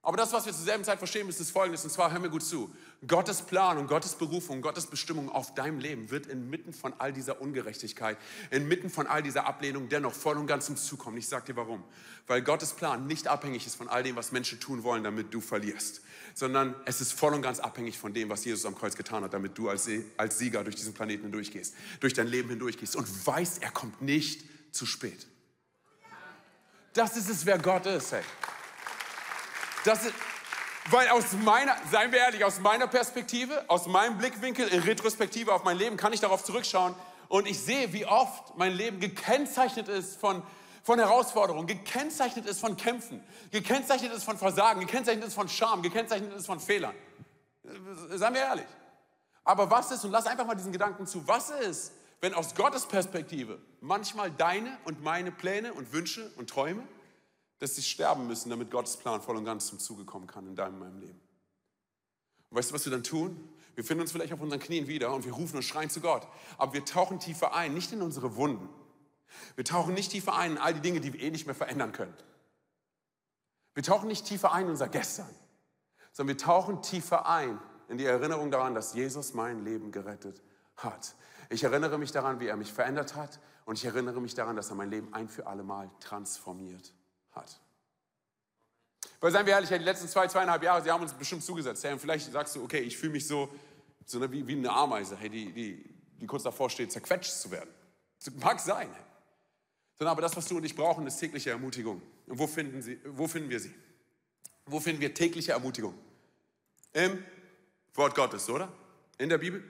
Aber 0.05 0.17
das, 0.17 0.31
was 0.33 0.45
wir 0.45 0.53
zur 0.53 0.65
selben 0.65 0.83
Zeit 0.83 0.99
verstehen 0.99 1.25
müssen, 1.25 1.41
ist 1.41 1.49
folgendes, 1.49 1.83
und 1.83 1.89
zwar 1.89 2.11
hör 2.11 2.19
mir 2.19 2.29
gut 2.29 2.43
zu. 2.43 2.71
Gottes 3.07 3.41
Plan 3.41 3.79
und 3.79 3.87
Gottes 3.87 4.13
Berufung, 4.13 4.61
Gottes 4.61 4.85
Bestimmung 4.85 5.29
auf 5.29 5.55
deinem 5.55 5.79
Leben 5.79 6.11
wird 6.11 6.27
inmitten 6.27 6.73
von 6.73 6.93
all 6.99 7.11
dieser 7.11 7.41
Ungerechtigkeit, 7.41 8.15
inmitten 8.51 8.91
von 8.91 9.07
all 9.07 9.23
dieser 9.23 9.47
Ablehnung 9.47 9.89
dennoch 9.89 10.13
voll 10.13 10.37
und 10.37 10.45
ganz 10.45 10.67
zum 10.67 10.77
Zug 10.77 10.99
kommen. 10.99 11.17
Ich 11.17 11.27
sage 11.27 11.47
dir 11.47 11.55
warum. 11.55 11.83
Weil 12.27 12.43
Gottes 12.43 12.73
Plan 12.73 13.07
nicht 13.07 13.27
abhängig 13.27 13.65
ist 13.65 13.77
von 13.77 13.89
all 13.89 14.03
dem, 14.03 14.15
was 14.15 14.31
Menschen 14.31 14.59
tun 14.59 14.83
wollen, 14.83 15.03
damit 15.03 15.33
du 15.33 15.41
verlierst, 15.41 16.01
sondern 16.35 16.75
es 16.85 17.01
ist 17.01 17.11
voll 17.11 17.33
und 17.33 17.41
ganz 17.41 17.59
abhängig 17.59 17.97
von 17.97 18.13
dem, 18.13 18.29
was 18.29 18.45
Jesus 18.45 18.67
am 18.67 18.75
Kreuz 18.75 18.95
getan 18.95 19.23
hat, 19.23 19.33
damit 19.33 19.57
du 19.57 19.69
als 19.69 19.89
Sieger 20.37 20.63
durch 20.63 20.75
diesen 20.75 20.93
Planeten 20.93 21.23
hindurchgehst, 21.23 21.73
durch 21.99 22.13
dein 22.13 22.27
Leben 22.27 22.49
hindurchgehst 22.49 22.95
und 22.95 23.07
weißt, 23.25 23.63
er 23.63 23.71
kommt 23.71 24.03
nicht 24.03 24.43
zu 24.75 24.85
spät. 24.85 25.27
Das 26.93 27.17
ist 27.17 27.29
es, 27.29 27.45
wer 27.45 27.57
Gott 27.57 27.85
ist, 27.85 28.11
hey. 28.11 28.23
Das 29.83 30.05
ist, 30.05 30.13
weil 30.89 31.09
aus 31.09 31.33
meiner, 31.33 31.75
seien 31.91 32.11
wir 32.11 32.19
ehrlich, 32.19 32.43
aus 32.43 32.59
meiner 32.59 32.87
Perspektive, 32.87 33.65
aus 33.67 33.87
meinem 33.87 34.17
Blickwinkel, 34.17 34.67
in 34.67 34.81
Retrospektive 34.81 35.53
auf 35.53 35.63
mein 35.63 35.77
Leben, 35.77 35.97
kann 35.97 36.13
ich 36.13 36.21
darauf 36.21 36.43
zurückschauen 36.43 36.95
und 37.27 37.47
ich 37.47 37.59
sehe, 37.59 37.91
wie 37.93 38.05
oft 38.05 38.57
mein 38.57 38.73
Leben 38.73 38.99
gekennzeichnet 38.99 39.87
ist 39.87 40.19
von, 40.19 40.43
von 40.83 40.99
Herausforderungen, 40.99 41.67
gekennzeichnet 41.67 42.45
ist 42.45 42.59
von 42.59 42.77
Kämpfen, 42.77 43.23
gekennzeichnet 43.51 44.13
ist 44.13 44.23
von 44.23 44.37
Versagen, 44.37 44.79
gekennzeichnet 44.81 45.27
ist 45.27 45.33
von 45.35 45.49
Scham, 45.49 45.81
gekennzeichnet 45.81 46.33
ist 46.33 46.45
von 46.45 46.59
Fehlern. 46.59 46.95
Seien 48.11 48.33
wir 48.33 48.41
ehrlich. 48.41 48.67
Aber 49.43 49.69
was 49.69 49.91
ist, 49.91 50.03
und 50.05 50.11
lass 50.11 50.27
einfach 50.27 50.45
mal 50.45 50.55
diesen 50.55 50.71
Gedanken 50.71 51.05
zu, 51.07 51.27
was 51.27 51.49
ist, 51.49 51.91
wenn 52.25 52.33
aus 52.33 52.55
Gottes 52.55 52.87
Perspektive 52.87 53.61
manchmal 53.81 54.31
deine 54.31 54.75
und 54.85 55.03
meine 55.03 55.31
Pläne 55.31 55.73
und 55.73 55.93
Wünsche 55.93 56.31
und 56.37 56.49
Träume 56.49 56.83
dass 57.59 57.75
sie 57.75 57.83
sterben 57.83 58.27
müssen, 58.27 58.49
damit 58.49 58.71
Gottes 58.71 58.97
Plan 58.97 59.21
voll 59.21 59.37
und 59.37 59.45
ganz 59.45 59.67
zum 59.67 59.79
Zuge 59.79 60.03
kommen 60.03 60.27
kann 60.27 60.45
in 60.47 60.55
deinem 60.55 60.73
und 60.73 60.79
meinem 60.79 60.99
Leben. 60.99 61.21
Und 62.49 62.57
weißt 62.57 62.71
du, 62.71 62.75
was 62.75 62.85
wir 62.85 62.91
dann 62.91 63.03
tun? 63.03 63.49
Wir 63.75 63.83
finden 63.83 64.01
uns 64.01 64.11
vielleicht 64.11 64.33
auf 64.33 64.41
unseren 64.41 64.59
Knien 64.59 64.87
wieder 64.87 65.13
und 65.13 65.25
wir 65.25 65.33
rufen 65.33 65.57
und 65.57 65.63
schreien 65.63 65.89
zu 65.89 66.01
Gott. 66.01 66.27
Aber 66.57 66.73
wir 66.73 66.85
tauchen 66.85 67.19
tiefer 67.19 67.53
ein, 67.53 67.73
nicht 67.73 67.91
in 67.91 68.01
unsere 68.01 68.35
Wunden. 68.35 68.69
Wir 69.55 69.65
tauchen 69.65 69.93
nicht 69.93 70.11
tiefer 70.11 70.35
ein 70.35 70.53
in 70.53 70.57
all 70.57 70.73
die 70.73 70.79
Dinge, 70.81 71.01
die 71.01 71.13
wir 71.13 71.21
eh 71.21 71.31
nicht 71.31 71.45
mehr 71.45 71.55
verändern 71.55 71.91
können. 71.91 72.13
Wir 73.73 73.83
tauchen 73.83 74.07
nicht 74.07 74.25
tiefer 74.25 74.53
ein 74.53 74.65
in 74.65 74.71
unser 74.71 74.87
Gestern, 74.87 75.29
sondern 76.11 76.37
wir 76.37 76.43
tauchen 76.43 76.81
tiefer 76.81 77.27
ein 77.27 77.59
in 77.89 77.97
die 77.97 78.05
Erinnerung 78.05 78.51
daran, 78.51 78.75
dass 78.75 78.93
Jesus 78.93 79.33
mein 79.33 79.63
Leben 79.63 79.91
gerettet 79.91 80.41
hat. 80.75 81.15
Ich 81.49 81.63
erinnere 81.63 81.97
mich 81.97 82.11
daran, 82.11 82.39
wie 82.39 82.47
er 82.47 82.57
mich 82.57 82.71
verändert 82.71 83.15
hat 83.15 83.39
und 83.65 83.77
ich 83.77 83.85
erinnere 83.85 84.21
mich 84.21 84.33
daran, 84.33 84.55
dass 84.55 84.69
er 84.69 84.75
mein 84.75 84.89
Leben 84.89 85.13
ein 85.13 85.27
für 85.27 85.47
alle 85.47 85.63
Mal 85.63 85.89
transformiert 85.99 86.93
hat. 87.31 87.59
Weil 89.19 89.31
seien 89.31 89.45
wir 89.45 89.53
ehrlich, 89.53 89.69
die 89.69 89.77
letzten 89.77 90.07
zwei, 90.07 90.27
zweieinhalb 90.27 90.61
Jahre, 90.63 90.83
sie 90.83 90.91
haben 90.91 91.01
uns 91.01 91.13
bestimmt 91.13 91.43
zugesetzt. 91.43 91.83
Hey, 91.83 91.93
und 91.93 91.99
vielleicht 91.99 92.31
sagst 92.31 92.55
du, 92.55 92.63
okay, 92.63 92.79
ich 92.79 92.97
fühle 92.97 93.13
mich 93.13 93.27
so, 93.27 93.49
so 94.05 94.17
eine, 94.17 94.31
wie, 94.31 94.45
wie 94.45 94.53
eine 94.53 94.71
Ameise, 94.71 95.15
hey, 95.17 95.29
die, 95.29 95.51
die, 95.51 95.95
die 96.19 96.27
kurz 96.27 96.43
davor 96.43 96.69
steht, 96.69 96.91
zerquetscht 96.91 97.31
zu 97.31 97.49
werden. 97.51 97.69
Das 98.23 98.33
mag 98.35 98.59
sein. 98.59 98.89
Hey. 98.91 99.03
Sondern 99.97 100.11
aber 100.11 100.21
das, 100.21 100.35
was 100.35 100.45
du 100.47 100.57
und 100.57 100.63
ich 100.63 100.75
brauchen, 100.75 101.07
ist 101.07 101.17
tägliche 101.17 101.51
Ermutigung. 101.51 102.01
Und 102.27 102.37
wo 102.37 102.47
finden, 102.47 102.81
sie, 102.81 102.99
wo 103.05 103.27
finden 103.27 103.49
wir 103.49 103.59
sie? 103.59 103.73
Wo 104.65 104.79
finden 104.79 105.01
wir 105.01 105.13
tägliche 105.13 105.53
Ermutigung? 105.53 105.93
Im 106.93 107.23
Wort 107.93 108.15
Gottes, 108.15 108.49
oder? 108.49 108.71
In 109.17 109.29
der 109.29 109.37
Bibel? 109.37 109.63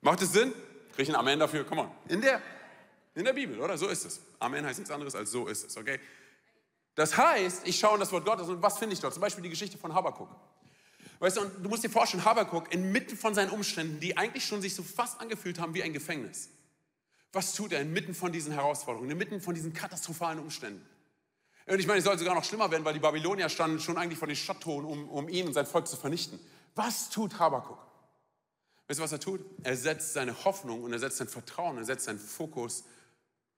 Macht 0.00 0.22
es 0.22 0.32
Sinn? 0.32 0.52
Kriege 0.98 1.12
ich 1.12 1.16
ein 1.16 1.20
Amen 1.20 1.38
dafür? 1.38 1.62
Komm 1.62 1.78
on. 1.78 1.90
In 2.08 2.20
der, 2.20 2.42
in 3.14 3.24
der 3.24 3.32
Bibel, 3.32 3.60
oder? 3.60 3.78
So 3.78 3.86
ist 3.86 4.04
es. 4.04 4.20
Amen 4.40 4.66
heißt 4.66 4.80
nichts 4.80 4.90
anderes 4.90 5.14
als 5.14 5.30
so 5.30 5.46
ist 5.46 5.64
es, 5.64 5.76
okay? 5.76 6.00
Das 6.96 7.16
heißt, 7.16 7.68
ich 7.68 7.78
schaue 7.78 7.94
in 7.94 8.00
das 8.00 8.10
Wort 8.10 8.24
Gottes 8.24 8.48
und 8.48 8.60
was 8.60 8.78
finde 8.78 8.94
ich 8.94 9.00
dort? 9.00 9.14
Zum 9.14 9.20
Beispiel 9.20 9.44
die 9.44 9.48
Geschichte 9.48 9.78
von 9.78 9.94
Habakkuk. 9.94 10.28
Weißt 11.20 11.36
du, 11.36 11.42
und 11.42 11.62
du 11.62 11.68
musst 11.68 11.84
dir 11.84 11.88
vorstellen, 11.88 12.24
Habakkuk 12.24 12.74
inmitten 12.74 13.16
von 13.16 13.32
seinen 13.32 13.50
Umständen, 13.50 14.00
die 14.00 14.16
eigentlich 14.16 14.44
schon 14.44 14.60
sich 14.60 14.74
so 14.74 14.82
fast 14.82 15.20
angefühlt 15.20 15.60
haben 15.60 15.72
wie 15.72 15.84
ein 15.84 15.92
Gefängnis. 15.92 16.48
Was 17.32 17.54
tut 17.54 17.72
er 17.72 17.80
inmitten 17.80 18.12
von 18.12 18.32
diesen 18.32 18.52
Herausforderungen, 18.52 19.08
inmitten 19.08 19.40
von 19.40 19.54
diesen 19.54 19.72
katastrophalen 19.72 20.40
Umständen? 20.40 20.84
Und 21.66 21.78
ich 21.78 21.86
meine, 21.86 22.00
es 22.00 22.06
soll 22.06 22.18
sogar 22.18 22.34
noch 22.34 22.42
schlimmer 22.42 22.72
werden, 22.72 22.84
weil 22.84 22.94
die 22.94 22.98
Babylonier 22.98 23.48
standen 23.48 23.78
schon 23.78 23.98
eigentlich 23.98 24.18
vor 24.18 24.26
den 24.26 24.36
Stadttoren, 24.36 24.84
um, 24.84 25.08
um 25.08 25.28
ihn 25.28 25.46
und 25.46 25.52
sein 25.52 25.66
Volk 25.66 25.86
zu 25.86 25.96
vernichten. 25.96 26.40
Was 26.74 27.08
tut 27.08 27.38
Habakkuk? 27.38 27.87
Weißt 28.88 29.00
du, 29.00 29.04
was 29.04 29.12
er 29.12 29.20
tut? 29.20 29.44
Er 29.62 29.76
setzt 29.76 30.14
seine 30.14 30.44
Hoffnung 30.44 30.82
und 30.82 30.92
er 30.92 30.98
setzt 30.98 31.18
sein 31.18 31.28
Vertrauen, 31.28 31.76
er 31.76 31.84
setzt 31.84 32.06
seinen 32.06 32.18
Fokus 32.18 32.84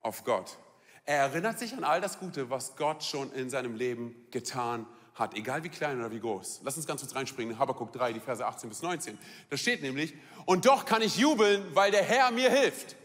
auf 0.00 0.24
Gott. 0.24 0.58
Er 1.04 1.18
erinnert 1.18 1.58
sich 1.58 1.72
an 1.72 1.84
all 1.84 2.00
das 2.00 2.18
Gute, 2.18 2.50
was 2.50 2.76
Gott 2.76 3.04
schon 3.04 3.32
in 3.32 3.48
seinem 3.48 3.74
Leben 3.76 4.14
getan 4.32 4.86
hat, 5.14 5.34
egal 5.34 5.62
wie 5.62 5.68
klein 5.68 5.98
oder 6.00 6.10
wie 6.10 6.20
groß. 6.20 6.62
Lass 6.64 6.76
uns 6.76 6.86
ganz 6.86 7.00
kurz 7.00 7.14
reinspringen 7.14 7.54
in 7.54 7.58
Habakkuk 7.60 7.92
3, 7.92 8.12
die 8.12 8.20
Verse 8.20 8.44
18 8.44 8.68
bis 8.68 8.82
19. 8.82 9.18
Da 9.48 9.56
steht 9.56 9.82
nämlich, 9.82 10.14
und 10.46 10.66
doch 10.66 10.84
kann 10.84 11.02
ich 11.02 11.16
jubeln, 11.16 11.64
weil 11.74 11.90
der 11.90 12.02
Herr 12.02 12.30
mir 12.32 12.50
hilft. 12.50 12.96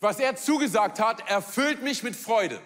Was 0.00 0.18
er 0.18 0.36
zugesagt 0.36 1.00
hat, 1.00 1.28
erfüllt 1.28 1.82
mich 1.82 2.02
mit 2.02 2.16
Freude. 2.16 2.60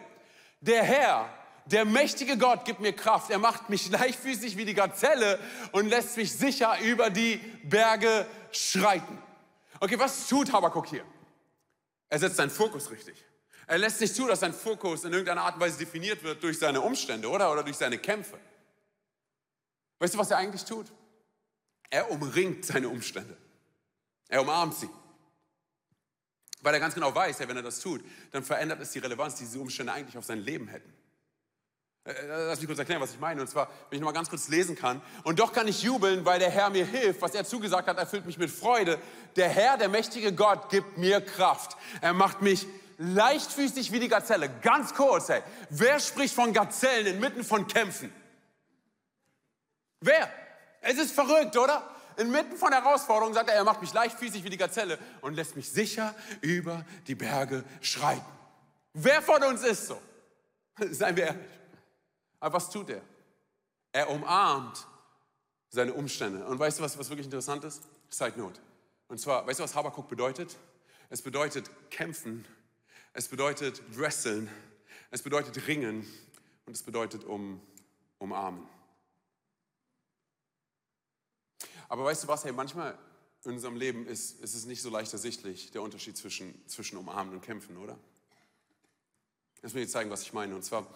Der 0.60 0.82
Herr, 0.82 1.28
der 1.70 1.84
mächtige 1.84 2.38
Gott 2.38 2.64
gibt 2.64 2.80
mir 2.80 2.92
Kraft. 2.92 3.30
Er 3.30 3.38
macht 3.38 3.68
mich 3.68 3.90
leichtfüßig 3.90 4.56
wie 4.56 4.64
die 4.64 4.74
Gazelle 4.74 5.38
und 5.72 5.88
lässt 5.88 6.16
mich 6.16 6.32
sicher 6.32 6.78
über 6.80 7.10
die 7.10 7.36
Berge 7.64 8.26
schreiten. 8.52 9.18
Okay, 9.80 9.98
was 9.98 10.28
tut 10.28 10.52
Habakkuk 10.52 10.86
hier? 10.86 11.04
Er 12.08 12.18
setzt 12.18 12.36
seinen 12.36 12.50
Fokus 12.50 12.90
richtig. 12.90 13.22
Er 13.66 13.76
lässt 13.76 14.00
nicht 14.00 14.14
zu, 14.14 14.26
dass 14.26 14.40
sein 14.40 14.54
Fokus 14.54 15.04
in 15.04 15.12
irgendeiner 15.12 15.42
Art 15.42 15.56
und 15.56 15.60
Weise 15.60 15.78
definiert 15.78 16.22
wird 16.22 16.42
durch 16.42 16.58
seine 16.58 16.80
Umstände, 16.80 17.28
oder? 17.28 17.52
Oder 17.52 17.62
durch 17.62 17.76
seine 17.76 17.98
Kämpfe. 17.98 18.38
Weißt 19.98 20.14
du, 20.14 20.18
was 20.18 20.30
er 20.30 20.38
eigentlich 20.38 20.64
tut? 20.64 20.86
Er 21.90 22.10
umringt 22.10 22.64
seine 22.64 22.88
Umstände. 22.88 23.36
Er 24.28 24.40
umarmt 24.40 24.74
sie. 24.74 24.88
Weil 26.60 26.74
er 26.74 26.80
ganz 26.80 26.94
genau 26.94 27.14
weiß, 27.14 27.40
wenn 27.40 27.56
er 27.56 27.62
das 27.62 27.80
tut, 27.80 28.02
dann 28.32 28.42
verändert 28.42 28.80
es 28.80 28.92
die 28.92 28.98
Relevanz, 28.98 29.36
die 29.36 29.44
diese 29.44 29.60
Umstände 29.60 29.92
eigentlich 29.92 30.16
auf 30.16 30.24
sein 30.24 30.40
Leben 30.40 30.68
hätten. 30.68 30.92
Äh, 32.08 32.12
äh, 32.12 32.46
lass 32.46 32.58
mich 32.58 32.66
kurz 32.66 32.78
erklären, 32.78 33.00
was 33.00 33.12
ich 33.12 33.20
meine. 33.20 33.40
Und 33.40 33.48
zwar, 33.48 33.68
wenn 33.90 33.96
ich 33.96 34.00
noch 34.00 34.08
mal 34.08 34.14
ganz 34.14 34.30
kurz 34.30 34.48
lesen 34.48 34.76
kann. 34.76 35.02
Und 35.24 35.38
doch 35.38 35.52
kann 35.52 35.68
ich 35.68 35.82
jubeln, 35.82 36.24
weil 36.24 36.38
der 36.38 36.50
Herr 36.50 36.70
mir 36.70 36.86
hilft. 36.86 37.20
Was 37.20 37.34
er 37.34 37.44
zugesagt 37.44 37.86
hat, 37.88 37.98
erfüllt 37.98 38.26
mich 38.26 38.38
mit 38.38 38.50
Freude. 38.50 38.98
Der 39.36 39.48
Herr, 39.48 39.76
der 39.76 39.88
mächtige 39.88 40.32
Gott, 40.32 40.70
gibt 40.70 40.96
mir 40.96 41.20
Kraft. 41.20 41.76
Er 42.00 42.14
macht 42.14 42.40
mich 42.40 42.66
leichtfüßig 42.96 43.92
wie 43.92 44.00
die 44.00 44.08
Gazelle. 44.08 44.48
Ganz 44.62 44.94
kurz, 44.94 45.28
hey. 45.28 45.42
Wer 45.70 46.00
spricht 46.00 46.34
von 46.34 46.52
Gazellen 46.52 47.06
inmitten 47.06 47.44
von 47.44 47.66
Kämpfen? 47.66 48.12
Wer? 50.00 50.30
Es 50.80 50.96
ist 50.96 51.12
verrückt, 51.12 51.56
oder? 51.56 51.88
Inmitten 52.16 52.56
von 52.56 52.72
Herausforderungen 52.72 53.34
sagt 53.34 53.50
er, 53.50 53.54
er 53.54 53.64
macht 53.64 53.80
mich 53.80 53.92
leichtfüßig 53.92 54.42
wie 54.42 54.50
die 54.50 54.56
Gazelle 54.56 54.98
und 55.20 55.34
lässt 55.34 55.54
mich 55.54 55.70
sicher 55.70 56.14
über 56.40 56.84
die 57.06 57.14
Berge 57.14 57.62
schreiten. 57.80 58.24
Wer 58.94 59.22
von 59.22 59.42
uns 59.44 59.62
ist 59.62 59.86
so? 59.86 60.00
Seien 60.90 61.16
wir 61.16 61.26
ehrlich. 61.26 61.57
Aber 62.40 62.56
was 62.56 62.70
tut 62.70 62.90
er? 62.90 63.02
Er 63.92 64.10
umarmt 64.10 64.86
seine 65.70 65.92
Umstände. 65.92 66.46
Und 66.46 66.58
weißt 66.58 66.78
du, 66.78 66.82
was, 66.82 66.98
was 66.98 67.08
wirklich 67.10 67.26
interessant 67.26 67.64
ist? 67.64 67.82
Zeitnot. 68.08 68.60
Und 69.08 69.18
zwar, 69.18 69.46
weißt 69.46 69.60
du, 69.60 69.64
was 69.64 69.74
Habakuk 69.74 70.08
bedeutet? 70.08 70.56
Es 71.10 71.22
bedeutet 71.22 71.70
kämpfen 71.90 72.46
es 73.18 73.26
bedeutet 73.26 73.82
wresteln, 73.96 74.48
es 75.10 75.22
bedeutet 75.22 75.66
ringen 75.66 76.06
und 76.66 76.76
es 76.76 76.84
bedeutet 76.84 77.24
um, 77.24 77.60
umarmen. 78.18 78.64
Aber 81.88 82.04
weißt 82.04 82.22
du 82.22 82.28
was, 82.28 82.44
hey, 82.44 82.52
manchmal 82.52 82.96
in 83.44 83.52
unserem 83.52 83.74
Leben 83.76 84.06
ist, 84.06 84.40
ist 84.40 84.54
es 84.54 84.66
nicht 84.66 84.82
so 84.82 84.90
leicht 84.90 85.12
ersichtlich, 85.12 85.72
der 85.72 85.82
Unterschied 85.82 86.16
zwischen, 86.16 86.54
zwischen 86.68 86.96
umarmen 86.96 87.34
und 87.34 87.40
kämpfen, 87.40 87.76
oder? 87.78 87.98
Lass 89.62 89.74
mir 89.74 89.80
jetzt 89.80 89.92
zeigen, 89.92 90.10
was 90.10 90.22
ich 90.22 90.32
meine. 90.32 90.54
Und 90.54 90.64
zwar, 90.64 90.86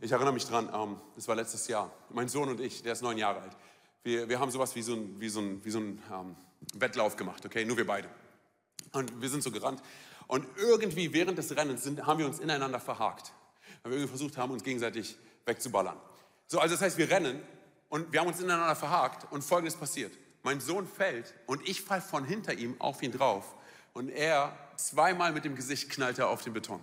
ich 0.00 0.12
erinnere 0.12 0.32
mich 0.32 0.46
dran, 0.46 0.70
ähm, 0.74 0.96
das 1.16 1.26
war 1.28 1.34
letztes 1.34 1.66
Jahr, 1.68 1.90
mein 2.10 2.28
Sohn 2.28 2.48
und 2.48 2.60
ich, 2.60 2.82
der 2.82 2.92
ist 2.92 3.02
neun 3.02 3.18
Jahre 3.18 3.40
alt, 3.40 3.56
wir, 4.04 4.28
wir 4.28 4.40
haben 4.40 4.50
sowas 4.50 4.74
wie 4.74 4.82
so 4.82 4.94
ein, 4.94 5.20
wie 5.20 5.28
so 5.28 5.40
ein, 5.40 5.64
wie 5.64 5.70
so 5.70 5.78
ein 5.78 6.02
ähm, 6.12 6.36
Wettlauf 6.74 7.16
gemacht, 7.16 7.44
okay, 7.44 7.64
nur 7.64 7.76
wir 7.76 7.86
beide. 7.86 8.08
Und 8.92 9.20
wir 9.20 9.28
sind 9.28 9.42
so 9.42 9.50
gerannt 9.50 9.82
und 10.26 10.46
irgendwie 10.56 11.12
während 11.12 11.38
des 11.38 11.54
Rennens 11.56 11.82
sind, 11.82 12.06
haben 12.06 12.18
wir 12.18 12.26
uns 12.26 12.38
ineinander 12.38 12.80
verhakt. 12.80 13.32
Weil 13.82 13.92
wir 13.92 13.98
irgendwie 13.98 14.16
versucht 14.16 14.36
haben, 14.36 14.52
uns 14.52 14.62
gegenseitig 14.62 15.16
wegzuballern. 15.44 15.96
So, 16.46 16.60
also 16.60 16.74
das 16.74 16.82
heißt, 16.82 16.98
wir 16.98 17.10
rennen 17.10 17.40
und 17.88 18.12
wir 18.12 18.20
haben 18.20 18.28
uns 18.28 18.40
ineinander 18.40 18.76
verhakt 18.76 19.30
und 19.32 19.42
Folgendes 19.42 19.76
passiert. 19.76 20.12
Mein 20.42 20.60
Sohn 20.60 20.86
fällt 20.86 21.34
und 21.46 21.68
ich 21.68 21.82
falle 21.82 22.02
von 22.02 22.24
hinter 22.24 22.54
ihm 22.54 22.80
auf 22.80 23.02
ihn 23.02 23.12
drauf 23.12 23.54
und 23.92 24.08
er 24.08 24.56
zweimal 24.76 25.32
mit 25.32 25.44
dem 25.44 25.54
Gesicht 25.54 25.90
knallt 25.90 26.18
er 26.18 26.28
auf 26.28 26.42
den 26.42 26.52
Beton. 26.52 26.82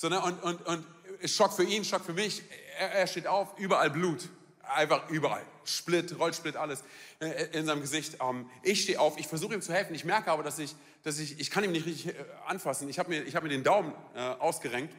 So, 0.00 0.08
ne, 0.08 0.20
und, 0.20 0.40
und, 0.44 0.64
und 0.64 0.84
Schock 1.24 1.52
für 1.52 1.64
ihn, 1.64 1.84
Schock 1.84 2.04
für 2.04 2.12
mich. 2.12 2.44
Er, 2.78 2.92
er 2.92 3.06
steht 3.08 3.26
auf, 3.26 3.58
überall 3.58 3.90
Blut. 3.90 4.28
Einfach 4.62 5.10
überall. 5.10 5.42
Split, 5.64 6.16
Rollsplit, 6.20 6.54
alles 6.54 6.84
in 7.52 7.66
seinem 7.66 7.80
Gesicht. 7.80 8.16
Ähm, 8.20 8.48
ich 8.62 8.82
stehe 8.82 9.00
auf, 9.00 9.18
ich 9.18 9.26
versuche 9.26 9.54
ihm 9.54 9.60
zu 9.60 9.72
helfen. 9.72 9.96
Ich 9.96 10.04
merke 10.04 10.30
aber, 10.30 10.44
dass 10.44 10.60
ich, 10.60 10.76
dass 11.02 11.18
ich, 11.18 11.40
ich 11.40 11.50
kann 11.50 11.64
ihm 11.64 11.72
nicht 11.72 11.84
richtig 11.84 12.14
äh, 12.14 12.24
anfassen. 12.46 12.88
Ich 12.88 13.00
habe 13.00 13.10
mir, 13.10 13.24
hab 13.26 13.42
mir 13.42 13.48
den 13.48 13.64
Daumen 13.64 13.92
äh, 14.14 14.20
ausgerenkt. 14.20 14.94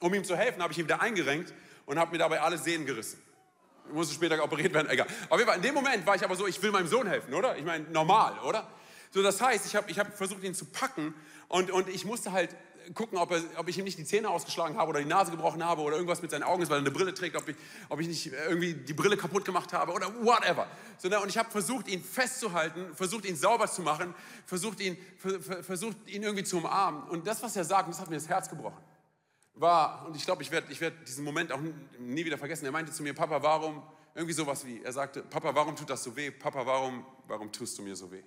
Um 0.00 0.14
ihm 0.14 0.22
zu 0.22 0.36
helfen, 0.36 0.62
habe 0.62 0.72
ich 0.72 0.78
ihn 0.78 0.84
wieder 0.84 1.02
eingerenkt 1.02 1.52
und 1.86 1.98
habe 1.98 2.12
mir 2.12 2.18
dabei 2.18 2.40
alle 2.40 2.56
Sehnen 2.56 2.86
gerissen. 2.86 3.20
Ich 3.88 3.92
musste 3.92 4.14
später 4.14 4.40
operiert 4.40 4.72
werden, 4.72 4.88
egal. 4.88 5.08
Auf 5.30 5.38
jeden 5.38 5.48
Fall, 5.48 5.56
in 5.56 5.62
dem 5.62 5.74
Moment 5.74 6.06
war 6.06 6.14
ich 6.14 6.22
aber 6.22 6.36
so, 6.36 6.46
ich 6.46 6.62
will 6.62 6.70
meinem 6.70 6.86
Sohn 6.86 7.08
helfen, 7.08 7.34
oder? 7.34 7.56
Ich 7.56 7.64
meine, 7.64 7.86
normal, 7.90 8.38
oder? 8.46 8.70
So, 9.10 9.20
das 9.20 9.40
heißt, 9.40 9.66
ich 9.66 9.74
habe 9.74 9.90
ich 9.90 9.98
hab 9.98 10.16
versucht, 10.16 10.44
ihn 10.44 10.54
zu 10.54 10.64
packen 10.66 11.12
und, 11.48 11.72
und 11.72 11.88
ich 11.88 12.04
musste 12.04 12.30
halt 12.30 12.54
gucken, 12.92 13.18
ob, 13.18 13.30
er, 13.30 13.42
ob 13.56 13.68
ich 13.68 13.78
ihm 13.78 13.84
nicht 13.84 13.98
die 13.98 14.04
Zähne 14.04 14.28
ausgeschlagen 14.28 14.76
habe 14.76 14.90
oder 14.90 15.00
die 15.00 15.06
Nase 15.06 15.30
gebrochen 15.30 15.64
habe 15.64 15.82
oder 15.82 15.96
irgendwas 15.96 16.20
mit 16.20 16.30
seinen 16.30 16.42
Augen 16.42 16.62
ist, 16.62 16.68
weil 16.68 16.78
er 16.78 16.80
eine 16.80 16.90
Brille 16.90 17.14
trägt, 17.14 17.36
ob 17.36 17.48
ich, 17.48 17.56
ob 17.88 18.00
ich 18.00 18.08
nicht 18.08 18.26
irgendwie 18.48 18.74
die 18.74 18.92
Brille 18.92 19.16
kaputt 19.16 19.44
gemacht 19.44 19.72
habe 19.72 19.92
oder 19.92 20.06
whatever. 20.24 20.66
So, 20.98 21.08
und 21.08 21.28
ich 21.28 21.38
habe 21.38 21.50
versucht, 21.50 21.88
ihn 21.88 22.02
festzuhalten, 22.02 22.94
versucht, 22.94 23.24
ihn 23.24 23.36
sauber 23.36 23.68
zu 23.68 23.82
machen, 23.82 24.14
versucht 24.46 24.80
ihn, 24.80 24.96
versucht, 25.62 25.96
ihn 26.06 26.22
irgendwie 26.22 26.44
zu 26.44 26.58
umarmen. 26.58 27.04
Und 27.04 27.26
das, 27.26 27.42
was 27.42 27.56
er 27.56 27.64
sagt, 27.64 27.88
das 27.88 28.00
hat 28.00 28.10
mir 28.10 28.16
das 28.16 28.28
Herz 28.28 28.48
gebrochen. 28.48 28.82
War, 29.54 30.04
und 30.06 30.16
ich 30.16 30.24
glaube, 30.24 30.42
ich 30.42 30.50
werde 30.50 30.72
ich 30.72 30.80
werd 30.80 31.06
diesen 31.06 31.24
Moment 31.24 31.52
auch 31.52 31.60
nie 31.98 32.24
wieder 32.24 32.38
vergessen. 32.38 32.64
Er 32.64 32.72
meinte 32.72 32.92
zu 32.92 33.02
mir, 33.02 33.14
Papa, 33.14 33.40
warum, 33.40 33.82
irgendwie 34.14 34.34
sowas 34.34 34.66
wie, 34.66 34.82
er 34.82 34.92
sagte, 34.92 35.22
Papa, 35.22 35.54
warum 35.54 35.76
tut 35.76 35.90
das 35.90 36.02
so 36.02 36.14
weh? 36.16 36.30
Papa, 36.30 36.66
warum, 36.66 37.06
warum 37.28 37.52
tust 37.52 37.78
du 37.78 37.82
mir 37.82 37.94
so 37.94 38.10
weh? 38.10 38.22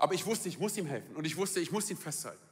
Aber 0.00 0.14
ich 0.14 0.24
wusste, 0.24 0.48
ich 0.48 0.58
muss 0.58 0.78
ihm 0.78 0.86
helfen 0.86 1.14
und 1.14 1.26
ich 1.26 1.36
wusste, 1.36 1.60
ich 1.60 1.70
muss 1.70 1.90
ihn 1.90 1.98
festhalten. 1.98 2.42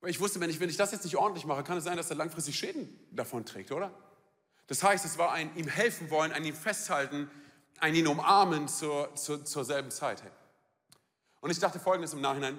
Weil 0.00 0.08
ich 0.08 0.20
wusste, 0.20 0.40
wenn 0.40 0.48
ich, 0.48 0.58
wenn 0.58 0.70
ich 0.70 0.78
das 0.78 0.90
jetzt 0.90 1.04
nicht 1.04 1.16
ordentlich 1.16 1.44
mache, 1.44 1.62
kann 1.62 1.76
es 1.76 1.84
sein, 1.84 1.98
dass 1.98 2.08
er 2.08 2.16
langfristig 2.16 2.58
Schäden 2.58 2.88
davon 3.10 3.44
trägt, 3.44 3.72
oder? 3.72 3.92
Das 4.66 4.82
heißt, 4.82 5.04
es 5.04 5.18
war 5.18 5.32
ein 5.32 5.54
ihm 5.54 5.68
helfen 5.68 6.08
wollen, 6.08 6.32
ein 6.32 6.42
ihm 6.46 6.54
festhalten, 6.54 7.30
ein 7.78 7.94
ihn 7.94 8.06
umarmen 8.06 8.68
zur, 8.68 9.14
zur, 9.16 9.44
zur 9.44 9.66
selben 9.66 9.90
Zeit. 9.90 10.22
Und 11.42 11.50
ich 11.50 11.58
dachte 11.58 11.78
folgendes 11.78 12.14
im 12.14 12.22
Nachhinein, 12.22 12.58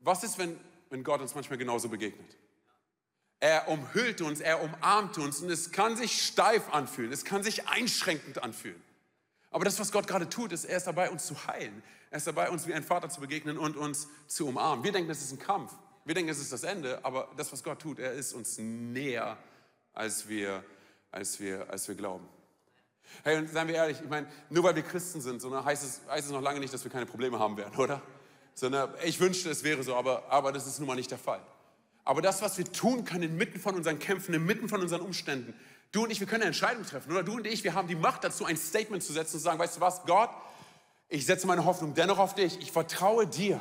was 0.00 0.24
ist, 0.24 0.36
wenn, 0.36 0.58
wenn 0.90 1.04
Gott 1.04 1.20
uns 1.20 1.36
manchmal 1.36 1.58
genauso 1.58 1.88
begegnet? 1.88 2.36
Er 3.38 3.68
umhüllt 3.68 4.22
uns, 4.22 4.40
er 4.40 4.60
umarmt 4.60 5.18
uns 5.18 5.38
und 5.38 5.50
es 5.50 5.70
kann 5.70 5.96
sich 5.96 6.26
steif 6.26 6.74
anfühlen, 6.74 7.12
es 7.12 7.24
kann 7.24 7.44
sich 7.44 7.68
einschränkend 7.68 8.42
anfühlen. 8.42 8.82
Aber 9.54 9.64
das, 9.64 9.78
was 9.78 9.92
Gott 9.92 10.08
gerade 10.08 10.28
tut, 10.28 10.50
ist, 10.50 10.64
er 10.64 10.78
ist 10.78 10.88
dabei, 10.88 11.10
uns 11.10 11.26
zu 11.26 11.46
heilen. 11.46 11.80
Er 12.10 12.16
ist 12.16 12.26
dabei, 12.26 12.50
uns 12.50 12.66
wie 12.66 12.74
ein 12.74 12.82
Vater 12.82 13.08
zu 13.08 13.20
begegnen 13.20 13.56
und 13.56 13.76
uns 13.76 14.08
zu 14.26 14.48
umarmen. 14.48 14.84
Wir 14.84 14.90
denken, 14.90 15.08
das 15.08 15.22
ist 15.22 15.30
ein 15.30 15.38
Kampf. 15.38 15.72
Wir 16.04 16.16
denken, 16.16 16.28
es 16.28 16.40
ist 16.40 16.52
das 16.52 16.64
Ende. 16.64 16.98
Aber 17.04 17.28
das, 17.36 17.52
was 17.52 17.62
Gott 17.62 17.78
tut, 17.78 18.00
er 18.00 18.14
ist 18.14 18.32
uns 18.32 18.58
näher, 18.58 19.38
als 19.92 20.28
wir, 20.28 20.64
als 21.12 21.38
wir, 21.38 21.70
als 21.70 21.86
wir 21.86 21.94
glauben. 21.94 22.28
Hey, 23.22 23.38
und 23.38 23.48
seien 23.48 23.68
wir 23.68 23.76
ehrlich, 23.76 24.00
ich 24.02 24.08
meine, 24.08 24.26
nur 24.50 24.64
weil 24.64 24.74
wir 24.74 24.82
Christen 24.82 25.20
sind, 25.20 25.40
so, 25.40 25.50
ne, 25.50 25.64
heißt, 25.64 25.84
es, 25.84 26.00
heißt 26.10 26.26
es 26.26 26.32
noch 26.32 26.42
lange 26.42 26.58
nicht, 26.58 26.74
dass 26.74 26.82
wir 26.82 26.90
keine 26.90 27.06
Probleme 27.06 27.38
haben 27.38 27.56
werden, 27.56 27.76
oder? 27.76 28.02
Sondern 28.54 28.92
ich 29.04 29.20
wünschte, 29.20 29.50
es 29.50 29.62
wäre 29.62 29.84
so, 29.84 29.94
aber, 29.94 30.32
aber 30.32 30.50
das 30.50 30.66
ist 30.66 30.80
nun 30.80 30.88
mal 30.88 30.96
nicht 30.96 31.12
der 31.12 31.18
Fall. 31.18 31.46
Aber 32.04 32.22
das, 32.22 32.42
was 32.42 32.58
wir 32.58 32.64
tun 32.64 33.04
können 33.04 33.22
inmitten 33.22 33.60
von 33.60 33.76
unseren 33.76 34.00
Kämpfen, 34.00 34.34
inmitten 34.34 34.68
von 34.68 34.80
unseren 34.82 35.00
Umständen, 35.00 35.54
Du 35.94 36.02
und 36.02 36.10
ich, 36.10 36.18
wir 36.18 36.26
können 36.26 36.42
eine 36.42 36.48
Entscheidung 36.48 36.84
treffen. 36.84 37.12
Oder 37.12 37.22
du 37.22 37.34
und 37.34 37.46
ich, 37.46 37.62
wir 37.62 37.74
haben 37.74 37.86
die 37.86 37.94
Macht 37.94 38.24
dazu, 38.24 38.44
ein 38.44 38.56
Statement 38.56 39.00
zu 39.00 39.12
setzen 39.12 39.36
und 39.36 39.40
zu 39.40 39.44
sagen, 39.44 39.60
weißt 39.60 39.76
du 39.76 39.80
was, 39.80 40.02
Gott, 40.04 40.30
ich 41.08 41.24
setze 41.24 41.46
meine 41.46 41.64
Hoffnung 41.64 41.94
dennoch 41.94 42.18
auf 42.18 42.34
dich. 42.34 42.58
Ich 42.60 42.72
vertraue 42.72 43.28
dir. 43.28 43.60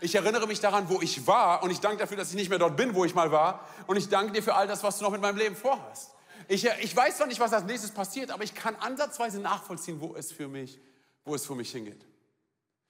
Ich 0.00 0.16
erinnere 0.16 0.48
mich 0.48 0.58
daran, 0.58 0.88
wo 0.88 1.00
ich 1.00 1.28
war 1.28 1.62
und 1.62 1.70
ich 1.70 1.78
danke 1.78 1.98
dafür, 1.98 2.16
dass 2.16 2.30
ich 2.30 2.34
nicht 2.34 2.48
mehr 2.48 2.58
dort 2.58 2.76
bin, 2.76 2.96
wo 2.96 3.04
ich 3.04 3.14
mal 3.14 3.30
war. 3.30 3.64
Und 3.86 3.96
ich 3.96 4.08
danke 4.08 4.32
dir 4.32 4.42
für 4.42 4.56
all 4.56 4.66
das, 4.66 4.82
was 4.82 4.98
du 4.98 5.04
noch 5.04 5.12
mit 5.12 5.20
meinem 5.20 5.36
Leben 5.36 5.54
vorhast. 5.54 6.10
Ich, 6.48 6.66
ich 6.80 6.96
weiß 6.96 7.18
zwar 7.18 7.28
nicht, 7.28 7.38
was 7.38 7.52
als 7.52 7.64
nächstes 7.64 7.92
passiert, 7.92 8.32
aber 8.32 8.42
ich 8.42 8.56
kann 8.56 8.74
ansatzweise 8.74 9.38
nachvollziehen, 9.38 10.00
wo 10.00 10.16
es 10.16 10.32
für 10.32 10.48
mich, 10.48 10.80
wo 11.24 11.36
es 11.36 11.46
für 11.46 11.54
mich 11.54 11.70
hingeht. 11.70 12.04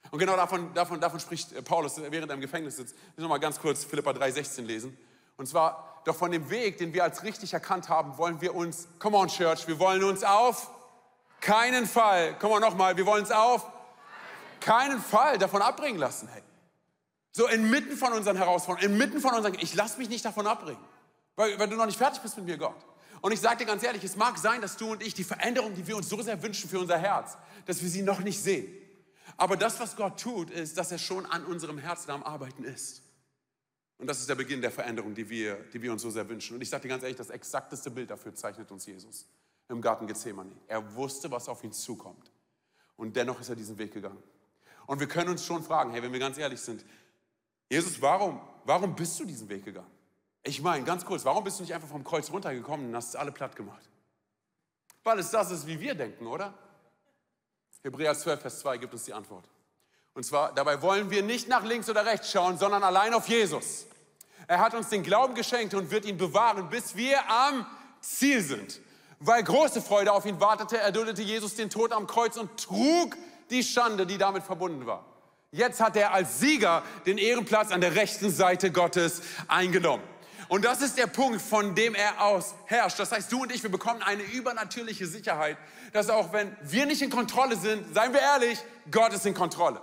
Und 0.09 0.17
genau 0.17 0.35
davon, 0.35 0.73
davon, 0.73 0.99
davon 0.99 1.19
spricht 1.19 1.63
Paulus, 1.63 1.97
während 1.97 2.31
er 2.31 2.33
im 2.33 2.41
Gefängnis 2.41 2.77
sitzt. 2.77 2.95
Ich 3.11 3.17
will 3.17 3.23
noch 3.23 3.29
mal 3.29 3.37
ganz 3.37 3.59
kurz 3.59 3.83
Philippa 3.83 4.09
3,16 4.09 4.63
lesen. 4.63 4.97
Und 5.37 5.47
zwar, 5.47 5.98
doch 6.09 6.15
von 6.15 6.31
dem 6.31 6.49
Weg, 6.49 6.77
den 6.77 6.93
wir 6.93 7.03
als 7.03 7.23
richtig 7.23 7.53
erkannt 7.53 7.87
haben, 7.87 8.17
wollen 8.17 8.41
wir 8.41 8.55
uns, 8.55 8.87
come 8.99 9.15
on 9.15 9.27
Church, 9.27 9.67
wir 9.67 9.79
wollen 9.79 10.03
uns 10.03 10.23
auf 10.23 10.69
keinen 11.39 11.85
Fall, 11.85 12.35
komm 12.39 12.51
mal 12.51 12.59
nochmal, 12.59 12.97
wir 12.97 13.05
wollen 13.05 13.21
uns 13.21 13.31
auf 13.31 13.65
keinen 14.59 14.99
Fall 14.99 15.37
davon 15.37 15.61
abbringen 15.61 15.99
lassen. 15.99 16.27
Hey. 16.33 16.41
So 17.31 17.47
inmitten 17.47 17.95
von 17.95 18.11
unseren 18.11 18.37
Herausforderungen, 18.37 18.93
inmitten 18.93 19.21
von 19.21 19.33
unseren, 19.33 19.53
ich 19.59 19.73
lasse 19.75 19.99
mich 19.99 20.09
nicht 20.09 20.25
davon 20.25 20.47
abbringen, 20.47 20.83
weil, 21.35 21.57
weil 21.59 21.69
du 21.69 21.75
noch 21.75 21.85
nicht 21.85 21.97
fertig 21.97 22.21
bist 22.21 22.35
mit 22.37 22.45
mir, 22.45 22.57
Gott. 22.57 22.75
Und 23.21 23.31
ich 23.31 23.39
sage 23.39 23.57
dir 23.57 23.65
ganz 23.65 23.83
ehrlich, 23.83 24.03
es 24.03 24.15
mag 24.15 24.37
sein, 24.37 24.61
dass 24.61 24.77
du 24.77 24.91
und 24.91 25.03
ich 25.03 25.13
die 25.13 25.23
Veränderung, 25.23 25.75
die 25.75 25.85
wir 25.85 25.95
uns 25.95 26.09
so 26.09 26.21
sehr 26.21 26.41
wünschen 26.41 26.69
für 26.69 26.79
unser 26.79 26.97
Herz, 26.97 27.37
dass 27.65 27.81
wir 27.81 27.89
sie 27.89 28.01
noch 28.01 28.19
nicht 28.19 28.41
sehen. 28.41 28.67
Aber 29.37 29.57
das, 29.57 29.79
was 29.79 29.95
Gott 29.95 30.19
tut, 30.19 30.49
ist, 30.49 30.77
dass 30.77 30.91
er 30.91 30.97
schon 30.97 31.25
an 31.25 31.45
unserem 31.45 31.77
Herzen 31.77 32.11
am 32.11 32.23
Arbeiten 32.23 32.63
ist. 32.63 33.03
Und 33.99 34.07
das 34.07 34.21
ist 34.21 34.29
der 34.29 34.35
Beginn 34.35 34.61
der 34.61 34.71
Veränderung, 34.71 35.13
die 35.13 35.29
wir, 35.29 35.55
die 35.73 35.81
wir 35.81 35.91
uns 35.91 36.01
so 36.01 36.09
sehr 36.09 36.27
wünschen. 36.27 36.55
Und 36.55 36.61
ich 36.61 36.69
sage 36.69 36.83
dir 36.83 36.87
ganz 36.87 37.03
ehrlich, 37.03 37.17
das 37.17 37.29
exakteste 37.29 37.91
Bild 37.91 38.09
dafür 38.09 38.33
zeichnet 38.33 38.71
uns 38.71 38.85
Jesus 38.85 39.27
im 39.67 39.81
Garten 39.81 40.07
Gethsemane. 40.07 40.51
Er 40.67 40.95
wusste, 40.95 41.29
was 41.29 41.49
auf 41.49 41.63
ihn 41.63 41.73
zukommt. 41.73 42.31
Und 42.95 43.15
dennoch 43.15 43.39
ist 43.41 43.49
er 43.49 43.55
diesen 43.55 43.77
Weg 43.77 43.93
gegangen. 43.93 44.23
Und 44.87 45.01
wir 45.01 45.07
können 45.07 45.29
uns 45.29 45.45
schon 45.45 45.63
fragen, 45.63 45.91
hey, 45.91 46.01
wenn 46.01 46.13
wir 46.13 46.19
ganz 46.19 46.37
ehrlich 46.37 46.61
sind, 46.61 46.83
Jesus, 47.69 48.01
warum, 48.01 48.41
warum 48.63 48.95
bist 48.95 49.19
du 49.19 49.25
diesen 49.25 49.47
Weg 49.49 49.65
gegangen? 49.65 49.91
Ich 50.43 50.61
meine, 50.61 50.85
ganz 50.85 51.05
kurz, 51.05 51.25
warum 51.25 51.43
bist 51.43 51.59
du 51.59 51.63
nicht 51.63 51.73
einfach 51.73 51.89
vom 51.89 52.03
Kreuz 52.03 52.31
runtergekommen 52.31 52.87
und 52.87 52.95
hast 52.95 53.17
alle 53.17 53.33
platt 53.33 53.55
gemacht? 53.55 53.89
Weil 55.03 55.19
es 55.19 55.29
das 55.29 55.51
ist, 55.51 55.67
wie 55.67 55.79
wir 55.79 55.93
denken, 55.93 56.25
oder? 56.25 56.53
Hebräer 57.83 58.15
12, 58.15 58.41
Vers 58.41 58.59
2 58.61 58.77
gibt 58.77 58.93
uns 58.93 59.03
die 59.03 59.13
Antwort. 59.13 59.47
Und 60.19 60.25
zwar, 60.25 60.51
dabei 60.51 60.81
wollen 60.81 61.09
wir 61.11 61.23
nicht 61.23 61.47
nach 61.47 61.63
links 61.63 61.89
oder 61.89 62.05
rechts 62.05 62.29
schauen, 62.29 62.57
sondern 62.57 62.83
allein 62.83 63.13
auf 63.13 63.29
Jesus. 63.29 63.85
Er 64.47 64.59
hat 64.59 64.73
uns 64.73 64.89
den 64.89 65.01
Glauben 65.01 65.33
geschenkt 65.33 65.73
und 65.73 65.91
wird 65.91 66.03
ihn 66.03 66.17
bewahren, 66.17 66.69
bis 66.69 66.97
wir 66.97 67.31
am 67.31 67.65
Ziel 68.01 68.41
sind. 68.41 68.81
Weil 69.21 69.41
große 69.43 69.81
Freude 69.81 70.11
auf 70.11 70.25
ihn 70.25 70.41
wartete, 70.41 70.77
erduldete 70.77 71.21
Jesus 71.21 71.55
den 71.55 71.69
Tod 71.69 71.93
am 71.93 72.05
Kreuz 72.05 72.35
und 72.35 72.61
trug 72.61 73.15
die 73.49 73.63
Schande, 73.63 74.05
die 74.05 74.17
damit 74.17 74.43
verbunden 74.43 74.85
war. 74.85 75.05
Jetzt 75.53 75.79
hat 75.79 75.95
er 75.95 76.11
als 76.11 76.41
Sieger 76.41 76.83
den 77.05 77.17
Ehrenplatz 77.17 77.71
an 77.71 77.79
der 77.79 77.95
rechten 77.95 78.29
Seite 78.29 78.73
Gottes 78.73 79.21
eingenommen. 79.47 80.03
Und 80.49 80.65
das 80.65 80.81
ist 80.81 80.97
der 80.97 81.07
Punkt, 81.07 81.41
von 81.41 81.75
dem 81.75 81.95
er 81.95 82.21
aus 82.21 82.55
herrscht. 82.65 82.99
Das 82.99 83.13
heißt, 83.13 83.31
du 83.31 83.43
und 83.43 83.55
ich, 83.55 83.63
wir 83.63 83.71
bekommen 83.71 84.01
eine 84.01 84.23
übernatürliche 84.23 85.07
Sicherheit, 85.07 85.55
dass 85.93 86.09
auch 86.09 86.33
wenn 86.33 86.53
wir 86.61 86.85
nicht 86.85 87.01
in 87.01 87.09
Kontrolle 87.09 87.55
sind, 87.55 87.93
seien 87.93 88.11
wir 88.11 88.19
ehrlich, 88.19 88.59
Gott 88.91 89.13
ist 89.13 89.25
in 89.25 89.33
Kontrolle. 89.33 89.79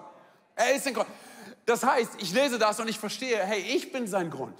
Er 0.56 0.74
ist 0.74 0.86
in 0.86 0.94
Kontrolle. 0.94 1.16
Das 1.66 1.84
heißt, 1.84 2.12
ich 2.18 2.32
lese 2.32 2.58
das 2.58 2.80
und 2.80 2.88
ich 2.88 2.98
verstehe, 2.98 3.38
hey, 3.44 3.60
ich 3.60 3.92
bin 3.92 4.06
sein 4.06 4.30
Grund, 4.30 4.56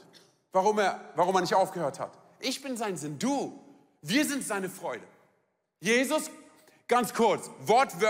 warum 0.53 0.79
er, 0.79 1.01
warum 1.15 1.35
er 1.37 1.41
nicht 1.41 1.55
aufgehört 1.55 1.99
hat. 1.99 2.13
Ich 2.41 2.63
bin 2.63 2.77
sein 2.77 2.97
Sinn, 2.97 3.19
du. 3.19 3.59
Wir 4.03 4.25
sind 4.25 4.45
seine 4.45 4.69
Freude. 4.69 5.05
Jesus, 5.81 6.31
ganz 6.89 7.15
kurz, 7.15 7.51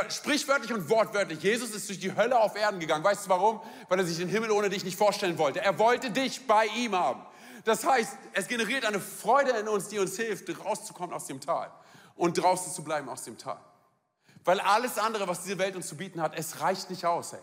sprichwörtlich 0.08 0.72
und 0.72 0.88
wortwörtlich, 0.88 1.42
Jesus 1.42 1.70
ist 1.70 1.88
durch 1.88 2.00
die 2.00 2.14
Hölle 2.14 2.38
auf 2.38 2.56
Erden 2.56 2.80
gegangen. 2.80 3.04
Weißt 3.04 3.26
du 3.26 3.30
warum? 3.30 3.60
Weil 3.88 4.00
er 4.00 4.06
sich 4.06 4.18
den 4.18 4.28
Himmel 4.28 4.50
ohne 4.50 4.68
dich 4.68 4.84
nicht 4.84 4.96
vorstellen 4.96 5.38
wollte. 5.38 5.60
Er 5.60 5.78
wollte 5.78 6.10
dich 6.10 6.46
bei 6.46 6.66
ihm 6.66 6.94
haben. 6.94 7.24
Das 7.64 7.84
heißt, 7.84 8.16
es 8.32 8.48
generiert 8.48 8.84
eine 8.84 9.00
Freude 9.00 9.50
in 9.52 9.68
uns, 9.68 9.88
die 9.88 9.98
uns 9.98 10.16
hilft, 10.16 10.48
rauszukommen 10.64 11.14
aus 11.14 11.26
dem 11.26 11.40
Tal 11.40 11.70
und 12.14 12.38
draußen 12.38 12.72
zu 12.72 12.82
bleiben 12.82 13.08
aus 13.08 13.24
dem 13.24 13.38
Tal. 13.38 13.58
Weil 14.44 14.60
alles 14.60 14.98
andere, 14.98 15.26
was 15.26 15.42
diese 15.42 15.58
Welt 15.58 15.76
uns 15.76 15.88
zu 15.88 15.96
bieten 15.96 16.22
hat, 16.22 16.36
es 16.36 16.60
reicht 16.60 16.88
nicht 16.90 17.04
aus. 17.04 17.32
Ey. 17.32 17.40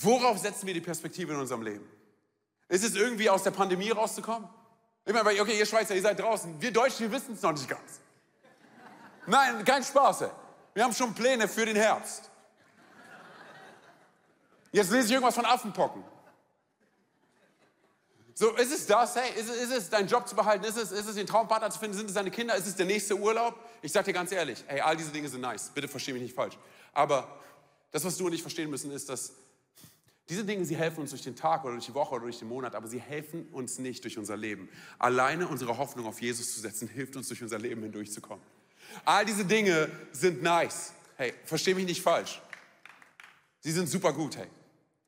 Worauf 0.00 0.38
setzen 0.38 0.66
wir 0.66 0.74
die 0.74 0.80
Perspektive 0.80 1.32
in 1.32 1.40
unserem 1.40 1.62
Leben? 1.62 1.88
Ist 2.68 2.84
es 2.84 2.94
irgendwie 2.94 3.30
aus 3.30 3.42
der 3.42 3.52
Pandemie 3.52 3.90
rauszukommen? 3.90 4.48
Ich 5.06 5.12
meine, 5.12 5.40
okay, 5.40 5.58
ihr 5.58 5.66
Schweizer, 5.66 5.94
ihr 5.94 6.02
seid 6.02 6.18
draußen. 6.18 6.60
Wir 6.60 6.72
Deutschen, 6.72 7.00
wir 7.00 7.12
wissen 7.12 7.34
es 7.34 7.42
noch 7.42 7.52
nicht 7.52 7.68
ganz. 7.68 8.00
Nein, 9.26 9.64
kein 9.64 9.84
Spaß. 9.84 10.22
Ey. 10.22 10.30
Wir 10.72 10.84
haben 10.84 10.92
schon 10.92 11.14
Pläne 11.14 11.46
für 11.46 11.64
den 11.64 11.76
Herbst. 11.76 12.30
Jetzt 14.72 14.90
lese 14.90 15.06
ich 15.06 15.12
irgendwas 15.12 15.36
von 15.36 15.44
Affenpocken. 15.44 16.02
So, 18.34 18.50
ist 18.56 18.72
es 18.72 18.86
das? 18.86 19.14
Hey, 19.14 19.30
ist 19.38 19.48
es, 19.48 19.56
ist 19.56 19.72
es 19.72 19.90
dein 19.90 20.08
Job 20.08 20.26
zu 20.26 20.34
behalten? 20.34 20.64
Ist 20.64 20.76
es, 20.76 20.90
ist 20.90 21.06
es 21.06 21.14
den 21.14 21.26
Traumpartner 21.26 21.70
zu 21.70 21.78
finden? 21.78 21.96
Sind 21.96 22.08
es 22.08 22.14
deine 22.14 22.32
Kinder? 22.32 22.56
Ist 22.56 22.66
es 22.66 22.74
der 22.74 22.86
nächste 22.86 23.14
Urlaub? 23.14 23.54
Ich 23.80 23.92
sage 23.92 24.06
dir 24.06 24.12
ganz 24.12 24.32
ehrlich, 24.32 24.64
hey, 24.66 24.80
all 24.80 24.96
diese 24.96 25.12
Dinge 25.12 25.28
sind 25.28 25.42
nice. 25.42 25.70
Bitte 25.72 25.86
verstehe 25.86 26.14
mich 26.14 26.24
nicht 26.24 26.34
falsch. 26.34 26.58
Aber 26.92 27.40
das, 27.92 28.04
was 28.04 28.16
du 28.16 28.26
und 28.26 28.32
ich 28.32 28.42
verstehen 28.42 28.68
müssen, 28.68 28.90
ist, 28.90 29.08
dass 29.08 29.34
diese 30.28 30.44
Dinge, 30.44 30.64
sie 30.64 30.76
helfen 30.76 31.00
uns 31.00 31.10
durch 31.10 31.22
den 31.22 31.36
Tag 31.36 31.64
oder 31.64 31.74
durch 31.74 31.86
die 31.86 31.94
Woche 31.94 32.14
oder 32.14 32.24
durch 32.24 32.38
den 32.38 32.48
Monat, 32.48 32.74
aber 32.74 32.88
sie 32.88 33.00
helfen 33.00 33.46
uns 33.52 33.78
nicht 33.78 34.04
durch 34.04 34.16
unser 34.16 34.36
Leben. 34.36 34.68
Alleine 34.98 35.46
unsere 35.46 35.76
Hoffnung 35.76 36.06
auf 36.06 36.20
Jesus 36.22 36.54
zu 36.54 36.60
setzen, 36.60 36.88
hilft 36.88 37.16
uns 37.16 37.28
durch 37.28 37.42
unser 37.42 37.58
Leben 37.58 37.82
hindurchzukommen. 37.82 38.42
All 39.04 39.24
diese 39.26 39.44
Dinge 39.44 39.90
sind 40.12 40.42
nice. 40.42 40.94
Hey, 41.16 41.34
verstehe 41.44 41.74
mich 41.74 41.86
nicht 41.86 42.02
falsch. 42.02 42.40
Sie 43.60 43.72
sind 43.72 43.88
super 43.88 44.12
gut, 44.12 44.36
hey. 44.36 44.46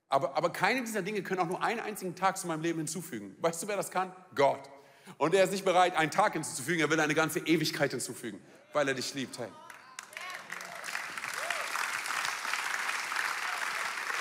Aber, 0.09 0.37
aber 0.37 0.51
keine 0.51 0.83
dieser 0.83 1.03
Dinge 1.03 1.23
können 1.23 1.41
auch 1.41 1.49
nur 1.49 1.63
einen 1.63 1.81
einzigen 1.81 2.15
Tag 2.15 2.37
zu 2.37 2.47
meinem 2.47 2.63
Leben 2.63 2.79
hinzufügen. 2.79 3.37
Weißt 3.41 3.63
du, 3.63 3.69
wer 3.69 3.77
das 3.77 3.91
kann? 3.91 4.15
Gott. 4.35 4.71
Und 5.19 5.35
er 5.35 5.45
ist 5.45 5.51
nicht 5.51 5.65
bereit, 5.65 5.97
einen 5.97 6.11
Tag 6.11 6.35
hinzuzufügen, 6.35 6.81
er 6.81 6.91
will 6.91 7.01
eine 7.01 7.15
ganze 7.15 7.41
Ewigkeit 7.41 7.91
hinzufügen, 7.91 8.41
weil 8.73 8.87
er 8.89 8.95
dich 8.95 9.15
liebt. 9.15 9.39
Hey. 9.39 9.49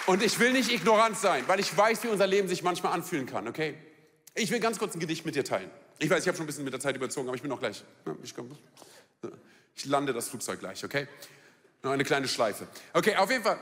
Und 0.05 0.21
ich 0.21 0.37
will 0.39 0.51
nicht 0.51 0.71
ignorant 0.71 1.17
sein, 1.17 1.43
weil 1.47 1.59
ich 1.59 1.75
weiß, 1.75 2.03
wie 2.03 2.09
unser 2.09 2.27
Leben 2.27 2.47
sich 2.47 2.61
manchmal 2.61 2.93
anfühlen 2.93 3.25
kann, 3.25 3.47
okay? 3.47 3.75
Ich 4.35 4.51
will 4.51 4.59
ganz 4.59 4.77
kurz 4.77 4.93
ein 4.93 4.99
Gedicht 4.99 5.25
mit 5.25 5.35
dir 5.35 5.43
teilen. 5.43 5.71
Ich 5.97 6.09
weiß, 6.09 6.21
ich 6.21 6.27
habe 6.27 6.37
schon 6.37 6.43
ein 6.43 6.47
bisschen 6.47 6.63
mit 6.63 6.73
der 6.73 6.79
Zeit 6.79 6.95
überzogen, 6.95 7.27
aber 7.27 7.35
ich 7.35 7.41
bin 7.41 7.49
noch 7.49 7.59
gleich. 7.59 7.83
Ich, 8.21 8.35
ich 9.75 9.85
lande 9.85 10.13
das 10.13 10.29
Flugzeug 10.29 10.59
gleich, 10.59 10.83
okay? 10.83 11.07
Noch 11.81 11.91
eine 11.91 12.03
kleine 12.03 12.27
Schleife. 12.27 12.67
Okay, 12.93 13.15
auf 13.15 13.31
jeden 13.31 13.43
Fall, 13.43 13.57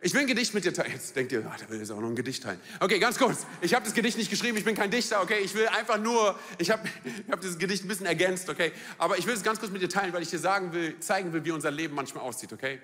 ich 0.00 0.12
will 0.12 0.20
ein 0.20 0.26
Gedicht 0.26 0.52
mit 0.52 0.64
dir 0.64 0.74
teilen. 0.74 0.92
Jetzt 0.92 1.16
denkt 1.16 1.32
ihr, 1.32 1.48
ach, 1.50 1.56
der 1.58 1.70
will 1.70 1.78
jetzt 1.78 1.90
auch 1.90 2.00
noch 2.00 2.08
ein 2.08 2.16
Gedicht 2.16 2.42
teilen. 2.42 2.60
Okay, 2.80 2.98
ganz 2.98 3.18
kurz. 3.18 3.46
Ich 3.62 3.72
habe 3.72 3.84
das 3.84 3.94
Gedicht 3.94 4.18
nicht 4.18 4.28
geschrieben, 4.28 4.58
ich 4.58 4.64
bin 4.64 4.74
kein 4.74 4.90
Dichter, 4.90 5.22
okay? 5.22 5.38
Ich 5.38 5.54
will 5.54 5.66
einfach 5.68 5.98
nur, 5.98 6.38
ich 6.58 6.70
habe 6.70 6.86
ich 7.04 7.30
hab 7.30 7.40
dieses 7.40 7.58
Gedicht 7.58 7.84
ein 7.84 7.88
bisschen 7.88 8.06
ergänzt, 8.06 8.50
okay? 8.50 8.72
Aber 8.98 9.16
ich 9.16 9.26
will 9.26 9.34
es 9.34 9.42
ganz 9.42 9.58
kurz 9.60 9.72
mit 9.72 9.80
dir 9.80 9.88
teilen, 9.88 10.12
weil 10.12 10.22
ich 10.22 10.30
dir 10.30 10.38
sagen 10.38 10.72
will, 10.72 11.00
zeigen 11.00 11.32
will, 11.32 11.44
wie 11.44 11.52
unser 11.52 11.70
Leben 11.70 11.94
manchmal 11.94 12.24
aussieht, 12.24 12.52
okay? 12.52 12.80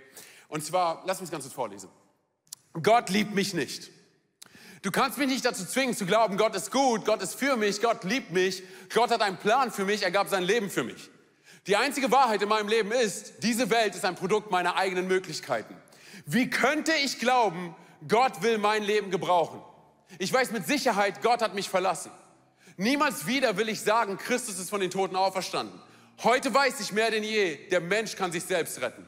Und 0.48 0.64
zwar, 0.64 1.02
lass 1.06 1.20
uns 1.20 1.30
ganz 1.30 1.44
kurz 1.44 1.54
vorlesen. 1.54 1.90
Gott 2.80 3.10
liebt 3.10 3.34
mich 3.34 3.54
nicht. 3.54 3.90
Du 4.82 4.90
kannst 4.90 5.18
mich 5.18 5.28
nicht 5.28 5.44
dazu 5.44 5.64
zwingen 5.64 5.96
zu 5.96 6.06
glauben, 6.06 6.36
Gott 6.36 6.56
ist 6.56 6.72
gut, 6.72 7.04
Gott 7.04 7.22
ist 7.22 7.36
für 7.36 7.56
mich, 7.56 7.80
Gott 7.80 8.02
liebt 8.02 8.32
mich, 8.32 8.62
Gott 8.92 9.10
hat 9.10 9.22
einen 9.22 9.36
Plan 9.36 9.70
für 9.70 9.84
mich, 9.84 10.02
er 10.02 10.10
gab 10.10 10.28
sein 10.28 10.42
Leben 10.42 10.70
für 10.70 10.82
mich. 10.82 11.08
Die 11.68 11.76
einzige 11.76 12.10
Wahrheit 12.10 12.42
in 12.42 12.48
meinem 12.48 12.66
Leben 12.66 12.90
ist, 12.90 13.34
diese 13.44 13.70
Welt 13.70 13.94
ist 13.94 14.04
ein 14.04 14.16
Produkt 14.16 14.50
meiner 14.50 14.74
eigenen 14.74 15.06
Möglichkeiten. 15.06 15.76
Wie 16.26 16.50
könnte 16.50 16.92
ich 17.04 17.20
glauben, 17.20 17.76
Gott 18.08 18.42
will 18.42 18.58
mein 18.58 18.82
Leben 18.82 19.12
gebrauchen? 19.12 19.62
Ich 20.18 20.32
weiß 20.32 20.50
mit 20.50 20.66
Sicherheit, 20.66 21.22
Gott 21.22 21.42
hat 21.42 21.54
mich 21.54 21.68
verlassen. 21.68 22.10
Niemals 22.76 23.26
wieder 23.26 23.56
will 23.56 23.68
ich 23.68 23.80
sagen, 23.80 24.18
Christus 24.18 24.58
ist 24.58 24.70
von 24.70 24.80
den 24.80 24.90
Toten 24.90 25.14
auferstanden. 25.14 25.80
Heute 26.24 26.52
weiß 26.52 26.80
ich 26.80 26.92
mehr 26.92 27.10
denn 27.10 27.22
je, 27.22 27.68
der 27.68 27.80
Mensch 27.80 28.16
kann 28.16 28.32
sich 28.32 28.42
selbst 28.42 28.80
retten. 28.80 29.06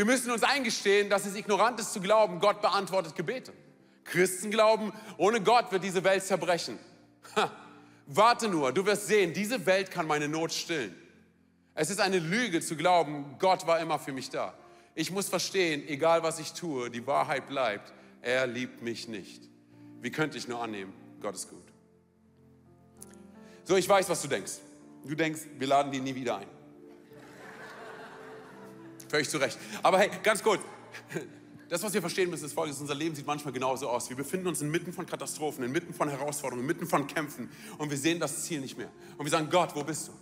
Wir 0.00 0.06
müssen 0.06 0.30
uns 0.30 0.42
eingestehen, 0.42 1.10
dass 1.10 1.26
es 1.26 1.34
ignorant 1.34 1.78
ist 1.78 1.92
zu 1.92 2.00
glauben, 2.00 2.40
Gott 2.40 2.62
beantwortet 2.62 3.14
Gebete. 3.16 3.52
Christen 4.04 4.50
glauben, 4.50 4.94
ohne 5.18 5.42
Gott 5.42 5.70
wird 5.72 5.84
diese 5.84 6.02
Welt 6.04 6.24
zerbrechen. 6.24 6.78
Ha, 7.36 7.52
warte 8.06 8.48
nur, 8.48 8.72
du 8.72 8.86
wirst 8.86 9.08
sehen, 9.08 9.34
diese 9.34 9.66
Welt 9.66 9.90
kann 9.90 10.06
meine 10.06 10.26
Not 10.26 10.54
stillen. 10.54 10.94
Es 11.74 11.90
ist 11.90 12.00
eine 12.00 12.18
Lüge 12.18 12.62
zu 12.62 12.76
glauben, 12.76 13.36
Gott 13.38 13.66
war 13.66 13.78
immer 13.78 13.98
für 13.98 14.12
mich 14.12 14.30
da. 14.30 14.54
Ich 14.94 15.10
muss 15.10 15.28
verstehen, 15.28 15.86
egal 15.86 16.22
was 16.22 16.38
ich 16.38 16.54
tue, 16.54 16.88
die 16.88 17.06
Wahrheit 17.06 17.46
bleibt, 17.46 17.92
er 18.22 18.46
liebt 18.46 18.80
mich 18.80 19.06
nicht. 19.06 19.42
Wie 20.00 20.10
könnte 20.10 20.38
ich 20.38 20.48
nur 20.48 20.62
annehmen, 20.62 20.94
Gott 21.20 21.34
ist 21.34 21.50
gut. 21.50 21.58
So, 23.64 23.76
ich 23.76 23.86
weiß, 23.86 24.08
was 24.08 24.22
du 24.22 24.28
denkst. 24.28 24.52
Du 25.04 25.14
denkst, 25.14 25.42
wir 25.58 25.66
laden 25.66 25.92
die 25.92 26.00
nie 26.00 26.14
wieder 26.14 26.38
ein. 26.38 26.59
Völlig 29.10 29.28
zu 29.28 29.38
Recht. 29.38 29.58
Aber 29.82 29.98
hey, 29.98 30.08
ganz 30.22 30.40
kurz. 30.40 30.62
Das, 31.68 31.82
was 31.82 31.92
wir 31.92 32.00
verstehen 32.00 32.30
müssen, 32.30 32.44
ist 32.44 32.52
folgendes. 32.52 32.80
Unser 32.80 32.94
Leben 32.94 33.14
sieht 33.16 33.26
manchmal 33.26 33.52
genauso 33.52 33.88
aus. 33.88 34.08
Wir 34.08 34.16
befinden 34.16 34.46
uns 34.46 34.60
inmitten 34.60 34.92
von 34.92 35.04
Katastrophen, 35.04 35.64
inmitten 35.64 35.92
von 35.92 36.08
Herausforderungen, 36.08 36.62
inmitten 36.62 36.86
von 36.86 37.08
Kämpfen 37.08 37.50
und 37.78 37.90
wir 37.90 37.98
sehen 37.98 38.20
das 38.20 38.44
Ziel 38.44 38.60
nicht 38.60 38.78
mehr. 38.78 38.90
Und 39.18 39.24
wir 39.24 39.30
sagen, 39.30 39.48
Gott, 39.50 39.74
wo 39.74 39.82
bist 39.82 40.08
du? 40.08 40.12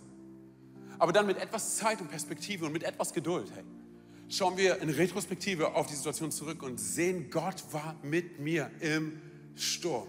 Aber 0.97 1.13
dann 1.13 1.27
mit 1.27 1.37
etwas 1.37 1.77
Zeit 1.77 2.01
und 2.01 2.09
Perspektive 2.09 2.65
und 2.65 2.71
mit 2.71 2.83
etwas 2.83 3.13
Geduld, 3.13 3.51
hey, 3.53 3.63
schauen 4.27 4.57
wir 4.57 4.79
in 4.81 4.89
Retrospektive 4.89 5.75
auf 5.75 5.85
die 5.85 5.95
Situation 5.95 6.31
zurück 6.31 6.63
und 6.63 6.79
sehen, 6.79 7.29
Gott 7.29 7.63
war 7.71 7.95
mit 8.01 8.39
mir 8.39 8.71
im 8.79 9.19
Sturm. 9.55 10.07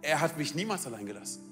Er 0.00 0.20
hat 0.22 0.38
mich 0.38 0.54
niemals 0.54 0.86
allein 0.86 1.04
gelassen. 1.04 1.45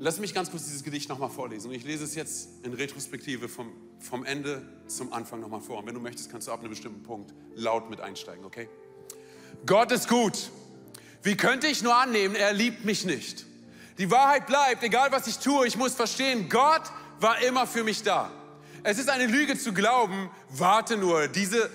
Lass 0.00 0.18
mich 0.18 0.34
ganz 0.34 0.50
kurz 0.50 0.64
dieses 0.64 0.82
Gedicht 0.82 1.08
nochmal 1.08 1.30
vorlesen. 1.30 1.68
Und 1.68 1.74
ich 1.74 1.84
lese 1.84 2.04
es 2.04 2.14
jetzt 2.14 2.48
in 2.64 2.74
Retrospektive 2.74 3.48
vom, 3.48 3.72
vom 4.00 4.24
Ende 4.24 4.62
zum 4.86 5.12
Anfang 5.12 5.40
nochmal 5.40 5.60
vor. 5.60 5.78
Und 5.78 5.86
wenn 5.86 5.94
du 5.94 6.00
möchtest, 6.00 6.30
kannst 6.30 6.48
du 6.48 6.52
ab 6.52 6.60
einem 6.60 6.70
bestimmten 6.70 7.02
Punkt 7.02 7.32
laut 7.54 7.90
mit 7.90 8.00
einsteigen, 8.00 8.44
okay? 8.44 8.68
Gott 9.66 9.92
ist 9.92 10.08
gut. 10.08 10.50
Wie 11.22 11.36
könnte 11.36 11.68
ich 11.68 11.82
nur 11.82 11.94
annehmen, 11.96 12.34
er 12.34 12.52
liebt 12.52 12.84
mich 12.84 13.04
nicht? 13.04 13.46
Die 13.98 14.10
Wahrheit 14.10 14.46
bleibt, 14.46 14.82
egal 14.82 15.12
was 15.12 15.26
ich 15.28 15.38
tue, 15.38 15.66
ich 15.66 15.76
muss 15.76 15.94
verstehen, 15.94 16.48
Gott 16.48 16.82
war 17.20 17.40
immer 17.42 17.66
für 17.66 17.84
mich 17.84 18.02
da. 18.02 18.30
Es 18.82 18.98
ist 18.98 19.08
eine 19.08 19.26
Lüge 19.26 19.56
zu 19.56 19.72
glauben, 19.72 20.28
warte 20.50 20.96
nur, 20.96 21.28
diese, 21.28 21.70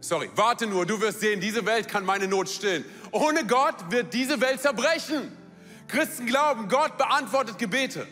sorry, 0.00 0.30
warte 0.36 0.66
nur, 0.66 0.86
du 0.86 1.00
wirst 1.00 1.20
sehen, 1.20 1.40
diese 1.40 1.66
Welt 1.66 1.88
kann 1.88 2.06
meine 2.06 2.28
Not 2.28 2.48
stillen. 2.48 2.84
Ohne 3.10 3.44
Gott 3.46 3.90
wird 3.90 4.14
diese 4.14 4.40
Welt 4.40 4.62
zerbrechen. 4.62 5.30
Christen 5.88 6.26
glauben, 6.26 6.68
Gott 6.68 6.96
beantwortet 6.96 7.58
Gebete. 7.58 8.06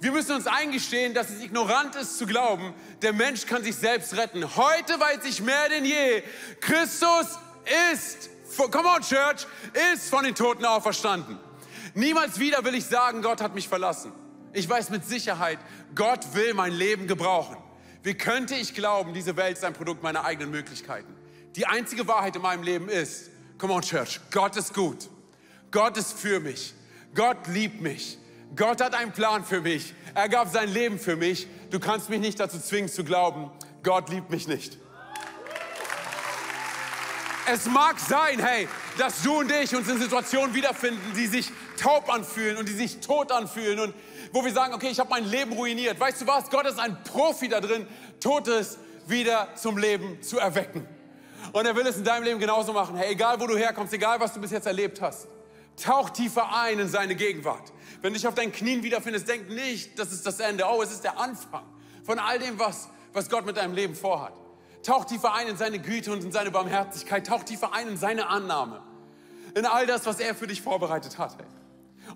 Wir 0.00 0.10
müssen 0.10 0.34
uns 0.34 0.46
eingestehen, 0.46 1.14
dass 1.14 1.30
es 1.30 1.42
ignorant 1.42 1.94
ist 1.94 2.18
zu 2.18 2.26
glauben, 2.26 2.74
der 3.02 3.12
Mensch 3.12 3.46
kann 3.46 3.62
sich 3.62 3.76
selbst 3.76 4.16
retten. 4.16 4.56
Heute 4.56 4.98
weiß 4.98 5.24
ich 5.24 5.40
mehr 5.40 5.68
denn 5.68 5.84
je, 5.84 6.22
Christus 6.60 7.38
ist 7.92 8.30
come 8.56 8.88
on 8.88 9.02
Church, 9.02 9.46
ist 9.92 10.10
von 10.10 10.24
den 10.24 10.34
Toten 10.34 10.64
auferstanden. 10.64 11.38
Niemals 11.94 12.38
wieder 12.38 12.64
will 12.64 12.74
ich 12.74 12.84
sagen, 12.84 13.22
Gott 13.22 13.40
hat 13.40 13.54
mich 13.54 13.68
verlassen. 13.68 14.12
Ich 14.52 14.68
weiß 14.68 14.90
mit 14.90 15.06
Sicherheit, 15.06 15.58
Gott 15.94 16.34
will 16.34 16.54
mein 16.54 16.72
Leben 16.72 17.06
gebrauchen. 17.06 17.56
Wie 18.02 18.14
könnte 18.14 18.54
ich 18.54 18.74
glauben, 18.74 19.14
diese 19.14 19.36
Welt 19.36 19.56
ist 19.56 19.64
ein 19.64 19.72
Produkt 19.72 20.02
meiner 20.02 20.24
eigenen 20.24 20.50
Möglichkeiten? 20.50 21.14
Die 21.56 21.66
einzige 21.66 22.06
Wahrheit 22.08 22.36
in 22.36 22.42
meinem 22.42 22.62
Leben 22.62 22.88
ist, 22.88 23.30
come 23.58 23.72
on 23.72 23.82
Church, 23.82 24.20
Gott 24.30 24.56
ist 24.56 24.74
gut. 24.74 25.08
Gott 25.70 25.96
ist 25.96 26.18
für 26.18 26.40
mich. 26.40 26.74
Gott 27.14 27.46
liebt 27.48 27.80
mich. 27.80 28.18
Gott 28.56 28.80
hat 28.80 28.94
einen 28.94 29.12
Plan 29.12 29.44
für 29.44 29.60
mich. 29.60 29.94
Er 30.14 30.28
gab 30.28 30.48
sein 30.48 30.68
Leben 30.68 30.98
für 30.98 31.16
mich. 31.16 31.46
Du 31.70 31.80
kannst 31.80 32.10
mich 32.10 32.20
nicht 32.20 32.38
dazu 32.38 32.58
zwingen 32.58 32.90
zu 32.90 33.04
glauben, 33.04 33.50
Gott 33.82 34.10
liebt 34.10 34.30
mich 34.30 34.46
nicht. 34.46 34.78
Es 37.50 37.66
mag 37.66 37.98
sein, 37.98 38.38
hey, 38.38 38.68
dass 38.98 39.22
du 39.22 39.40
und 39.40 39.50
ich 39.50 39.74
uns 39.74 39.88
in 39.88 39.98
Situationen 39.98 40.54
wiederfinden, 40.54 41.12
die 41.16 41.26
sich 41.26 41.50
taub 41.76 42.12
anfühlen 42.12 42.56
und 42.56 42.68
die 42.68 42.72
sich 42.72 43.00
tot 43.00 43.32
anfühlen 43.32 43.80
und 43.80 43.94
wo 44.32 44.44
wir 44.44 44.52
sagen, 44.52 44.74
okay, 44.74 44.88
ich 44.88 45.00
habe 45.00 45.10
mein 45.10 45.24
Leben 45.24 45.52
ruiniert. 45.52 45.98
Weißt 45.98 46.20
du 46.20 46.26
was? 46.26 46.48
Gott 46.50 46.66
ist 46.66 46.78
ein 46.78 47.02
Profi 47.02 47.48
da 47.48 47.60
drin, 47.60 47.86
Totes 48.20 48.78
wieder 49.06 49.48
zum 49.56 49.76
Leben 49.76 50.22
zu 50.22 50.38
erwecken. 50.38 50.86
Und 51.52 51.66
er 51.66 51.74
will 51.74 51.86
es 51.86 51.96
in 51.96 52.04
deinem 52.04 52.22
Leben 52.22 52.38
genauso 52.38 52.72
machen. 52.72 52.96
Hey, 52.96 53.12
egal 53.12 53.40
wo 53.40 53.46
du 53.46 53.56
herkommst, 53.56 53.92
egal 53.92 54.20
was 54.20 54.32
du 54.32 54.40
bis 54.40 54.52
jetzt 54.52 54.66
erlebt 54.66 55.00
hast, 55.00 55.26
tauch 55.76 56.10
tiefer 56.10 56.54
ein 56.54 56.78
in 56.78 56.88
seine 56.88 57.14
Gegenwart. 57.14 57.72
Wenn 58.00 58.12
du 58.12 58.18
dich 58.18 58.26
auf 58.26 58.34
deinen 58.34 58.52
Knien 58.52 58.82
wiederfindest, 58.82 59.28
denk 59.28 59.48
nicht, 59.48 59.98
das 59.98 60.12
ist 60.12 60.26
das 60.26 60.40
Ende. 60.40 60.64
Oh, 60.66 60.82
es 60.82 60.90
ist 60.90 61.04
der 61.04 61.18
Anfang 61.18 61.64
von 62.04 62.18
all 62.18 62.38
dem, 62.38 62.58
was, 62.58 62.88
was 63.12 63.28
Gott 63.28 63.46
mit 63.46 63.56
deinem 63.56 63.74
Leben 63.74 63.94
vorhat. 63.94 64.34
Tauch 64.82 65.04
tiefer 65.04 65.32
ein 65.34 65.46
in 65.46 65.56
seine 65.56 65.78
Güte 65.78 66.12
und 66.12 66.24
in 66.24 66.32
seine 66.32 66.50
Barmherzigkeit. 66.50 67.26
Tauch 67.26 67.44
tiefer 67.44 67.72
ein 67.72 67.88
in 67.88 67.96
seine 67.96 68.26
Annahme. 68.26 68.82
In 69.54 69.66
all 69.66 69.86
das, 69.86 70.06
was 70.06 70.18
er 70.18 70.34
für 70.34 70.46
dich 70.46 70.60
vorbereitet 70.60 71.18
hat. 71.18 71.38
Hey. 71.38 71.46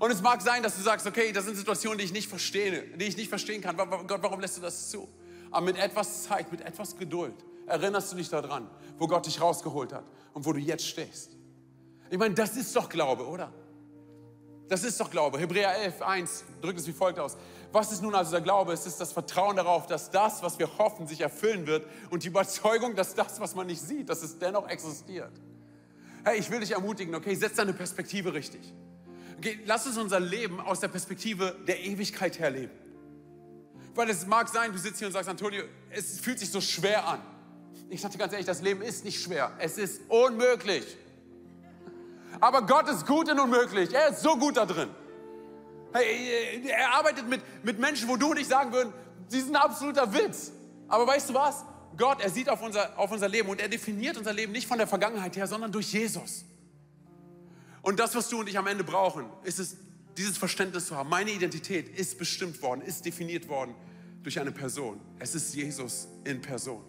Und 0.01 0.11
es 0.11 0.21
mag 0.21 0.43
sein, 0.43 0.63
dass 0.63 0.77
du 0.77 0.83
sagst, 0.83 1.07
okay, 1.07 1.33
das 1.33 1.45
sind 1.45 1.57
Situationen, 1.57 1.99
die 1.99 2.05
ich 2.05 2.13
nicht 2.13 2.29
verstehe, 2.29 2.83
die 2.97 3.05
ich 3.05 3.17
nicht 3.17 3.29
verstehen 3.29 3.63
kann. 3.63 3.77
Gott, 3.77 4.23
warum 4.23 4.41
lässt 4.41 4.57
du 4.57 4.63
das 4.63 4.91
zu? 4.91 5.09
Aber 5.51 5.65
mit 5.65 5.77
etwas 5.77 6.25
Zeit, 6.25 6.51
mit 6.51 6.61
etwas 6.61 6.97
Geduld 6.97 7.35
erinnerst 7.67 8.13
du 8.13 8.17
dich 8.17 8.29
daran, 8.29 8.69
wo 8.99 9.07
Gott 9.07 9.27
dich 9.27 9.41
rausgeholt 9.41 9.93
hat 9.93 10.05
und 10.33 10.45
wo 10.45 10.53
du 10.53 10.59
jetzt 10.59 10.87
stehst. 10.87 11.36
Ich 12.11 12.19
meine, 12.19 12.35
das 12.35 12.57
ist 12.57 12.75
doch 12.75 12.89
Glaube, 12.89 13.27
oder? 13.27 13.53
Das 14.69 14.83
ist 14.83 14.99
doch 15.01 15.11
Glaube. 15.11 15.39
Hebräer 15.39 15.77
11, 15.77 16.03
1 16.03 16.45
drückt 16.61 16.81
es 16.81 16.87
wie 16.87 16.93
folgt 16.93 17.19
aus. 17.19 17.37
Was 17.73 17.93
ist 17.93 18.03
nun 18.03 18.15
also 18.15 18.33
der 18.33 18.41
Glaube? 18.41 18.73
Es 18.73 18.87
ist 18.87 19.01
das 19.01 19.13
Vertrauen 19.13 19.57
darauf, 19.57 19.87
dass 19.87 20.11
das, 20.11 20.43
was 20.43 20.59
wir 20.59 20.79
hoffen, 20.79 21.07
sich 21.07 21.21
erfüllen 21.21 21.67
wird 21.67 21.87
und 22.11 22.25
die 22.25 22.29
Überzeugung, 22.29 22.95
dass 22.97 23.15
das, 23.15 23.39
was 23.39 23.55
man 23.55 23.67
nicht 23.67 23.81
sieht, 23.81 24.09
dass 24.09 24.23
es 24.23 24.39
dennoch 24.39 24.69
existiert. 24.69 25.33
Hey, 26.25 26.39
ich 26.39 26.51
will 26.51 26.61
dich 26.61 26.73
ermutigen, 26.73 27.15
okay, 27.15 27.35
setz 27.35 27.55
deine 27.55 27.73
Perspektive 27.73 28.33
richtig. 28.33 28.73
Okay, 29.39 29.61
lass 29.67 29.87
uns 29.87 29.99
unser 29.99 30.19
Leben 30.19 30.61
aus 30.61 30.81
der 30.81 30.89
Perspektive 30.89 31.57
der 31.69 31.85
Ewigkeit 31.85 32.39
her 32.39 32.51
leben. 32.51 32.73
Weil 33.95 34.11
es 34.11 34.27
mag 34.27 34.49
sein, 34.49 34.73
du 34.73 34.79
sitzt 34.79 34.99
hier 34.99 35.07
und 35.07 35.13
sagst, 35.13 35.29
Antonio, 35.29 35.65
es 35.91 36.19
fühlt 36.19 36.39
sich 36.39 36.51
so 36.51 36.61
schwer 36.61 37.07
an. 37.07 37.21
Ich 37.89 38.03
dir 38.03 38.19
ganz 38.19 38.33
ehrlich, 38.33 38.47
das 38.47 38.63
Leben 38.63 38.83
ist 38.83 39.05
nicht 39.05 39.23
schwer. 39.23 39.53
Es 39.59 39.79
ist 39.79 40.01
unmöglich. 40.09 40.85
Aber 42.41 42.63
Gott 42.63 42.89
ist 42.89 43.07
gut 43.07 43.31
und 43.31 43.41
unmöglich. 43.41 43.93
Er 43.93 44.09
ist 44.09 44.23
so 44.23 44.37
gut 44.37 44.57
da 44.57 44.67
drin. 44.67 44.89
Er 45.93 46.95
arbeitet 46.95 47.29
mit, 47.29 47.41
mit 47.65 47.79
Menschen, 47.79 48.09
wo 48.09 48.17
du 48.17 48.31
und 48.31 48.39
ich 48.39 48.47
sagen 48.47 48.73
würden, 48.73 48.93
sie 49.29 49.41
sind 49.41 49.57
absoluter 49.57 50.13
Witz. 50.13 50.53
Aber 50.89 51.07
weißt 51.07 51.31
du 51.31 51.35
was? 51.35 51.65
Gott, 51.97 52.21
er 52.21 52.31
sieht 52.31 52.49
auf 52.51 52.63
unser, 52.63 52.99
auf 52.99 53.11
unser 53.11 53.29
Leben 53.29 53.49
und 53.49 53.61
er 53.61 53.69
definiert 53.69 54.19
unser 54.19 54.33
Leben 54.33 54.53
nicht 54.53 54.67
von 54.67 54.77
der 54.77 54.87
Vergangenheit 54.87 55.37
her, 55.37 55.47
sondern 55.47 55.73
durch 55.73 55.93
Jesus. 55.93 56.45
Und 57.81 57.99
das, 57.99 58.15
was 58.15 58.29
du 58.29 58.41
und 58.41 58.49
ich 58.49 58.59
am 58.59 58.67
Ende 58.67 58.85
brauchen, 58.85 59.27
ist 59.45 59.59
es, 59.59 59.77
dieses 60.17 60.37
Verständnis 60.39 60.87
zu 60.87 60.97
haben. 60.97 61.09
Meine 61.09 61.31
Identität 61.31 61.89
ist 61.99 62.19
bestimmt 62.19 62.61
worden, 62.63 62.81
ist 62.81 63.05
definiert 63.05 63.49
worden 63.49 63.75
durch 64.23 64.41
eine 64.41 64.51
Person. 64.51 65.01
Es 65.19 65.35
ist 65.35 65.55
Jesus 65.55 66.09
in 66.25 66.41
Person. 66.43 66.83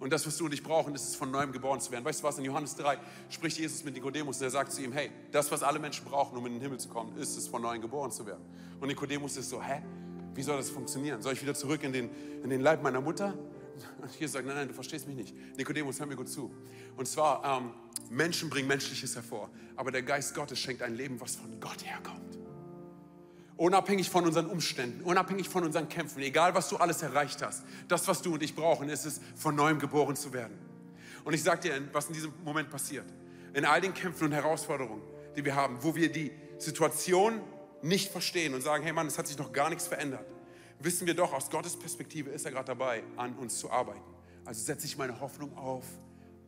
Und 0.00 0.12
das, 0.12 0.26
was 0.26 0.36
du 0.36 0.44
und 0.44 0.54
ich 0.54 0.62
brauchen, 0.62 0.94
ist 0.94 1.08
es, 1.08 1.16
von 1.16 1.30
neuem 1.30 1.50
geboren 1.52 1.80
zu 1.80 1.90
werden. 1.90 2.04
Weißt 2.04 2.20
du 2.20 2.24
was? 2.24 2.38
In 2.38 2.44
Johannes 2.44 2.76
3 2.76 2.98
spricht 3.30 3.58
Jesus 3.58 3.82
mit 3.84 3.94
Nikodemus 3.94 4.38
und 4.38 4.44
er 4.44 4.50
sagt 4.50 4.72
zu 4.72 4.82
ihm: 4.82 4.92
Hey, 4.92 5.10
das, 5.32 5.50
was 5.50 5.62
alle 5.62 5.78
Menschen 5.78 6.04
brauchen, 6.04 6.38
um 6.38 6.46
in 6.46 6.52
den 6.52 6.62
Himmel 6.62 6.78
zu 6.78 6.88
kommen, 6.88 7.16
ist 7.16 7.36
es, 7.36 7.48
von 7.48 7.62
neuem 7.62 7.80
geboren 7.80 8.10
zu 8.12 8.24
werden. 8.26 8.44
Und 8.80 8.88
Nikodemus 8.88 9.36
ist 9.36 9.50
so: 9.50 9.62
Hä? 9.62 9.82
Wie 10.34 10.42
soll 10.42 10.56
das 10.56 10.70
funktionieren? 10.70 11.20
Soll 11.20 11.32
ich 11.32 11.42
wieder 11.42 11.54
zurück 11.54 11.82
in 11.82 11.92
den, 11.92 12.10
in 12.44 12.50
den 12.50 12.60
Leib 12.60 12.82
meiner 12.82 13.00
Mutter? 13.00 13.34
Und 14.00 14.14
Jesus 14.18 14.34
sagt: 14.34 14.46
Nein, 14.46 14.56
nein, 14.56 14.68
du 14.68 14.74
verstehst 14.74 15.08
mich 15.08 15.16
nicht. 15.16 15.34
Nikodemus, 15.56 15.98
hör 15.98 16.06
mir 16.06 16.16
gut 16.16 16.28
zu. 16.28 16.52
Und 16.96 17.08
zwar, 17.08 17.44
ähm, 17.44 17.72
Menschen 18.10 18.48
bringen 18.48 18.68
Menschliches 18.68 19.14
hervor, 19.16 19.50
aber 19.76 19.90
der 19.90 20.02
Geist 20.02 20.34
Gottes 20.34 20.58
schenkt 20.58 20.82
ein 20.82 20.94
Leben, 20.94 21.20
was 21.20 21.36
von 21.36 21.58
Gott 21.60 21.84
herkommt. 21.84 22.38
Unabhängig 23.58 24.08
von 24.08 24.24
unseren 24.24 24.46
Umständen, 24.46 25.02
unabhängig 25.02 25.48
von 25.48 25.64
unseren 25.64 25.88
Kämpfen, 25.88 26.22
egal 26.22 26.54
was 26.54 26.68
du 26.68 26.76
alles 26.76 27.02
erreicht 27.02 27.42
hast, 27.42 27.64
das, 27.88 28.06
was 28.06 28.22
du 28.22 28.34
und 28.34 28.42
ich 28.42 28.54
brauchen, 28.54 28.88
ist 28.88 29.04
es, 29.04 29.20
von 29.34 29.56
neuem 29.56 29.80
geboren 29.80 30.14
zu 30.14 30.32
werden. 30.32 30.56
Und 31.24 31.34
ich 31.34 31.42
sage 31.42 31.62
dir, 31.62 31.82
was 31.92 32.06
in 32.06 32.14
diesem 32.14 32.32
Moment 32.44 32.70
passiert. 32.70 33.04
In 33.54 33.64
all 33.64 33.80
den 33.80 33.92
Kämpfen 33.94 34.26
und 34.26 34.32
Herausforderungen, 34.32 35.02
die 35.34 35.44
wir 35.44 35.56
haben, 35.56 35.76
wo 35.82 35.96
wir 35.96 36.10
die 36.10 36.30
Situation 36.58 37.40
nicht 37.82 38.12
verstehen 38.12 38.54
und 38.54 38.62
sagen, 38.62 38.84
hey 38.84 38.92
Mann, 38.92 39.08
es 39.08 39.18
hat 39.18 39.26
sich 39.26 39.36
noch 39.38 39.52
gar 39.52 39.70
nichts 39.70 39.88
verändert, 39.88 40.24
wissen 40.78 41.08
wir 41.08 41.14
doch, 41.14 41.32
aus 41.32 41.50
Gottes 41.50 41.76
Perspektive 41.76 42.30
ist 42.30 42.44
er 42.44 42.52
gerade 42.52 42.66
dabei, 42.66 43.02
an 43.16 43.34
uns 43.34 43.58
zu 43.58 43.72
arbeiten. 43.72 44.00
Also 44.44 44.62
setze 44.62 44.86
ich 44.86 44.96
meine 44.96 45.18
Hoffnung 45.18 45.56
auf, 45.58 45.84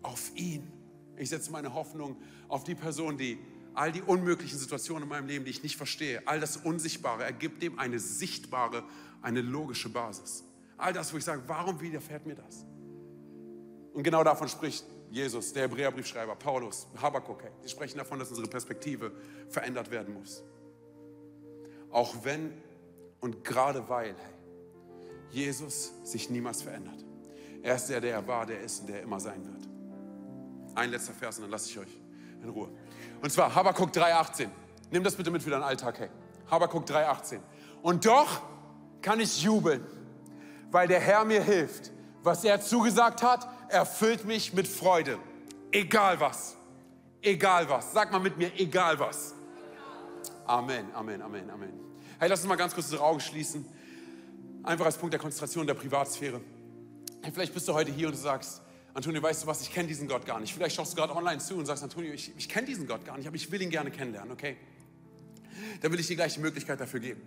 auf 0.03 0.31
ihn. 0.37 0.71
Ich 1.17 1.29
setze 1.29 1.51
meine 1.51 1.75
Hoffnung 1.75 2.17
auf 2.47 2.63
die 2.63 2.77
Person, 2.77 3.19
die 3.19 3.39
all 3.75 3.93
die 3.93 4.03
unmöglichen 4.03 4.59
Situationen 4.59 5.05
in 5.05 5.09
meinem 5.09 5.27
Leben, 5.27 5.45
die 5.45 5.51
ich 5.51 5.63
nicht 5.63 5.77
verstehe, 5.77 6.23
all 6.27 6.41
das 6.41 6.57
Unsichtbare, 6.57 7.25
ergibt 7.25 7.63
dem 7.63 7.79
eine 7.79 7.99
sichtbare, 7.99 8.83
eine 9.23 9.41
logische 9.41 9.89
Basis. 9.89 10.45
All 10.77 10.93
das, 10.93 11.13
wo 11.13 11.19
ich 11.19 11.25
sage, 11.25 11.43
warum 11.47 11.81
widerfährt 11.81 12.27
mir 12.27 12.35
das? 12.35 12.65
Und 13.93 14.03
genau 14.03 14.25
davon 14.25 14.49
spricht 14.49 14.85
Jesus, 15.11 15.53
der 15.53 15.65
Hebräerbriefschreiber, 15.65 16.37
Paulus, 16.37 16.87
Habakkuk. 17.01 17.43
Die 17.65 17.69
sprechen 17.69 17.99
davon, 17.99 18.19
dass 18.19 18.31
unsere 18.31 18.49
Perspektive 18.49 19.13
verändert 19.49 19.91
werden 19.91 20.15
muss. 20.15 20.43
Auch 21.91 22.25
wenn 22.25 22.53
und 23.21 23.45
gerade 23.45 23.89
weil 23.89 24.15
hey, 24.15 24.35
Jesus 25.31 25.93
sich 26.05 26.31
niemals 26.31 26.63
verändert. 26.63 27.05
Er 27.63 27.77
ist 27.77 27.87
der, 27.87 28.01
der 28.01 28.15
er 28.15 28.27
war, 28.27 28.47
der 28.47 28.61
ist 28.61 28.81
und 28.81 28.89
der 28.89 29.03
immer 29.03 29.21
sein 29.21 29.45
wird. 29.45 29.69
Ein 30.77 30.91
letzter 30.91 31.13
Vers 31.13 31.37
und 31.37 31.43
dann 31.43 31.51
lasse 31.51 31.69
ich 31.69 31.79
euch 31.79 32.00
in 32.43 32.49
Ruhe. 32.49 32.69
Und 33.23 33.31
zwar 33.31 33.55
Habakkuk 33.55 33.91
3,18. 33.91 34.49
Nimm 34.91 35.05
das 35.05 35.15
bitte 35.15 35.31
mit 35.31 35.43
für 35.43 35.51
deinen 35.51 35.63
Alltag, 35.63 35.99
hey. 35.99 36.09
Habakkuk 36.51 36.85
3,18. 36.85 37.41
Und 37.83 38.07
doch 38.07 38.41
kann 39.03 39.21
ich 39.21 39.43
jubeln, 39.43 39.85
weil 40.71 40.89
der 40.89 41.01
Herr 41.01 41.25
mir 41.25 41.43
hilft. 41.43 41.93
Was 42.23 42.45
er 42.45 42.61
zugesagt 42.61 43.23
hat, 43.23 43.49
erfüllt 43.69 44.25
mich 44.25 44.53
mit 44.53 44.69
Freude. 44.69 45.19
Egal 45.73 46.21
was. 46.21 46.57
Egal 47.23 47.69
was. 47.69 47.93
Sag 47.93 48.13
mal 48.13 48.19
mit 48.19 48.37
mir, 48.37 48.51
egal 48.59 48.99
was. 48.99 49.35
Amen, 50.47 50.87
Amen, 50.95 51.23
Amen, 51.23 51.49
Amen. 51.51 51.73
Hey, 52.19 52.29
lass 52.29 52.41
uns 52.41 52.49
mal 52.49 52.57
ganz 52.57 52.75
kurz 52.75 52.87
unsere 52.87 53.03
Augen 53.03 53.21
schließen. 53.21 53.65
Einfach 54.63 54.85
als 54.85 54.99
Punkt 54.99 55.13
der 55.13 55.21
Konzentration 55.21 55.67
der 55.67 55.75
Privatsphäre. 55.75 56.41
Hey, 57.23 57.33
vielleicht 57.33 57.55
bist 57.55 57.69
du 57.69 57.73
heute 57.73 57.93
hier 57.93 58.09
und 58.09 58.15
du 58.15 58.21
sagst, 58.21 58.61
Antonio, 58.95 59.23
weißt 59.23 59.43
du 59.43 59.47
was, 59.47 59.61
ich 59.63 59.73
kenne 59.73 59.89
diesen 59.89 60.09
Gott 60.09 60.27
gar 60.27 60.41
nicht. 60.41 60.53
Vielleicht 60.53 60.77
schaust 60.77 60.93
du 60.93 60.97
gerade 60.97 61.15
online 61.15 61.39
zu 61.39 61.55
und 61.57 61.67
sagst, 61.67 61.83
Antonio, 61.83 62.13
ich, 62.13 62.33
ich 62.37 62.49
kenne 62.49 62.67
diesen 62.67 62.87
Gott 62.87 63.05
gar 63.05 63.17
nicht, 63.17 63.27
aber 63.27 63.37
ich 63.37 63.51
will 63.51 63.63
ihn 63.63 63.71
gerne 63.71 63.91
kennenlernen, 63.91 64.33
okay? 64.33 64.57
Dann 65.81 65.93
will 65.93 66.01
ich 66.01 66.07
dir 66.07 66.17
gleich 66.17 66.35
die 66.35 66.41
Möglichkeit 66.41 66.81
dafür 66.81 67.01
geben. 67.01 67.23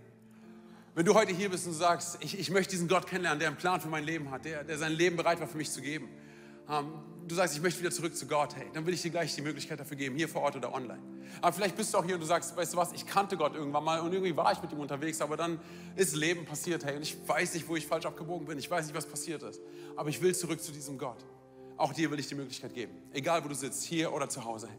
Wenn 0.95 1.05
du 1.05 1.13
heute 1.15 1.33
hier 1.33 1.49
bist 1.49 1.65
und 1.65 1.73
sagst, 1.73 2.17
ich, 2.19 2.37
ich 2.37 2.51
möchte 2.51 2.71
diesen 2.71 2.87
Gott 2.87 3.07
kennenlernen, 3.07 3.39
der 3.39 3.47
einen 3.47 3.57
Plan 3.57 3.81
für 3.81 3.87
mein 3.87 4.03
Leben 4.03 4.29
hat, 4.29 4.45
der, 4.45 4.63
der 4.63 4.77
sein 4.77 4.91
Leben 4.91 5.15
bereit 5.15 5.39
war 5.39 5.47
für 5.47 5.57
mich 5.57 5.71
zu 5.71 5.81
geben. 5.81 6.07
Ähm, 6.69 6.93
du 7.27 7.35
sagst, 7.35 7.55
ich 7.55 7.61
möchte 7.61 7.79
wieder 7.79 7.91
zurück 7.91 8.15
zu 8.15 8.27
Gott, 8.27 8.55
hey, 8.55 8.67
dann 8.73 8.85
will 8.85 8.93
ich 8.93 9.01
dir 9.01 9.09
gleich 9.09 9.33
die 9.33 9.41
Möglichkeit 9.41 9.79
dafür 9.79 9.97
geben, 9.97 10.15
hier 10.15 10.29
vor 10.29 10.41
Ort 10.41 10.55
oder 10.55 10.73
online. 10.73 11.01
Aber 11.41 11.51
vielleicht 11.51 11.75
bist 11.75 11.93
du 11.93 11.97
auch 11.97 12.05
hier 12.05 12.15
und 12.15 12.21
du 12.21 12.27
sagst, 12.27 12.55
weißt 12.55 12.73
du 12.73 12.77
was, 12.77 12.93
ich 12.93 13.05
kannte 13.05 13.37
Gott 13.37 13.55
irgendwann 13.55 13.83
mal 13.83 13.99
und 14.01 14.13
irgendwie 14.13 14.35
war 14.37 14.51
ich 14.51 14.61
mit 14.61 14.71
ihm 14.71 14.79
unterwegs, 14.79 15.19
aber 15.21 15.35
dann 15.35 15.59
ist 15.95 16.15
Leben 16.15 16.45
passiert, 16.45 16.85
hey, 16.85 16.95
und 16.95 17.01
ich 17.01 17.17
weiß 17.27 17.55
nicht, 17.55 17.67
wo 17.67 17.75
ich 17.75 17.87
falsch 17.87 18.05
abgebogen 18.05 18.45
bin, 18.45 18.59
ich 18.59 18.69
weiß 18.69 18.85
nicht, 18.85 18.95
was 18.95 19.05
passiert 19.05 19.41
ist, 19.43 19.61
aber 19.95 20.09
ich 20.09 20.21
will 20.21 20.35
zurück 20.35 20.61
zu 20.61 20.71
diesem 20.71 20.97
Gott. 20.97 21.25
Auch 21.83 21.91
dir 21.91 22.09
will 22.09 22.17
ich 22.17 22.27
die 22.27 22.35
Möglichkeit 22.35 22.73
geben. 22.73 22.93
Egal, 23.11 23.43
wo 23.43 23.49
du 23.49 23.55
sitzt, 23.55 23.83
hier 23.83 24.13
oder 24.13 24.29
zu 24.29 24.45
Hause. 24.45 24.69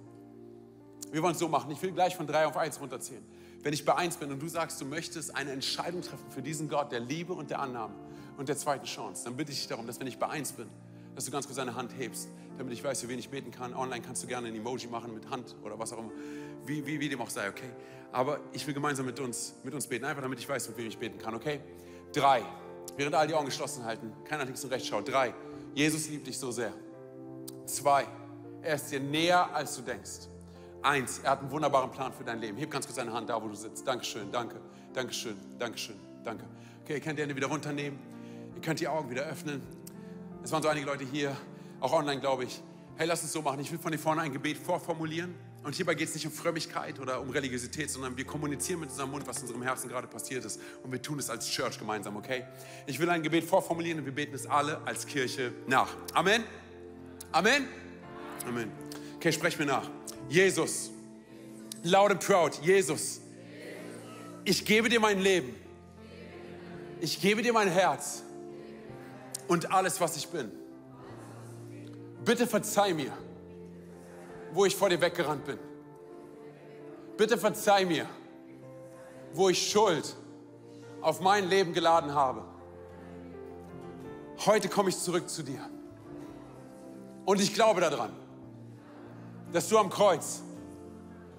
Wir 1.12 1.22
wollen 1.22 1.34
es 1.34 1.38
so 1.38 1.48
machen. 1.48 1.70
Ich 1.70 1.82
will 1.82 1.92
gleich 1.92 2.16
von 2.16 2.26
drei 2.26 2.46
auf 2.46 2.56
eins 2.56 2.80
runterzählen. 2.80 3.22
Wenn 3.62 3.74
ich 3.74 3.84
bei 3.84 3.94
eins 3.94 4.16
bin 4.16 4.32
und 4.32 4.40
du 4.40 4.48
sagst, 4.48 4.80
du 4.80 4.86
möchtest 4.86 5.36
eine 5.36 5.50
Entscheidung 5.50 6.00
treffen 6.00 6.30
für 6.30 6.40
diesen 6.40 6.66
Gott 6.66 6.92
der 6.92 7.00
Liebe 7.00 7.34
und 7.34 7.50
der 7.50 7.58
Annahme 7.58 7.94
und 8.38 8.48
der 8.48 8.56
zweiten 8.56 8.86
Chance, 8.86 9.24
dann 9.24 9.36
bitte 9.36 9.52
ich 9.52 9.58
dich 9.58 9.68
darum, 9.68 9.86
dass 9.86 10.00
wenn 10.00 10.06
ich 10.06 10.18
bei 10.18 10.28
eins 10.30 10.52
bin, 10.52 10.66
dass 11.14 11.26
du 11.26 11.30
ganz 11.30 11.44
kurz 11.44 11.56
deine 11.56 11.74
Hand 11.74 11.92
hebst, 11.94 12.30
damit 12.56 12.72
ich 12.72 12.82
weiß, 12.82 13.02
für 13.02 13.08
wen 13.10 13.18
ich 13.18 13.28
beten 13.28 13.50
kann. 13.50 13.74
Online 13.74 14.00
kannst 14.00 14.22
du 14.22 14.26
gerne 14.26 14.48
ein 14.48 14.56
Emoji 14.56 14.86
machen 14.86 15.12
mit 15.12 15.28
Hand 15.28 15.56
oder 15.62 15.78
was 15.78 15.92
auch 15.92 15.98
immer, 15.98 16.10
wie, 16.64 16.86
wie, 16.86 17.00
wie 17.00 17.10
dem 17.10 17.20
auch 17.20 17.28
sei, 17.28 17.50
okay? 17.50 17.68
Aber 18.12 18.40
ich 18.54 18.66
will 18.66 18.72
gemeinsam 18.72 19.04
mit 19.04 19.20
uns, 19.20 19.56
mit 19.62 19.74
uns 19.74 19.86
beten, 19.86 20.06
einfach 20.06 20.22
damit 20.22 20.38
ich 20.38 20.48
weiß, 20.48 20.68
für 20.68 20.76
wen 20.78 20.86
ich 20.86 20.96
beten 20.96 21.18
kann, 21.18 21.34
okay? 21.34 21.60
Drei. 22.14 22.42
Während 22.96 23.14
alle 23.14 23.28
die 23.28 23.34
Augen 23.34 23.44
geschlossen 23.44 23.84
halten, 23.84 24.10
keiner 24.24 24.46
links 24.46 24.64
und 24.64 24.70
rechts 24.70 24.88
schaut. 24.88 25.06
Drei. 25.06 25.34
Jesus 25.74 26.08
liebt 26.08 26.26
dich 26.26 26.38
so 26.38 26.50
sehr. 26.50 26.72
Zwei, 27.66 28.06
Er 28.62 28.76
ist 28.76 28.90
dir 28.90 29.00
näher, 29.00 29.54
als 29.54 29.76
du 29.76 29.82
denkst. 29.82 30.28
Eins, 30.82 31.18
er 31.22 31.32
hat 31.32 31.40
einen 31.40 31.50
wunderbaren 31.50 31.90
Plan 31.90 32.12
für 32.12 32.24
dein 32.24 32.40
Leben. 32.40 32.56
Heb 32.56 32.70
ganz 32.70 32.86
kurz 32.86 32.96
deine 32.96 33.12
Hand 33.12 33.28
da, 33.28 33.42
wo 33.42 33.48
du 33.48 33.54
sitzt. 33.54 33.86
Dankeschön, 33.86 34.32
danke, 34.32 34.56
Dankeschön, 34.94 35.36
Dankeschön, 35.58 35.96
danke. 36.24 36.44
Okay, 36.82 36.94
ihr 36.94 37.00
könnt 37.00 37.18
die 37.18 37.22
Hände 37.22 37.36
wieder 37.36 37.48
runternehmen. 37.48 37.98
Ihr 38.54 38.60
könnt 38.62 38.80
die 38.80 38.88
Augen 38.88 39.10
wieder 39.10 39.22
öffnen. 39.22 39.62
Es 40.42 40.52
waren 40.52 40.62
so 40.62 40.68
einige 40.68 40.86
Leute 40.86 41.04
hier, 41.04 41.36
auch 41.80 41.92
online, 41.92 42.20
glaube 42.20 42.44
ich. 42.44 42.62
Hey, 42.96 43.06
lass 43.06 43.22
uns 43.22 43.32
so 43.32 43.42
machen. 43.42 43.60
Ich 43.60 43.72
will 43.72 43.78
von 43.78 43.92
dir 43.92 43.98
vorne 43.98 44.22
ein 44.22 44.32
Gebet 44.32 44.56
vorformulieren. 44.56 45.34
Und 45.62 45.74
hierbei 45.74 45.94
geht 45.94 46.08
es 46.08 46.14
nicht 46.14 46.26
um 46.26 46.32
Frömmigkeit 46.32 47.00
oder 47.00 47.20
um 47.20 47.30
Religiosität, 47.30 47.90
sondern 47.90 48.16
wir 48.16 48.26
kommunizieren 48.26 48.80
mit 48.80 48.90
unserem 48.90 49.10
Mund, 49.10 49.26
was 49.26 49.38
in 49.38 49.44
unserem 49.44 49.62
Herzen 49.62 49.88
gerade 49.88 50.06
passiert 50.06 50.44
ist. 50.44 50.60
Und 50.82 50.92
wir 50.92 51.00
tun 51.00 51.18
es 51.18 51.30
als 51.30 51.48
Church 51.48 51.78
gemeinsam, 51.78 52.16
okay? 52.16 52.44
Ich 52.86 52.98
will 52.98 53.08
ein 53.08 53.22
Gebet 53.22 53.44
vorformulieren 53.44 54.00
und 54.00 54.04
wir 54.04 54.14
beten 54.14 54.34
es 54.34 54.46
alle 54.46 54.80
als 54.86 55.06
Kirche 55.06 55.52
nach. 55.66 55.88
Amen. 56.12 56.44
Amen. 57.34 57.66
Amen. 58.46 58.70
Okay, 59.16 59.32
sprech 59.32 59.58
mir 59.58 59.66
nach. 59.66 59.90
Jesus, 60.28 60.90
loud 61.82 62.12
and 62.12 62.20
proud, 62.20 62.54
Jesus, 62.62 63.20
ich 64.44 64.64
gebe 64.64 64.88
dir 64.88 65.00
mein 65.00 65.18
Leben. 65.18 65.52
Ich 67.00 67.20
gebe 67.20 67.42
dir 67.42 67.52
mein 67.52 67.66
Herz 67.66 68.22
und 69.48 69.72
alles, 69.72 70.00
was 70.00 70.16
ich 70.16 70.28
bin. 70.28 70.52
Bitte 72.24 72.46
verzeih 72.46 72.94
mir, 72.94 73.12
wo 74.52 74.64
ich 74.64 74.76
vor 74.76 74.88
dir 74.88 75.00
weggerannt 75.00 75.44
bin. 75.44 75.58
Bitte 77.16 77.36
verzeih 77.36 77.84
mir, 77.84 78.08
wo 79.32 79.48
ich 79.48 79.72
Schuld 79.72 80.14
auf 81.00 81.20
mein 81.20 81.48
Leben 81.48 81.72
geladen 81.72 82.14
habe. 82.14 82.44
Heute 84.46 84.68
komme 84.68 84.90
ich 84.90 84.98
zurück 84.98 85.28
zu 85.28 85.42
dir. 85.42 85.68
Und 87.24 87.40
ich 87.40 87.54
glaube 87.54 87.80
daran, 87.80 88.10
dass 89.52 89.68
du 89.68 89.78
am 89.78 89.88
Kreuz 89.88 90.42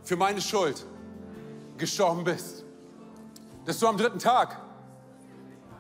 für 0.04 0.16
meine 0.16 0.42
Schuld 0.42 0.86
gestorben 1.78 2.24
bist. 2.24 2.64
Dass 3.66 3.80
du 3.80 3.88
am 3.88 3.98
dritten 3.98 4.20
Tag 4.20 4.60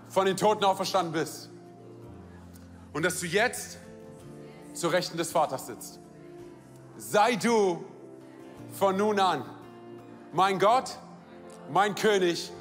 von 0.09 0.25
den 0.25 0.37
Toten 0.37 0.63
auferstanden 0.63 1.13
bist. 1.13 1.49
Und 2.93 3.03
dass 3.03 3.19
du 3.19 3.25
jetzt 3.25 3.77
zur 4.73 4.91
Rechten 4.91 5.17
des 5.17 5.31
Vaters 5.31 5.67
sitzt. 5.67 5.99
Sei 6.97 7.35
du 7.35 7.83
von 8.71 8.97
nun 8.97 9.19
an 9.19 9.43
mein 10.33 10.59
Gott, 10.59 10.97
mein 11.71 11.95
König 11.95 12.51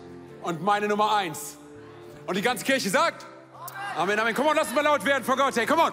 und 0.43 0.63
meine 0.63 0.87
Nummer 0.87 1.17
eins. 1.17 1.57
Und 2.27 2.37
die 2.37 2.43
ganze 2.43 2.65
Kirche 2.65 2.89
sagt, 2.89 3.27
Amen, 3.97 4.19
Amen. 4.19 4.35
Komm 4.35 4.47
on, 4.47 4.57
lass 4.57 4.67
uns 4.67 4.75
mal 4.75 4.83
laut 4.83 5.05
werden 5.05 5.25
vor 5.25 5.37
Gott. 5.37 5.57
Hey, 5.57 5.67
komm 5.67 5.79
on. 5.79 5.93